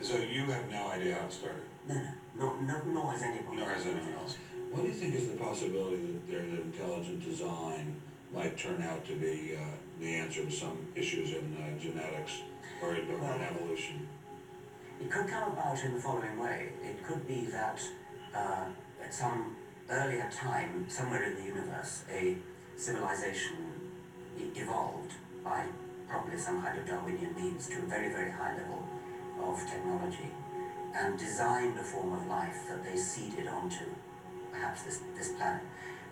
So 0.00 0.16
you 0.16 0.46
have 0.46 0.70
no 0.70 0.88
idea 0.88 1.16
how 1.16 1.26
it 1.26 1.32
started? 1.32 1.62
No, 1.86 2.00
no, 2.38 2.56
no, 2.60 2.80
nor 2.86 3.12
has 3.12 3.22
anyone. 3.22 3.56
Nor 3.56 3.68
has 3.68 3.84
anyone 3.84 4.14
else. 4.18 4.38
What 4.70 4.82
do 4.82 4.88
you 4.88 4.94
think 4.94 5.14
is 5.14 5.28
the 5.28 5.36
possibility 5.36 5.96
that 5.96 6.26
there's 6.26 6.52
intelligent 6.60 7.22
design 7.22 8.00
might 8.34 8.56
turn 8.56 8.82
out 8.82 9.04
to 9.06 9.16
be 9.16 9.54
uh, 9.54 9.60
the 10.00 10.14
answer 10.14 10.44
to 10.46 10.50
some 10.50 10.78
issues 10.94 11.30
in 11.32 11.56
uh, 11.56 11.78
genetics 11.78 12.40
or 12.82 12.94
in, 12.94 13.08
or 13.10 13.34
in 13.34 13.42
evolution? 13.42 14.08
It 14.98 15.10
could 15.10 15.28
come 15.28 15.52
about 15.52 15.84
in 15.84 15.94
the 15.94 16.00
following 16.00 16.38
way. 16.38 16.70
It 16.82 17.04
could 17.04 17.28
be 17.28 17.46
that 17.52 17.80
uh, 18.34 18.64
at 19.04 19.12
some 19.12 19.56
earlier 19.90 20.28
time, 20.34 20.86
somewhere 20.88 21.22
in 21.24 21.36
the 21.36 21.44
universe, 21.44 22.04
a 22.10 22.38
civilization 22.76 23.56
evolved 24.54 25.12
by 25.44 25.66
probably 26.08 26.38
some 26.38 26.62
kind 26.62 26.78
of 26.78 26.86
Darwinian 26.86 27.34
means 27.34 27.68
to 27.68 27.78
a 27.78 27.86
very, 27.86 28.08
very 28.08 28.30
high 28.30 28.56
level 28.56 28.82
of 29.42 29.58
technology 29.60 30.30
and 30.94 31.18
designed 31.18 31.78
a 31.78 31.82
form 31.82 32.12
of 32.14 32.26
life 32.26 32.56
that 32.68 32.82
they 32.84 32.96
seeded 32.96 33.46
onto 33.48 33.84
perhaps 34.50 34.82
this, 34.82 35.00
this 35.16 35.32
planet. 35.32 35.62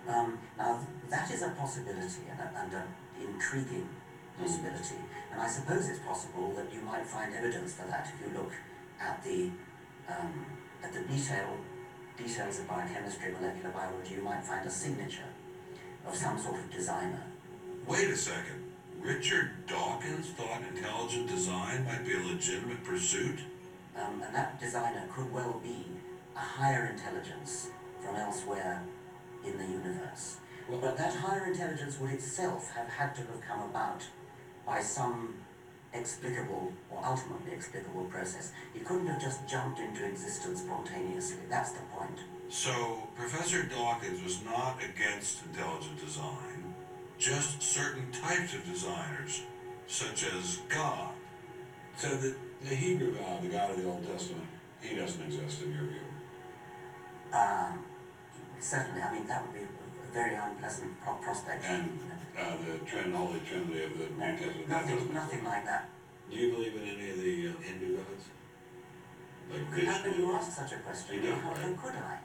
Um, 0.07 0.39
now, 0.59 0.87
that 1.09 1.31
is 1.31 1.43
a 1.43 1.51
possibility 1.51 2.29
and, 2.31 2.41
a, 2.41 2.61
and 2.61 2.73
an 2.73 2.87
intriguing 3.23 3.89
possibility. 4.39 4.97
And 5.33 5.41
I 5.41 5.49
suppose 5.49 5.89
it's 5.89 6.01
possible 6.01 6.53
that 6.57 6.73
you 6.73 6.81
might 6.83 7.07
find 7.07 7.35
evidence 7.35 7.75
for 7.75 7.87
that 7.87 8.13
if 8.13 8.21
you 8.27 8.39
look 8.39 8.53
at 9.01 9.25
the 9.25 9.51
um, 10.09 10.45
at 10.83 10.93
the 10.93 11.01
detail 11.01 11.57
details 12.17 12.61
of 12.61 12.69
biochemistry, 12.69 13.33
molecular 13.33 13.71
biology. 13.71 14.15
You 14.15 14.23
might 14.23 14.45
find 14.45 14.67
a 14.67 14.71
signature 14.71 15.31
of 16.07 16.15
some 16.15 16.39
sort 16.39 16.57
of 16.61 16.71
designer. 16.71 17.25
Wait 17.87 18.09
a 18.09 18.17
second. 18.17 18.64
Richard 19.05 19.67
Dawkins 19.67 20.29
thought 20.31 20.63
intelligent 20.75 21.29
design 21.29 21.85
might 21.85 22.07
be 22.07 22.15
a 22.15 22.21
legitimate 22.21 22.83
pursuit? 22.85 23.39
Um, 23.95 24.23
and 24.23 24.35
that 24.35 24.59
designer 24.59 25.07
could 25.15 25.31
well 25.31 25.61
be 25.63 25.85
a 26.35 26.39
higher 26.39 26.87
intelligence 26.87 27.69
from 28.03 28.17
elsewhere 28.17 28.83
in 29.45 29.59
the 29.59 29.65
universe. 29.67 30.39
Well- 30.67 30.81
But 30.81 30.97
that 30.97 31.15
higher 31.15 31.45
intelligence 31.45 31.99
would 32.01 32.13
itself 32.13 32.71
have 32.75 32.89
had 32.89 33.15
to 33.17 33.21
have 33.27 33.43
come 33.47 33.61
about 33.69 34.03
by 34.65 34.81
some 34.81 35.35
explicable 35.93 36.73
or 36.91 37.05
ultimately 37.05 37.53
explicable 37.53 38.05
process. 38.07 38.53
It 38.75 38.87
couldn't 38.87 39.07
have 39.07 39.21
just 39.21 39.47
jumped 39.47 39.81
into 39.81 40.07
existence 40.07 40.61
spontaneously. 40.63 41.41
That's 41.51 41.73
the 41.73 41.83
point. 41.95 42.21
So, 42.49 43.07
Professor 43.15 43.65
Dawkins 43.65 44.23
was 44.23 44.43
not 44.45 44.83
against 44.83 45.45
intelligent 45.45 46.01
design, 46.01 46.54
just 47.19 47.63
certain 47.63 48.11
types 48.13 48.55
of 48.55 48.65
designers, 48.65 49.43
such 49.87 50.25
as 50.25 50.59
God. 50.69 51.13
So, 51.97 52.09
the, 52.17 52.35
the 52.63 52.75
Hebrew 52.75 53.15
God, 53.17 53.43
the 53.43 53.49
God 53.49 53.71
of 53.71 53.77
the 53.83 53.89
Old 53.89 54.07
Testament, 54.07 54.47
he 54.81 54.97
doesn't 54.97 55.23
exist 55.23 55.63
in 55.63 55.73
your 55.73 55.85
view. 55.85 56.01
Um, 57.33 57.85
certainly, 58.61 59.01
I 59.03 59.13
mean, 59.13 59.27
that 59.27 59.43
would 59.47 59.55
be 59.55 59.61
a 59.65 60.13
very 60.13 60.35
unpleasant 60.35 61.01
pro- 61.03 61.15
prospect. 61.15 61.65
And 61.65 61.99
uh, 62.39 62.57
the 62.67 62.85
Trin, 62.85 63.13
Holy 63.13 63.41
Trinity 63.41 63.85
of 63.85 63.99
the 63.99 64.07
New 64.11 64.19
No, 64.19 64.27
Testament. 64.27 64.69
nothing, 64.69 65.15
nothing 65.15 65.45
like 65.45 65.65
that. 65.65 65.89
Do 66.31 66.37
you 66.37 66.53
believe 66.53 66.75
in 66.75 66.83
any 66.83 67.11
of 67.11 67.17
the 67.19 67.49
uh, 67.49 67.63
Hindu 67.63 67.97
gods? 67.97 68.25
Like 69.53 69.85
How 69.87 70.03
can 70.03 70.19
you 70.19 70.33
ask 70.33 70.53
such 70.53 70.73
a 70.73 70.77
question? 70.79 71.17
You 71.23 71.31
don't, 71.31 71.41
How, 71.41 71.55
how 71.55 71.63
right? 71.69 71.77
could 71.83 71.95
I? 71.95 72.19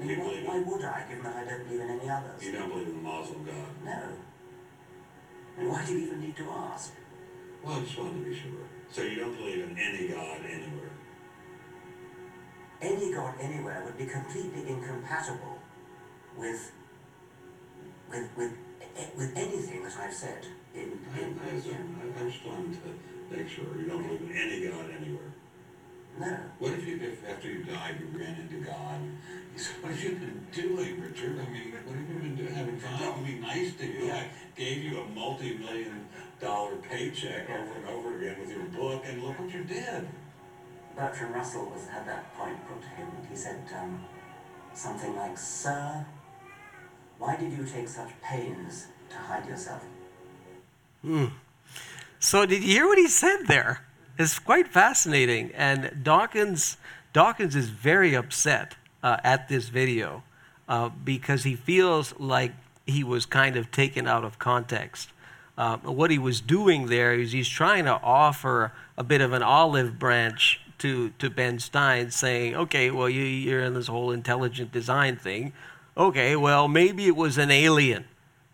I 0.00 0.04
mean, 0.04 0.18
why, 0.20 0.32
why 0.46 0.58
would 0.64 0.84
I, 0.84 1.04
given 1.08 1.22
that 1.24 1.36
I 1.36 1.44
don't 1.44 1.64
believe 1.68 1.80
in 1.82 1.90
any 1.90 2.08
others? 2.08 2.42
You 2.42 2.52
don't 2.52 2.68
believe 2.70 2.88
in 2.88 2.96
the 2.96 3.02
Muslim 3.02 3.44
God? 3.44 3.54
No. 3.84 4.02
And 5.58 5.68
why 5.68 5.84
do 5.84 5.92
you 5.92 6.06
even 6.06 6.20
need 6.20 6.36
to 6.36 6.50
ask? 6.50 6.94
Well, 7.62 7.76
I 7.76 7.80
just 7.80 7.98
wanted 7.98 8.24
to 8.24 8.30
be 8.30 8.34
sure. 8.34 8.50
So 8.90 9.02
you 9.02 9.20
don't 9.20 9.36
believe 9.36 9.64
in 9.64 9.78
any 9.78 10.08
God 10.08 10.40
anywhere? 10.44 10.90
Any 12.80 13.14
god 13.14 13.34
anywhere 13.40 13.82
would 13.84 13.96
be 13.96 14.06
completely 14.06 14.68
incompatible 14.68 15.58
with 16.36 16.72
with 18.10 18.28
with 18.36 18.52
with 19.16 19.32
anything 19.36 19.84
that 19.84 19.96
I've 19.98 20.12
said 20.12 20.46
in 20.74 20.98
I, 21.14 21.20
in 21.20 21.38
I, 21.38 22.22
I, 22.22 22.24
I 22.24 22.28
just 22.28 22.44
wanted 22.44 22.74
to 22.82 23.36
make 23.36 23.48
sure 23.48 23.64
you 23.78 23.86
don't 23.86 24.02
believe 24.02 24.22
in 24.22 24.36
any 24.36 24.66
God 24.66 24.90
anywhere. 24.90 25.31
No. 26.22 26.38
What 26.58 26.72
if 26.72 26.86
you, 26.86 27.00
if 27.02 27.28
after 27.28 27.48
you 27.50 27.64
died, 27.64 27.96
you 28.00 28.18
ran 28.18 28.36
into 28.36 28.64
God? 28.64 29.00
You 29.52 29.58
said, 29.58 29.82
what 29.82 29.92
have 29.92 30.02
you 30.02 30.16
been 30.16 30.46
doing, 30.52 31.00
Richard? 31.00 31.38
I 31.40 31.50
mean, 31.50 31.72
what 31.84 31.96
have 31.96 32.08
you 32.08 32.14
been 32.14 32.36
doing? 32.36 32.54
Having 32.54 32.78
fun? 32.78 33.02
I'd 33.02 33.26
be 33.26 33.34
nice 33.34 33.74
to 33.74 33.86
you. 33.86 34.10
I 34.10 34.28
gave 34.56 34.82
you 34.84 35.00
a 35.00 35.06
multi-million 35.08 36.06
dollar 36.40 36.76
paycheck 36.76 37.50
over 37.50 37.72
and 37.74 37.88
over 37.88 38.18
again 38.18 38.40
with 38.40 38.50
your 38.50 38.64
book, 38.66 39.02
and 39.06 39.22
look 39.22 39.38
what 39.38 39.52
you 39.52 39.64
did. 39.64 40.08
Bertrand 40.96 41.34
Russell 41.34 41.66
was 41.66 41.86
had 41.88 42.06
that 42.06 42.34
point 42.36 42.56
put 42.68 42.82
to 42.82 42.88
him. 42.88 43.08
He 43.30 43.36
said 43.36 43.62
um, 43.78 44.04
something 44.74 45.16
like, 45.16 45.38
"Sir, 45.38 46.04
why 47.18 47.36
did 47.36 47.52
you 47.52 47.64
take 47.64 47.88
such 47.88 48.10
pains 48.22 48.88
to 49.10 49.16
hide 49.16 49.46
yourself?" 49.46 49.82
Hmm. 51.02 51.26
So 52.18 52.46
did 52.46 52.62
you 52.62 52.70
hear 52.70 52.86
what 52.86 52.98
he 52.98 53.08
said 53.08 53.46
there? 53.46 53.84
It's 54.22 54.38
quite 54.38 54.68
fascinating. 54.68 55.50
And 55.54 56.00
Dawkins, 56.02 56.76
Dawkins 57.12 57.56
is 57.56 57.68
very 57.68 58.14
upset 58.14 58.76
uh, 59.02 59.16
at 59.24 59.48
this 59.48 59.68
video 59.68 60.22
uh, 60.68 60.90
because 60.90 61.42
he 61.42 61.56
feels 61.56 62.14
like 62.18 62.52
he 62.86 63.02
was 63.02 63.26
kind 63.26 63.56
of 63.56 63.72
taken 63.72 64.06
out 64.06 64.24
of 64.24 64.38
context. 64.38 65.10
Uh, 65.58 65.76
what 65.78 66.10
he 66.12 66.18
was 66.18 66.40
doing 66.40 66.86
there 66.86 67.14
is 67.14 67.32
he's 67.32 67.48
trying 67.48 67.84
to 67.84 68.00
offer 68.00 68.72
a 68.96 69.02
bit 69.02 69.20
of 69.20 69.32
an 69.32 69.42
olive 69.42 69.98
branch 69.98 70.60
to, 70.78 71.10
to 71.18 71.28
Ben 71.28 71.58
Stein, 71.58 72.10
saying, 72.10 72.54
okay, 72.54 72.90
well, 72.90 73.08
you, 73.08 73.22
you're 73.22 73.62
in 73.62 73.74
this 73.74 73.88
whole 73.88 74.12
intelligent 74.12 74.72
design 74.72 75.16
thing. 75.16 75.52
Okay, 75.96 76.36
well, 76.36 76.68
maybe 76.68 77.06
it 77.06 77.16
was 77.16 77.38
an 77.38 77.50
alien. 77.50 78.04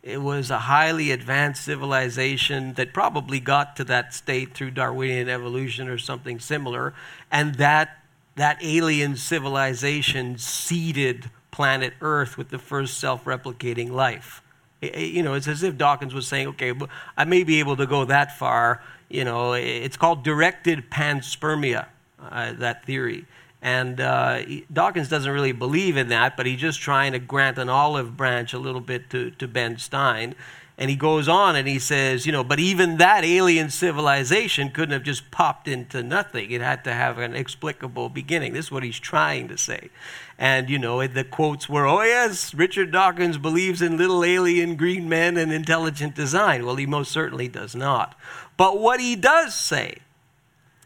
It 0.02 0.22
was 0.22 0.50
a 0.50 0.60
highly 0.60 1.10
advanced 1.10 1.64
civilization 1.64 2.74
that 2.74 2.94
probably 2.94 3.40
got 3.40 3.76
to 3.76 3.84
that 3.84 4.14
state 4.14 4.54
through 4.54 4.70
Darwinian 4.70 5.28
evolution 5.28 5.88
or 5.88 5.98
something 5.98 6.38
similar, 6.38 6.94
and 7.30 7.56
that 7.56 8.02
that 8.36 8.58
alien 8.62 9.16
civilization 9.16 10.38
seeded 10.38 11.28
planet 11.50 11.94
Earth 12.00 12.38
with 12.38 12.50
the 12.50 12.58
first 12.58 12.98
self-replicating 13.00 13.90
life. 13.90 14.40
I- 14.80 14.92
I- 14.94 14.98
You 14.98 15.24
know, 15.24 15.34
it's 15.34 15.48
as 15.48 15.64
if 15.64 15.76
Dawkins 15.76 16.14
was 16.14 16.28
saying, 16.28 16.46
"Okay, 16.48 16.72
I 17.16 17.24
may 17.24 17.42
be 17.42 17.58
able 17.58 17.76
to 17.76 17.86
go 17.86 18.04
that 18.04 18.38
far." 18.38 18.80
You 19.08 19.24
know, 19.24 19.54
it's 19.54 19.96
called 19.96 20.22
directed 20.22 20.88
panspermia, 20.90 21.86
uh, 22.22 22.52
that 22.58 22.84
theory. 22.84 23.24
And 23.60 24.00
uh, 24.00 24.42
Dawkins 24.72 25.08
doesn't 25.08 25.30
really 25.30 25.52
believe 25.52 25.96
in 25.96 26.08
that, 26.08 26.36
but 26.36 26.46
he's 26.46 26.60
just 26.60 26.80
trying 26.80 27.12
to 27.12 27.18
grant 27.18 27.58
an 27.58 27.68
olive 27.68 28.16
branch 28.16 28.52
a 28.52 28.58
little 28.58 28.80
bit 28.80 29.10
to, 29.10 29.30
to 29.32 29.48
Ben 29.48 29.78
Stein. 29.78 30.34
And 30.80 30.88
he 30.90 30.94
goes 30.94 31.26
on 31.26 31.56
and 31.56 31.66
he 31.66 31.80
says, 31.80 32.24
you 32.24 32.30
know, 32.30 32.44
but 32.44 32.60
even 32.60 32.98
that 32.98 33.24
alien 33.24 33.68
civilization 33.68 34.70
couldn't 34.70 34.92
have 34.92 35.02
just 35.02 35.32
popped 35.32 35.66
into 35.66 36.04
nothing. 36.04 36.52
It 36.52 36.60
had 36.60 36.84
to 36.84 36.92
have 36.92 37.18
an 37.18 37.34
explicable 37.34 38.08
beginning. 38.08 38.52
This 38.52 38.66
is 38.66 38.70
what 38.70 38.84
he's 38.84 39.00
trying 39.00 39.48
to 39.48 39.58
say. 39.58 39.90
And, 40.38 40.70
you 40.70 40.78
know, 40.78 41.04
the 41.04 41.24
quotes 41.24 41.68
were, 41.68 41.84
oh, 41.84 42.02
yes, 42.02 42.54
Richard 42.54 42.92
Dawkins 42.92 43.38
believes 43.38 43.82
in 43.82 43.96
little 43.96 44.22
alien 44.22 44.76
green 44.76 45.08
men 45.08 45.36
and 45.36 45.52
intelligent 45.52 46.14
design. 46.14 46.64
Well, 46.64 46.76
he 46.76 46.86
most 46.86 47.10
certainly 47.10 47.48
does 47.48 47.74
not. 47.74 48.16
But 48.56 48.78
what 48.78 49.00
he 49.00 49.16
does 49.16 49.56
say 49.56 49.98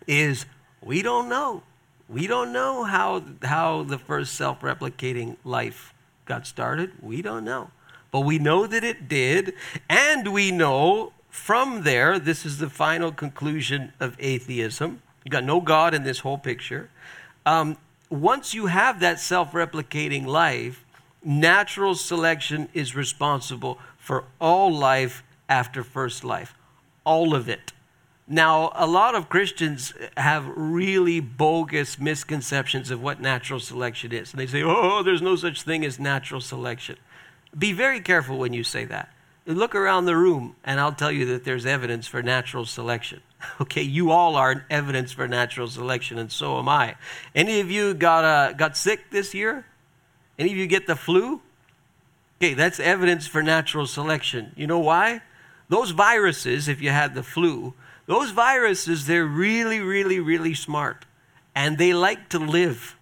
is, 0.07 0.47
we 0.81 1.03
don't 1.03 1.29
know. 1.29 1.65
We 2.13 2.27
don't 2.27 2.53
know 2.53 2.85
how, 2.85 3.23
how 3.43 3.85
the 3.85 3.99
first 3.99 4.35
self 4.35 4.61
replicating 4.61 5.37
life 5.45 5.95
got 6.27 6.47
started. 6.47 6.93
We 7.01 7.23
don't 7.23 7.45
know. 7.45 7.71
But 8.11 8.21
we 8.21 8.39
know 8.39 8.67
that 8.67 8.85
it 8.85 9.09
did, 9.09 9.55
and 9.89 10.31
we 10.31 10.51
know 10.51 11.15
from 11.31 11.85
there, 11.85 12.19
this 12.19 12.45
is 12.45 12.59
the 12.59 12.69
final 12.69 13.11
conclusion 13.11 13.95
of 13.99 14.15
atheism. 14.19 15.01
You 15.25 15.31
got 15.31 15.45
no 15.45 15.63
God 15.63 15.95
in 15.95 16.03
this 16.03 16.19
whole 16.19 16.37
picture. 16.37 16.91
Um, 17.47 17.79
once 18.11 18.53
you 18.53 18.67
have 18.67 19.01
that 19.01 19.19
self 19.19 19.53
replicating 19.53 20.27
life, 20.27 20.85
natural 21.25 21.95
selection 21.95 22.69
is 22.75 22.95
responsible 22.95 23.79
for 23.97 24.25
all 24.39 24.71
life 24.71 25.23
after 25.49 25.83
first 25.83 26.25
life, 26.25 26.55
all 27.05 27.35
of 27.35 27.49
it. 27.49 27.73
Now, 28.29 28.71
a 28.75 28.87
lot 28.87 29.15
of 29.15 29.29
Christians 29.29 29.93
have 30.17 30.47
really 30.47 31.21
bogus 31.21 31.99
misconceptions 31.99 32.91
of 32.91 33.03
what 33.03 33.21
natural 33.21 33.59
selection 33.59 34.13
is. 34.13 34.33
And 34.33 34.41
they 34.41 34.47
say, 34.47 34.63
oh, 34.63 35.03
there's 35.03 35.23
no 35.23 35.37
such 35.37 35.63
thing 35.63 35.85
as 35.85 35.99
natural 35.99 36.41
selection. 36.41 36.97
Be 37.57 37.73
very 37.73 38.01
careful 38.01 38.39
when 38.39 38.53
you 38.53 38.63
say 38.65 38.85
that. 38.87 39.11
Look 39.45 39.75
around 39.75 40.05
the 40.05 40.17
room, 40.17 40.55
and 40.63 40.79
I'll 40.79 40.93
tell 40.93 41.11
you 41.11 41.27
that 41.27 41.45
there's 41.45 41.67
evidence 41.67 42.07
for 42.07 42.23
natural 42.23 42.65
selection. 42.65 43.21
Okay, 43.61 43.83
you 43.83 44.13
all 44.13 44.37
are 44.37 44.65
evidence 44.71 45.11
for 45.11 45.27
natural 45.27 45.67
selection, 45.67 46.17
and 46.17 46.31
so 46.31 46.61
am 46.61 46.69
I. 46.69 46.95
Any 47.35 47.59
of 47.59 47.73
you 47.73 47.93
got, 47.93 48.25
uh, 48.25 48.53
got 48.53 48.77
sick 48.77 49.11
this 49.11 49.35
year? 49.35 49.67
Any 50.39 50.53
of 50.53 50.57
you 50.57 50.69
get 50.69 50.87
the 50.87 50.95
flu? 50.95 51.41
Okay, 52.41 52.55
that's 52.55 52.79
evidence 52.79 53.27
for 53.27 53.43
natural 53.43 53.89
selection. 53.89 54.53
You 54.57 54.69
know 54.69 54.79
why? 54.79 55.23
Those 55.69 55.91
viruses, 55.91 56.69
if 56.69 56.81
you 56.81 56.91
had 56.91 57.17
the 57.17 57.25
flu, 57.25 57.75
those 58.07 58.31
viruses, 58.31 59.07
they're 59.07 59.27
really, 59.27 59.81
really, 59.81 60.21
really 60.21 60.55
smart. 60.55 61.05
And 61.55 61.79
they 61.79 61.93
like 61.93 62.29
to 62.31 62.39
live. 62.39 62.97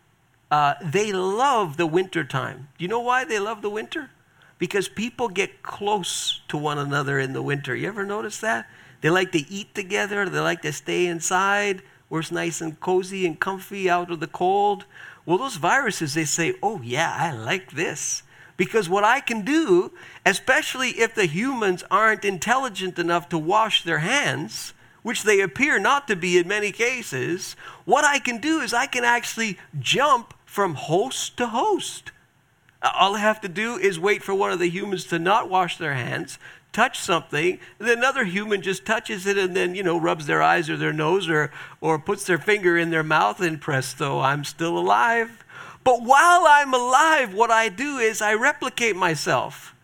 Uh, 0.50 0.74
they 0.82 1.12
love 1.12 1.76
the 1.76 1.86
winter 1.86 2.24
time. 2.24 2.68
Do 2.76 2.84
you 2.84 2.88
know 2.88 3.00
why 3.00 3.24
they 3.24 3.38
love 3.38 3.62
the 3.62 3.70
winter? 3.70 4.10
Because 4.58 4.88
people 4.88 5.28
get 5.28 5.62
close 5.62 6.42
to 6.48 6.56
one 6.56 6.78
another 6.78 7.18
in 7.18 7.32
the 7.32 7.42
winter. 7.42 7.74
You 7.74 7.88
ever 7.88 8.04
notice 8.04 8.40
that? 8.40 8.68
They 9.00 9.08
like 9.08 9.32
to 9.32 9.50
eat 9.50 9.74
together, 9.74 10.28
they 10.28 10.40
like 10.40 10.62
to 10.62 10.72
stay 10.72 11.06
inside, 11.06 11.82
where 12.08 12.20
it's 12.20 12.30
nice 12.30 12.60
and 12.60 12.78
cozy 12.80 13.24
and 13.24 13.40
comfy 13.40 13.88
out 13.88 14.10
of 14.10 14.20
the 14.20 14.26
cold. 14.26 14.84
Well, 15.24 15.38
those 15.38 15.56
viruses, 15.56 16.14
they 16.14 16.24
say, 16.24 16.54
oh, 16.62 16.82
yeah, 16.82 17.16
I 17.18 17.32
like 17.32 17.72
this. 17.72 18.22
Because 18.56 18.90
what 18.90 19.04
I 19.04 19.20
can 19.20 19.42
do, 19.42 19.92
especially 20.26 20.90
if 20.90 21.14
the 21.14 21.24
humans 21.24 21.82
aren't 21.90 22.24
intelligent 22.24 22.98
enough 22.98 23.28
to 23.30 23.38
wash 23.38 23.84
their 23.84 24.00
hands, 24.00 24.74
which 25.02 25.22
they 25.22 25.40
appear 25.40 25.78
not 25.78 26.06
to 26.08 26.16
be 26.16 26.38
in 26.38 26.48
many 26.48 26.72
cases, 26.72 27.56
what 27.84 28.04
I 28.04 28.18
can 28.18 28.38
do 28.38 28.60
is 28.60 28.74
I 28.74 28.86
can 28.86 29.04
actually 29.04 29.58
jump 29.78 30.34
from 30.44 30.74
host 30.74 31.36
to 31.38 31.48
host. 31.48 32.12
All 32.82 33.16
I 33.16 33.20
have 33.20 33.40
to 33.42 33.48
do 33.48 33.76
is 33.76 34.00
wait 34.00 34.22
for 34.22 34.34
one 34.34 34.52
of 34.52 34.58
the 34.58 34.70
humans 34.70 35.04
to 35.06 35.18
not 35.18 35.50
wash 35.50 35.76
their 35.76 35.94
hands, 35.94 36.38
touch 36.72 36.98
something, 36.98 37.58
and 37.78 37.88
then 37.88 37.98
another 37.98 38.24
human 38.24 38.62
just 38.62 38.86
touches 38.86 39.26
it 39.26 39.36
and 39.36 39.54
then, 39.54 39.74
you 39.74 39.82
know, 39.82 39.98
rubs 39.98 40.26
their 40.26 40.42
eyes 40.42 40.70
or 40.70 40.76
their 40.76 40.92
nose 40.92 41.28
or, 41.28 41.50
or 41.80 41.98
puts 41.98 42.24
their 42.24 42.38
finger 42.38 42.78
in 42.78 42.90
their 42.90 43.02
mouth 43.02 43.40
and 43.40 43.60
presto, 43.60 44.20
I'm 44.20 44.44
still 44.44 44.78
alive. 44.78 45.44
But 45.82 46.02
while 46.02 46.44
I'm 46.46 46.74
alive, 46.74 47.34
what 47.34 47.50
I 47.50 47.68
do 47.68 47.98
is 47.98 48.20
I 48.20 48.34
replicate 48.34 48.96
myself. 48.96 49.74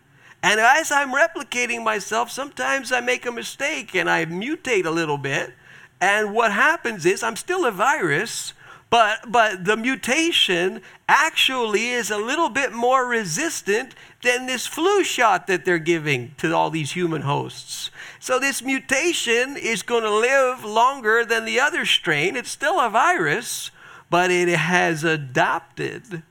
And 0.46 0.60
as 0.60 0.92
I'm 0.92 1.12
replicating 1.12 1.82
myself, 1.82 2.30
sometimes 2.30 2.92
I 2.92 3.00
make 3.00 3.26
a 3.26 3.32
mistake 3.32 3.96
and 3.96 4.08
I 4.08 4.26
mutate 4.26 4.86
a 4.86 4.92
little 4.92 5.18
bit. 5.18 5.52
And 6.00 6.32
what 6.32 6.52
happens 6.52 7.04
is 7.04 7.24
I'm 7.24 7.34
still 7.34 7.66
a 7.66 7.72
virus, 7.72 8.52
but, 8.88 9.32
but 9.32 9.64
the 9.64 9.76
mutation 9.76 10.82
actually 11.08 11.88
is 11.88 12.12
a 12.12 12.16
little 12.16 12.48
bit 12.48 12.72
more 12.72 13.08
resistant 13.08 13.96
than 14.22 14.46
this 14.46 14.68
flu 14.68 15.02
shot 15.02 15.48
that 15.48 15.64
they're 15.64 15.80
giving 15.80 16.36
to 16.38 16.54
all 16.54 16.70
these 16.70 16.92
human 16.92 17.22
hosts. 17.22 17.90
So 18.20 18.38
this 18.38 18.62
mutation 18.62 19.56
is 19.56 19.82
going 19.82 20.04
to 20.04 20.16
live 20.16 20.64
longer 20.64 21.24
than 21.24 21.44
the 21.44 21.58
other 21.58 21.84
strain. 21.84 22.36
It's 22.36 22.52
still 22.52 22.78
a 22.78 22.88
virus, 22.88 23.72
but 24.10 24.30
it 24.30 24.46
has 24.48 25.02
adapted 25.02 26.22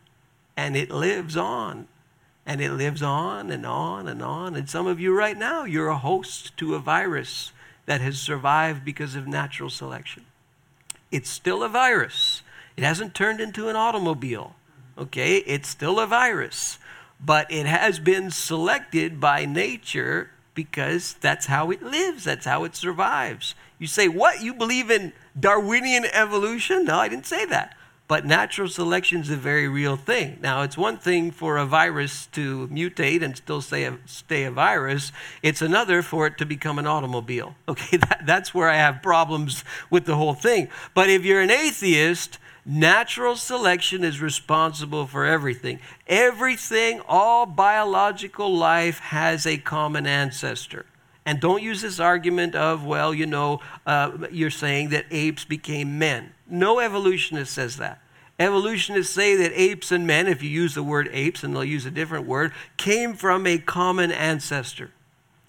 and 0.55 0.78
it 0.78 0.89
lives 0.89 1.36
on. 1.36 1.89
And 2.46 2.62
it 2.62 2.72
lives 2.72 3.02
on 3.02 3.50
and 3.50 3.66
on 3.66 4.08
and 4.08 4.22
on. 4.22 4.56
And 4.56 4.70
some 4.70 4.86
of 4.86 5.00
you 5.00 5.16
right 5.18 5.38
now, 5.38 5.64
you're 5.64 5.88
a 5.88 5.98
host 5.98 6.56
to 6.58 6.76
a 6.76 6.80
virus 6.80 7.52
that 7.86 8.02
has 8.02 8.20
survived 8.20 8.86
because 8.86 9.16
of 9.16 9.28
natural 9.28 9.70
selection. 9.70 10.26
It's 11.12 11.30
still 11.30 11.64
a 11.64 11.70
virus. 11.70 12.43
It 12.78 12.84
hasn't 12.84 13.16
turned 13.16 13.39
into 13.39 13.70
an 13.70 13.76
automobile. 13.76 14.56
Okay? 14.98 15.38
It's 15.38 15.70
still 15.70 16.00
a 16.00 16.08
virus. 16.08 16.78
But 17.20 17.52
it 17.52 17.66
has 17.66 18.00
been 18.00 18.32
selected 18.32 19.20
by 19.20 19.46
nature 19.46 20.32
because 20.54 21.14
that's 21.22 21.48
how 21.48 21.70
it 21.72 21.84
lives, 21.84 22.24
that's 22.24 22.46
how 22.46 22.64
it 22.64 22.76
survives. 22.76 23.56
You 23.78 23.88
say, 23.88 24.08
What? 24.08 24.41
You 24.41 24.54
believe 24.54 24.89
in 24.89 25.14
Darwinian 25.38 26.06
evolution? 26.06 26.86
No, 26.86 26.98
I 26.98 27.10
didn't 27.10 27.26
say 27.26 27.46
that. 27.46 27.76
But 28.08 28.24
natural 28.24 28.68
selection 28.68 29.22
is 29.22 29.32
a 29.32 29.36
very 29.36 29.68
real 29.68 29.95
thing. 29.95 30.38
Now, 30.39 30.62
it's 30.62 30.78
one 30.78 30.97
thing 30.97 31.32
for 31.32 31.58
a 31.58 31.66
virus 31.66 32.28
to 32.34 32.68
mutate 32.68 33.24
and 33.24 33.36
still 33.36 33.62
stay 33.62 33.86
a, 33.86 33.97
stay 34.06 34.43
a 34.43 34.51
virus. 34.51 35.12
It's 35.41 35.62
another 35.62 36.03
for 36.03 36.28
it 36.28 36.38
to 36.38 36.45
become 36.45 36.78
an 36.78 36.88
automobile. 36.88 37.56
Okay, 37.68 37.97
that, 37.97 38.22
that's 38.26 38.53
where 38.53 38.70
I 38.70 38.78
have 38.78 39.01
problems 39.01 39.64
with 39.89 40.06
the 40.06 40.16
whole 40.16 40.34
thing. 40.34 40.70
But 40.93 41.10
if 41.10 41.26
you're 41.26 41.41
an 41.41 41.51
atheist, 41.51 42.38
natural 42.64 43.36
selection 43.36 44.03
is 44.03 44.22
responsible 44.22 45.08
for 45.08 45.26
everything. 45.26 45.80
Everything, 46.08 47.01
all 47.08 47.45
biological 47.45 48.56
life 48.56 48.99
has 48.99 49.45
a 49.45 49.58
common 49.58 50.08
ancestor. 50.08 50.86
And 51.26 51.41
don't 51.41 51.64
use 51.64 51.82
this 51.82 51.99
argument 51.99 52.56
of, 52.56 52.86
well, 52.86 53.14
you 53.14 53.26
know, 53.26 53.62
uh, 53.86 54.12
you're 54.32 54.51
saying 54.51 54.89
that 54.89 55.06
apes 55.10 55.43
became 55.43 55.97
men. 55.97 56.35
No 56.48 56.80
evolutionist 56.80 57.54
says 57.54 57.78
that. 57.78 58.02
Evolutionists 58.38 59.14
say 59.14 59.36
that 59.36 59.54
apes 59.54 59.91
and 59.91 60.06
men, 60.06 60.28
if 60.28 60.43
you 60.43 60.50
use 60.50 60.76
the 60.76 60.84
word 60.84 61.10
apes 61.14 61.43
and 61.43 61.56
they'll 61.56 61.64
use 61.64 61.86
a 61.86 61.91
different 61.91 62.28
word, 62.28 62.52
came 62.76 63.14
from 63.14 63.48
a 63.48 63.58
common 63.58 64.12
ancestor. 64.12 64.91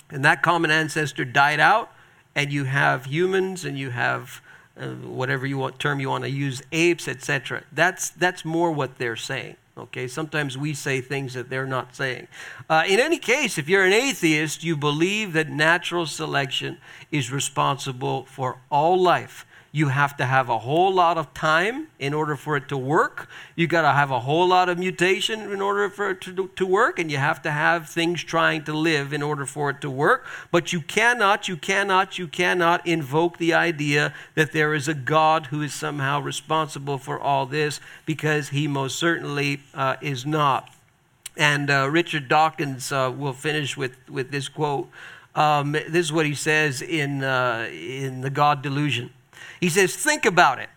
And 0.09 0.25
that 0.25 0.43
common 0.43 0.71
ancestor 0.71 1.25
died 1.25 1.59
out, 1.59 1.91
and 2.37 2.53
you 2.53 2.65
have 2.65 3.07
humans 3.07 3.65
and 3.65 3.77
you 3.77 3.91
have 3.91 4.41
uh, 4.79 4.89
whatever 4.89 5.47
you 5.47 5.59
want, 5.59 5.81
term 5.81 5.99
you 5.99 6.11
want 6.11 6.25
to 6.25 6.31
use, 6.31 6.63
apes, 6.71 7.09
etc. 7.09 7.65
That's, 7.73 8.11
that's 8.11 8.45
more 8.45 8.71
what 8.71 8.99
they're 8.99 9.17
saying. 9.17 9.57
Okay, 9.79 10.07
sometimes 10.07 10.57
we 10.57 10.73
say 10.73 11.01
things 11.01 11.35
that 11.35 11.51
they're 11.51 11.67
not 11.67 11.95
saying. 11.95 12.29
Uh, 12.69 12.85
in 12.89 13.01
any 13.01 13.19
case, 13.19 13.59
if 13.59 13.69
you're 13.69 13.85
an 13.85 13.93
atheist, 13.93 14.65
you 14.65 14.77
believe 14.77 15.33
that 15.33 15.51
natural 15.51 16.07
selection 16.07 16.79
is 17.11 17.33
responsible 17.33 18.25
for 18.27 18.59
all 18.71 19.01
life 19.01 19.46
you 19.77 19.89
have 19.89 20.17
to 20.17 20.25
have 20.25 20.49
a 20.49 20.61
whole 20.61 20.91
lot 20.91 21.19
of 21.19 21.35
time 21.35 21.89
in 21.99 22.15
order 22.15 22.35
for 22.35 22.57
it 22.57 22.67
to 22.67 22.79
work. 22.79 23.29
You 23.57 23.67
got 23.67 23.83
to 23.83 23.93
have 23.93 24.11
a 24.11 24.21
whole 24.21 24.49
lot 24.49 24.71
of 24.71 24.79
mutation 24.79 25.53
in 25.53 25.61
order 25.61 25.91
for 25.91 26.13
it 26.13 26.23
to, 26.23 26.49
to 26.57 26.67
work, 26.67 26.99
and 26.99 27.11
you 27.11 27.19
have 27.19 27.43
to 27.43 27.51
have 27.51 27.87
things 27.87 28.25
trying 28.25 28.65
to 28.65 28.73
live 28.73 29.13
in 29.13 29.23
order 29.23 29.45
for 29.45 29.69
it 29.69 29.83
to 29.83 29.91
work. 29.91 30.25
But 30.51 30.73
you 30.73 30.81
cannot, 30.81 31.47
you 31.47 31.59
cannot, 31.59 32.19
you 32.19 32.27
cannot 32.27 32.87
invoke 32.87 33.37
the 33.37 33.53
idea 33.53 34.15
that 34.35 34.53
there 34.53 34.73
is 34.73 34.89
a 34.89 34.95
God 34.95 35.49
who 35.49 35.61
is 35.61 35.75
somehow 35.75 36.23
responsible 36.23 36.97
for 36.97 37.21
all 37.21 37.45
this 37.45 37.79
because 38.07 38.49
he 38.49 38.67
most 38.67 38.99
certainly 38.99 39.61
uh, 39.75 39.97
is 40.01 40.25
not. 40.25 40.73
And 41.37 41.69
uh, 41.69 41.91
Richard 41.91 42.29
Dawkins 42.29 42.93
uh, 42.93 43.13
will 43.15 43.35
finish 43.35 43.77
with, 43.77 43.99
with 44.09 44.31
this 44.31 44.49
quote. 44.49 44.89
Um, 45.35 45.73
this 45.73 46.07
is 46.07 46.15
what 46.15 46.25
he 46.25 46.35
says 46.35 46.81
in, 46.81 47.23
uh, 47.23 47.69
in 47.71 48.23
The 48.23 48.31
God 48.31 48.63
Delusion. 48.63 49.11
He 49.61 49.69
says, 49.69 49.95
think 49.95 50.25
about 50.27 50.59
it. 50.59 50.69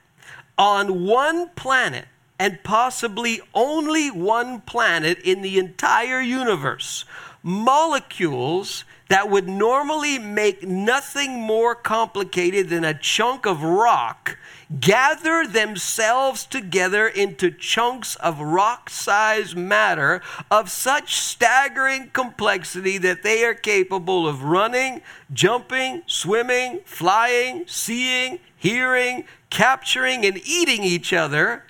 On 0.57 1.05
one 1.05 1.49
planet, 1.55 2.05
and 2.39 2.63
possibly 2.63 3.41
only 3.53 4.09
one 4.09 4.61
planet 4.61 5.19
in 5.19 5.41
the 5.41 5.59
entire 5.59 6.21
universe, 6.21 7.03
molecules 7.43 8.85
that 9.09 9.29
would 9.29 9.49
normally 9.49 10.19
make 10.19 10.63
nothing 10.63 11.41
more 11.41 11.75
complicated 11.75 12.69
than 12.69 12.85
a 12.85 12.97
chunk 12.97 13.45
of 13.45 13.63
rock 13.63 14.37
gather 14.79 15.47
themselves 15.47 16.45
together 16.45 17.07
into 17.07 17.49
chunks 17.49 18.15
of 18.17 18.39
rock 18.39 18.87
sized 18.87 19.57
matter 19.57 20.21
of 20.51 20.69
such 20.69 21.15
staggering 21.15 22.11
complexity 22.13 22.99
that 22.99 23.23
they 23.23 23.43
are 23.43 23.55
capable 23.55 24.27
of 24.27 24.43
running, 24.43 25.01
jumping, 25.33 26.03
swimming, 26.05 26.79
flying, 26.85 27.63
seeing, 27.65 28.39
hearing, 28.59 29.23
capturing, 29.49 30.25
and 30.25 30.39
eating 30.45 30.83
each 30.83 31.13
other. 31.13 31.63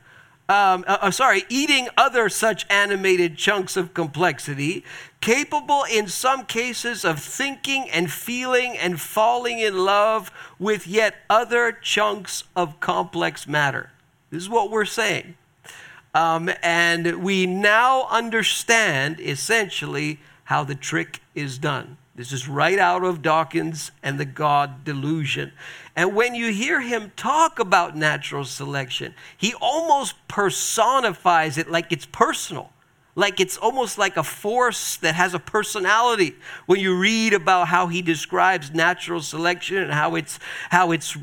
Um, 0.49 0.83
uh, 0.87 0.97
uh, 1.01 1.11
sorry, 1.11 1.43
eating 1.47 1.89
other 1.95 2.27
such 2.27 2.65
animated 2.71 3.37
chunks 3.37 3.77
of 3.77 3.93
complexity, 3.93 4.83
capable 5.21 5.83
in 5.83 6.07
some 6.07 6.45
cases 6.45 7.05
of 7.05 7.19
thinking 7.19 7.87
and 7.91 8.11
feeling 8.11 8.75
and 8.75 8.99
falling 8.99 9.59
in 9.59 9.77
love 9.77 10.31
with 10.57 10.87
yet 10.87 11.17
other 11.29 11.71
chunks 11.71 12.45
of 12.55 12.79
complex 12.79 13.47
matter. 13.47 13.91
This 14.31 14.41
is 14.41 14.49
what 14.49 14.71
we're 14.71 14.85
saying. 14.85 15.35
Um, 16.15 16.49
and 16.63 17.23
we 17.23 17.45
now 17.45 18.07
understand 18.09 19.19
essentially 19.19 20.19
how 20.45 20.63
the 20.63 20.73
trick 20.73 21.19
is 21.35 21.59
done. 21.59 21.97
This 22.19 22.33
is 22.33 22.49
right 22.49 22.77
out 22.77 23.05
of 23.05 23.21
Dawkins 23.21 23.91
and 24.03 24.19
the 24.19 24.25
God 24.25 24.83
delusion. 24.83 25.53
And 25.95 26.17
when 26.17 26.35
you 26.35 26.51
hear 26.51 26.81
him 26.81 27.13
talk 27.15 27.59
about 27.59 27.95
natural 27.95 28.43
selection, 28.43 29.15
he 29.37 29.53
almost 29.61 30.15
personifies 30.27 31.57
it 31.57 31.71
like 31.71 31.93
it's 31.93 32.05
personal 32.05 32.73
like 33.15 33.39
it's 33.39 33.57
almost 33.57 33.97
like 33.97 34.15
a 34.17 34.23
force 34.23 34.95
that 34.97 35.15
has 35.15 35.33
a 35.33 35.39
personality. 35.39 36.35
When 36.67 36.79
you 36.79 36.97
read 36.97 37.33
about 37.33 37.67
how 37.67 37.87
he 37.87 38.01
describes 38.01 38.71
natural 38.71 39.21
selection 39.21 39.77
and 39.77 39.91
how 39.91 40.15
it's 40.15 40.39
how 40.69 40.91
it's 40.91 41.17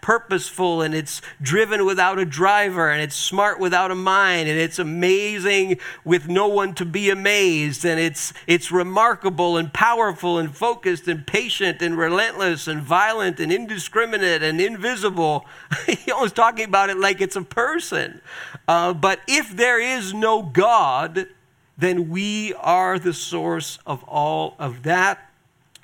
purposeful 0.00 0.82
and 0.82 0.94
it's 0.94 1.20
driven 1.42 1.84
without 1.84 2.18
a 2.18 2.24
driver 2.24 2.90
and 2.90 3.02
it's 3.02 3.16
smart 3.16 3.60
without 3.60 3.90
a 3.90 3.94
mind 3.94 4.48
and 4.48 4.58
it's 4.58 4.78
amazing 4.78 5.78
with 6.04 6.28
no 6.28 6.48
one 6.48 6.74
to 6.74 6.84
be 6.84 7.10
amazed 7.10 7.84
and 7.84 8.00
it's 8.00 8.32
it's 8.46 8.72
remarkable 8.72 9.56
and 9.56 9.74
powerful 9.74 10.38
and 10.38 10.56
focused 10.56 11.06
and 11.06 11.26
patient 11.26 11.82
and 11.82 11.98
relentless 11.98 12.66
and 12.66 12.80
violent 12.82 13.40
and 13.40 13.52
indiscriminate 13.52 14.42
and 14.42 14.60
invisible. 14.60 15.44
He 16.02 16.10
always 16.10 16.32
talking 16.32 16.64
about 16.64 16.90
it 16.90 16.96
like 16.96 17.20
it's 17.20 17.36
a 17.36 17.42
person. 17.42 18.22
Uh, 18.66 18.92
but 18.92 19.20
if 19.28 19.54
there 19.54 19.80
is 19.80 20.14
no 20.14 20.42
god 20.42 21.28
then 21.76 22.10
we 22.10 22.54
are 22.54 22.98
the 22.98 23.14
source 23.14 23.78
of 23.86 24.02
all 24.04 24.54
of 24.58 24.82
that. 24.82 25.30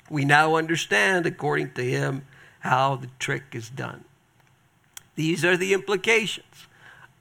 We 0.09 0.25
now 0.25 0.55
understand, 0.55 1.25
according 1.25 1.71
to 1.73 1.83
him, 1.83 2.25
how 2.59 2.95
the 2.95 3.09
trick 3.19 3.43
is 3.53 3.69
done. 3.69 4.03
These 5.15 5.43
are 5.43 5.57
the 5.57 5.73
implications 5.73 6.67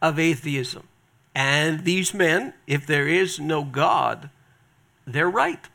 of 0.00 0.18
atheism. 0.18 0.86
And 1.34 1.84
these 1.84 2.12
men, 2.12 2.54
if 2.66 2.86
there 2.86 3.08
is 3.08 3.38
no 3.38 3.64
God, 3.64 4.30
they're 5.06 5.30
right. 5.30 5.68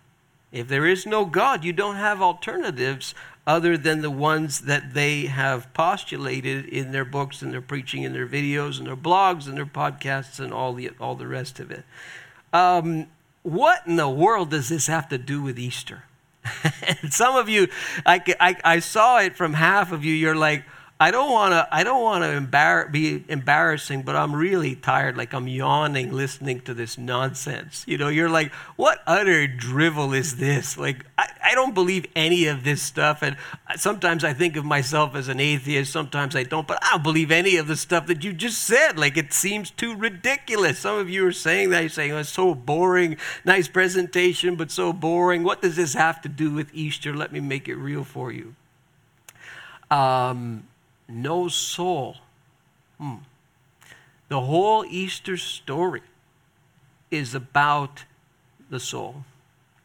If 0.52 0.68
there 0.68 0.86
is 0.86 1.06
no 1.06 1.26
God, 1.26 1.64
you 1.64 1.74
don't 1.74 1.96
have 1.96 2.22
alternatives 2.22 3.16
other 3.46 3.78
than 3.78 4.02
the 4.02 4.12
ones 4.12 4.62
that 4.62 4.94
they 4.94 5.26
have 5.26 5.74
postulated 5.74 6.66
in 6.66 6.92
their 6.92 7.06
books 7.06 7.42
and 7.42 7.52
their 7.52 7.62
preaching 7.62 8.06
and 8.06 8.16
their 8.16 8.28
videos 8.28 8.78
and 8.78 8.88
their 8.88 8.96
blogs 8.96 9.48
and 9.48 9.58
their 9.58 9.66
podcasts 9.66 10.40
and 10.40 10.54
all 10.54 10.74
the, 10.74 10.92
all 11.00 11.16
the 11.16 11.28
rest 11.28 11.60
of 11.60 11.72
it 11.72 11.84
um, 12.54 13.08
what 13.42 13.86
in 13.86 13.98
the 13.98 14.10
world 14.10 14.52
does 14.52 14.70
this 14.70 14.88
have 14.88 15.10
to 15.10 15.18
do 15.18 15.42
with 15.42 15.60
Easter? 15.60 16.04
some 17.10 17.36
of 17.36 17.50
you, 17.50 17.68
I, 18.06 18.22
I, 18.40 18.56
I, 18.64 18.80
saw 18.80 19.20
it 19.20 19.36
from 19.36 19.54
half 19.54 19.92
of 19.92 20.04
you. 20.04 20.14
You're 20.14 20.36
like, 20.36 20.64
I 21.04 21.12
don't 21.12 21.34
want 21.34 21.52
to. 21.52 21.68
I 21.70 21.84
don't 21.84 22.02
want 22.02 22.24
to 22.24 22.30
embar- 22.30 22.90
be 22.90 23.26
embarrassing, 23.28 24.04
but 24.04 24.16
I'm 24.16 24.34
really 24.34 24.74
tired. 24.74 25.18
Like 25.18 25.34
I'm 25.34 25.50
yawning 25.50 26.14
listening 26.14 26.62
to 26.62 26.74
this 26.74 26.98
nonsense. 26.98 27.84
You 27.86 27.98
know, 27.98 28.08
you're 28.08 28.30
like, 28.30 28.54
what 28.78 29.00
utter 29.06 29.46
drivel 29.46 30.14
is 30.14 30.38
this? 30.38 30.78
Like, 30.78 31.06
I, 31.18 31.28
I 31.44 31.56
don't 31.56 31.74
believe 31.74 32.06
any 32.16 32.46
of 32.46 32.64
this 32.64 32.82
stuff. 32.82 33.22
And 33.22 33.36
sometimes 33.76 34.24
I 34.24 34.32
think 34.32 34.56
of 34.56 34.64
myself 34.64 35.14
as 35.14 35.28
an 35.28 35.42
atheist, 35.42 35.92
sometimes 35.92 36.38
I 36.38 36.44
don't, 36.44 36.66
but 36.66 36.82
I 36.82 36.92
don't 36.92 37.04
believe 37.04 37.32
any 37.32 37.58
of 37.58 37.68
the 37.68 37.76
stuff 37.76 38.08
that 38.08 38.24
you 38.24 38.32
just 38.32 38.62
said. 38.62 38.98
Like 38.98 39.18
it 39.18 39.34
seems 39.34 39.72
too 39.72 39.94
ridiculous. 39.98 40.80
Some 40.80 41.00
of 41.00 41.10
you 41.10 41.28
are 41.28 41.34
saying 41.34 41.72
that, 41.72 41.82
you're 41.82 41.90
saying, 41.90 42.14
oh, 42.14 42.20
it's 42.20 42.30
so 42.30 42.56
boring. 42.56 43.18
Nice 43.44 43.68
presentation, 43.68 44.56
but 44.56 44.72
so 44.72 44.94
boring. 44.94 45.44
What 45.44 45.62
does 45.62 45.76
this 45.76 45.96
have 45.96 46.22
to 46.22 46.30
do 46.30 46.54
with 46.54 46.74
Easter? 46.74 47.14
Let 47.14 47.34
me 47.34 47.42
make 47.42 47.68
it 47.68 47.76
real 47.76 48.06
for 48.06 48.32
you. 48.32 48.56
Um, 49.92 50.64
no 51.08 51.48
soul. 51.48 52.18
Hmm. 52.98 53.18
The 54.30 54.42
whole 54.42 54.86
Easter 54.86 55.38
story 55.38 56.02
is 57.12 57.36
about 57.36 58.06
the 58.70 58.80
soul. 58.80 59.26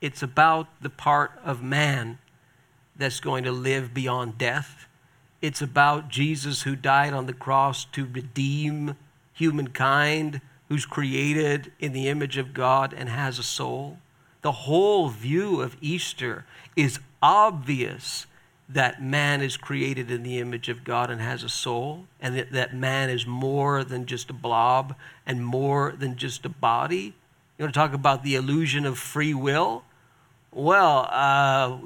It's 0.01 0.23
about 0.23 0.69
the 0.81 0.91
part 0.91 1.33
of 1.45 1.63
man 1.63 2.19
that's 2.97 3.21
going 3.21 3.45
to 3.45 3.53
live 3.53 3.93
beyond 3.93 4.39
death. 4.39 4.87
It's 5.43 5.61
about 5.61 6.09
Jesus 6.09 6.63
who 6.63 6.75
died 6.75 7.13
on 7.13 7.27
the 7.27 7.33
cross 7.33 7.85
to 7.87 8.07
redeem 8.07 8.97
humankind, 9.33 10.41
who's 10.69 10.87
created 10.87 11.73
in 11.79 11.93
the 11.93 12.09
image 12.09 12.37
of 12.37 12.55
God 12.55 12.93
and 12.93 13.09
has 13.09 13.39
a 13.39 13.43
soul. 13.43 13.99
The 14.43 14.53
whole 14.53 15.09
view 15.09 15.61
of 15.61 15.77
Easter 15.81 16.45
is 16.77 17.01
obvious 17.23 18.27
that 18.69 19.03
man 19.03 19.41
is 19.41 19.57
created 19.57 20.11
in 20.11 20.23
the 20.23 20.39
image 20.39 20.69
of 20.69 20.85
God 20.85 21.11
and 21.11 21.21
has 21.21 21.43
a 21.43 21.49
soul, 21.49 22.07
and 22.21 22.37
that, 22.37 22.53
that 22.53 22.75
man 22.75 23.09
is 23.09 23.27
more 23.27 23.83
than 23.83 24.05
just 24.05 24.29
a 24.29 24.35
blob 24.35 24.95
and 25.27 25.45
more 25.45 25.95
than 25.99 26.17
just 26.17 26.45
a 26.45 26.51
body. 26.51 27.15
You 27.57 27.65
want 27.65 27.75
to 27.75 27.81
talk 27.81 27.95
about 27.95 28.23
the 28.23 28.35
illusion 28.35 28.85
of 28.85 28.99
free 28.99 29.33
will? 29.33 29.85
Well, 30.53 31.09
uh, 31.11 31.79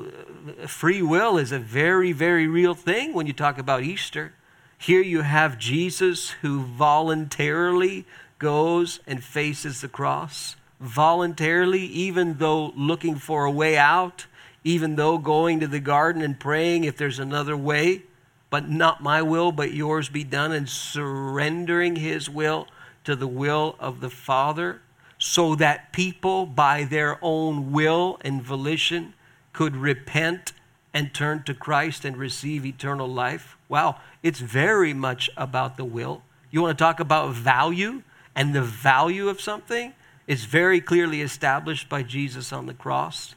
free 0.67 1.03
will 1.03 1.39
is 1.39 1.53
a 1.53 1.59
very, 1.59 2.13
very 2.13 2.47
real 2.47 2.75
thing 2.75 3.15
when 3.15 3.27
you 3.27 3.33
talk 3.33 3.59
about 3.59 3.83
Easter. 3.83 4.33
Here 4.77 5.03
you 5.03 5.21
have 5.23 5.59
Jesus 5.59 6.31
who 6.43 6.63
voluntarily 6.63 8.05
goes 8.41 8.99
and 9.07 9.23
faces 9.23 9.81
the 9.81 9.89
cross, 9.89 10.57
voluntarily, 10.81 11.83
even 11.83 12.39
though 12.39 12.73
looking 12.77 13.15
for 13.15 13.45
a 13.45 13.51
way 13.53 13.79
out 13.79 14.27
even 14.65 14.97
though 14.97 15.19
going 15.19 15.61
to 15.61 15.67
the 15.67 15.81
garden 15.81 16.23
and 16.23 16.39
praying 16.39 16.85
if 16.85 16.97
there's 16.97 17.19
another 17.19 17.57
way, 17.57 18.03
but 18.51 18.69
not 18.69 19.03
my 19.03 19.23
will, 19.23 19.51
but 19.51 19.73
yours 19.73 20.09
be 20.09 20.25
done, 20.25 20.53
and 20.53 20.69
surrendering 20.69 21.97
his 21.97 22.29
will 22.29 22.69
to 23.05 23.17
the 23.17 23.27
will 23.27 23.77
of 23.81 24.01
the 24.01 24.11
Father, 24.11 24.81
so 25.19 25.55
that 25.55 25.93
people, 25.93 26.47
by 26.47 26.85
their 26.85 27.19
own 27.23 27.73
will 27.73 28.19
and 28.21 28.43
volition, 28.43 29.15
could 29.53 29.75
repent 29.75 30.53
and 30.95 31.15
turn 31.15 31.43
to 31.45 31.55
Christ 31.55 32.05
and 32.05 32.17
receive 32.17 32.67
eternal 32.67 33.09
life. 33.09 33.57
Wow, 33.69 33.97
it's 34.23 34.41
very 34.41 34.93
much 34.93 35.31
about 35.37 35.77
the 35.77 35.85
will. 35.85 36.23
You 36.51 36.63
want 36.63 36.77
to 36.77 36.85
talk 36.85 37.01
about 37.01 37.35
value 37.35 38.03
and 38.35 38.55
the 38.55 38.63
value 38.63 39.29
of 39.29 39.41
something? 39.41 39.95
It's 40.27 40.45
very 40.45 40.81
clearly 40.81 41.23
established 41.23 41.89
by 41.89 42.03
Jesus 42.03 42.53
on 42.53 42.67
the 42.67 42.75
cross 42.75 43.35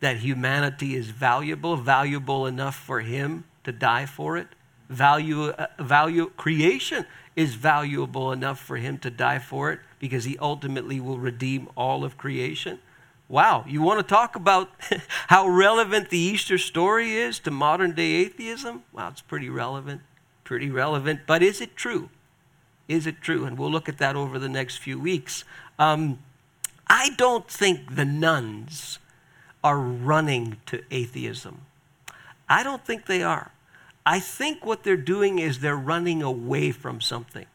that 0.00 0.18
humanity 0.18 0.94
is 0.94 1.10
valuable, 1.10 1.76
valuable 1.76 2.46
enough 2.46 2.76
for 2.76 3.00
him 3.00 3.44
to 3.64 3.72
die 3.72 4.06
for 4.06 4.36
it. 4.36 4.48
Value, 4.88 5.48
uh, 5.50 5.66
value 5.78 6.30
creation 6.36 7.06
is 7.36 7.54
valuable 7.54 8.30
enough 8.32 8.60
for 8.60 8.76
him 8.76 8.98
to 8.98 9.10
die 9.10 9.38
for 9.38 9.72
it 9.72 9.80
because 9.98 10.24
he 10.24 10.36
ultimately 10.38 11.00
will 11.00 11.18
redeem 11.18 11.68
all 11.76 12.04
of 12.04 12.16
creation. 12.16 12.78
Wow, 13.28 13.64
you 13.66 13.80
want 13.80 14.00
to 14.00 14.14
talk 14.14 14.36
about 14.36 14.70
how 15.28 15.48
relevant 15.48 16.10
the 16.10 16.18
Easter 16.18 16.58
story 16.58 17.14
is 17.14 17.38
to 17.40 17.50
modern 17.50 17.92
day 17.92 18.12
atheism? 18.16 18.82
Wow, 18.92 19.08
it's 19.08 19.22
pretty 19.22 19.48
relevant. 19.48 20.02
Pretty 20.44 20.70
relevant. 20.70 21.20
But 21.26 21.42
is 21.42 21.60
it 21.60 21.74
true? 21.74 22.10
Is 22.86 23.06
it 23.06 23.22
true? 23.22 23.46
And 23.46 23.58
we'll 23.58 23.70
look 23.70 23.88
at 23.88 23.98
that 23.98 24.14
over 24.14 24.38
the 24.38 24.48
next 24.48 24.76
few 24.76 25.00
weeks. 25.00 25.44
Um, 25.78 26.18
I 26.86 27.10
don't 27.16 27.48
think 27.48 27.96
the 27.96 28.04
nones 28.04 28.98
are 29.64 29.78
running 29.78 30.58
to 30.66 30.82
atheism. 30.90 31.62
I 32.48 32.62
don't 32.62 32.84
think 32.84 33.06
they 33.06 33.22
are. 33.22 33.50
I 34.06 34.20
think 34.20 34.64
what 34.64 34.84
they're 34.84 34.96
doing 34.96 35.38
is 35.38 35.60
they're 35.60 35.74
running 35.74 36.22
away 36.22 36.70
from 36.70 37.00
something. 37.00 37.46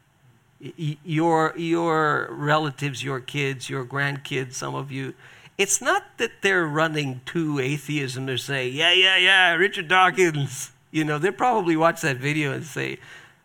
Your, 0.58 1.54
your 1.56 2.28
relatives, 2.32 3.04
your 3.04 3.20
kids, 3.20 3.70
your 3.70 3.86
grandkids, 3.86 4.54
some 4.54 4.74
of 4.74 4.90
you, 4.90 5.14
it's 5.56 5.80
not 5.80 6.02
that 6.18 6.42
they're 6.42 6.66
running 6.66 7.20
to 7.26 7.60
atheism. 7.60 8.26
They're 8.26 8.36
saying, 8.36 8.74
yeah, 8.74 8.92
yeah, 8.92 9.16
yeah, 9.16 9.54
Richard 9.54 9.88
Dawkins. 9.88 10.72
You 10.92 11.04
know, 11.04 11.18
they 11.18 11.30
probably 11.30 11.76
watch 11.76 12.00
that 12.00 12.16
video 12.16 12.52
and 12.52 12.64
say, 12.64 12.98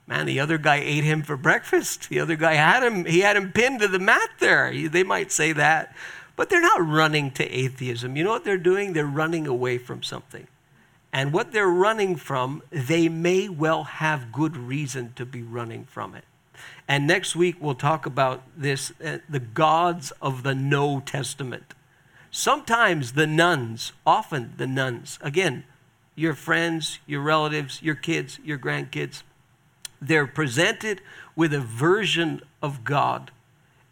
man, 0.08 0.26
the 0.26 0.40
other 0.40 0.58
guy 0.58 0.78
ate 0.78 1.04
him 1.04 1.22
for 1.22 1.38
breakfast. 1.38 2.10
The 2.10 2.20
other 2.20 2.36
guy 2.36 2.54
had 2.56 2.82
him, 2.82 3.06
he 3.06 3.20
had 3.20 3.38
him 3.38 3.52
pinned 3.52 3.82
to 3.82 3.88
the 3.88 4.00
mat 4.00 4.32
there. 4.40 4.74
They 4.90 5.04
might 5.04 5.32
say 5.32 5.52
that. 5.52 5.96
But 6.36 6.50
they're 6.50 6.62
not 6.62 6.86
running 6.86 7.32
to 7.32 7.50
atheism. 7.50 8.16
You 8.16 8.24
know 8.24 8.32
what 8.32 8.44
they're 8.44 8.58
doing? 8.58 8.94
They're 8.94 9.06
running 9.06 9.48
away 9.48 9.78
from 9.78 10.04
something. 10.04 10.48
And 11.14 11.32
what 11.32 11.54
they're 11.54 11.68
running 11.68 12.18
from, 12.18 12.62
they 12.72 13.08
may 13.08 13.48
well 13.48 13.86
have 13.86 14.34
good 14.34 14.58
reason 14.58 15.14
to 15.16 15.26
be 15.26 15.42
running 15.42 15.86
from 15.86 16.14
it. 16.14 16.26
And 16.88 17.08
next 17.08 17.36
week 17.36 17.56
we'll 17.60 17.76
talk 17.76 18.06
about 18.06 18.44
this 18.56 18.92
uh, 19.04 19.20
the 19.30 19.40
gods 19.40 20.12
of 20.22 20.44
the 20.44 20.54
No 20.54 21.00
Testament. 21.00 21.74
Sometimes 22.32 23.14
the 23.14 23.28
nones, 23.28 23.94
often 24.06 24.54
the 24.58 24.68
nones, 24.68 25.18
again, 25.22 25.64
your 26.16 26.34
friends, 26.34 27.00
your 27.06 27.22
relatives, 27.22 27.82
your 27.82 27.96
kids, 27.96 28.40
your 28.44 28.58
grandkids, 28.58 29.24
they're 30.02 30.28
presented 30.28 31.02
with 31.36 31.54
a 31.54 31.62
version 31.62 32.42
of 32.62 32.84
God. 32.84 33.32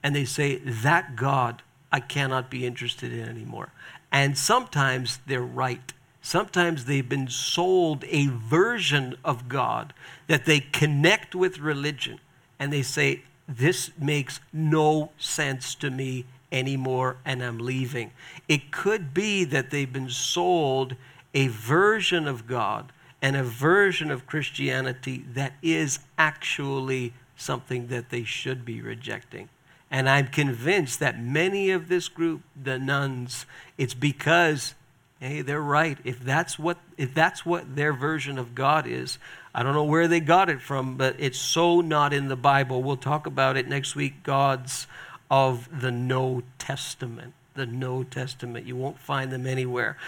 And 0.03 0.13
they 0.13 0.25
say, 0.25 0.57
That 0.57 1.15
God 1.15 1.63
I 1.93 1.99
cannot 1.99 2.49
be 2.49 2.65
interested 2.65 3.13
in 3.13 3.29
anymore. 3.29 3.69
And 4.11 4.35
sometimes 4.35 5.19
they're 5.27 5.41
right. 5.41 5.93
Sometimes 6.23 6.85
they've 6.85 7.07
been 7.07 7.27
sold 7.27 8.03
a 8.07 8.27
version 8.27 9.15
of 9.23 9.47
God 9.47 9.93
that 10.27 10.45
they 10.45 10.59
connect 10.59 11.35
with 11.35 11.59
religion 11.59 12.19
and 12.57 12.73
they 12.73 12.81
say, 12.81 13.21
This 13.47 13.91
makes 13.99 14.39
no 14.51 15.11
sense 15.19 15.75
to 15.75 15.91
me 15.91 16.25
anymore 16.51 17.17
and 17.25 17.43
I'm 17.43 17.59
leaving. 17.59 18.11
It 18.47 18.71
could 18.71 19.13
be 19.13 19.43
that 19.43 19.69
they've 19.69 19.91
been 19.91 20.09
sold 20.09 20.95
a 21.35 21.47
version 21.47 22.27
of 22.27 22.47
God 22.47 22.91
and 23.21 23.35
a 23.35 23.43
version 23.43 24.09
of 24.09 24.25
Christianity 24.25 25.25
that 25.33 25.53
is 25.61 25.99
actually 26.17 27.13
something 27.35 27.87
that 27.87 28.09
they 28.09 28.23
should 28.23 28.65
be 28.65 28.81
rejecting. 28.81 29.49
And 29.93 30.09
I'm 30.09 30.29
convinced 30.29 30.99
that 31.01 31.21
many 31.21 31.69
of 31.69 31.87
this 31.87 32.09
group, 32.09 32.41
the 32.59 32.79
nones, 32.79 33.45
it's 33.77 33.93
because, 33.93 34.73
hey, 35.19 35.43
they're 35.43 35.61
right. 35.61 35.99
If 36.03 36.19
that's 36.19 36.57
what 36.57 36.79
if 36.97 37.13
that's 37.13 37.45
what 37.45 37.75
their 37.75 37.93
version 37.93 38.39
of 38.39 38.55
God 38.55 38.87
is, 38.87 39.19
I 39.53 39.61
don't 39.61 39.75
know 39.75 39.83
where 39.83 40.07
they 40.07 40.19
got 40.19 40.49
it 40.49 40.63
from, 40.63 40.97
but 40.97 41.15
it's 41.19 41.37
so 41.37 41.79
not 41.79 42.11
in 42.11 42.27
the 42.27 42.35
Bible. 42.35 42.81
We'll 42.81 42.97
talk 42.97 43.27
about 43.27 43.55
it 43.55 43.67
next 43.67 43.95
week. 43.95 44.23
Gods 44.23 44.87
of 45.29 45.81
the 45.81 45.91
No 45.91 46.41
Testament. 46.57 47.35
The 47.53 47.67
No 47.67 48.01
Testament. 48.01 48.65
You 48.65 48.75
won't 48.75 48.97
find 48.97 49.31
them 49.31 49.45
anywhere. 49.45 49.97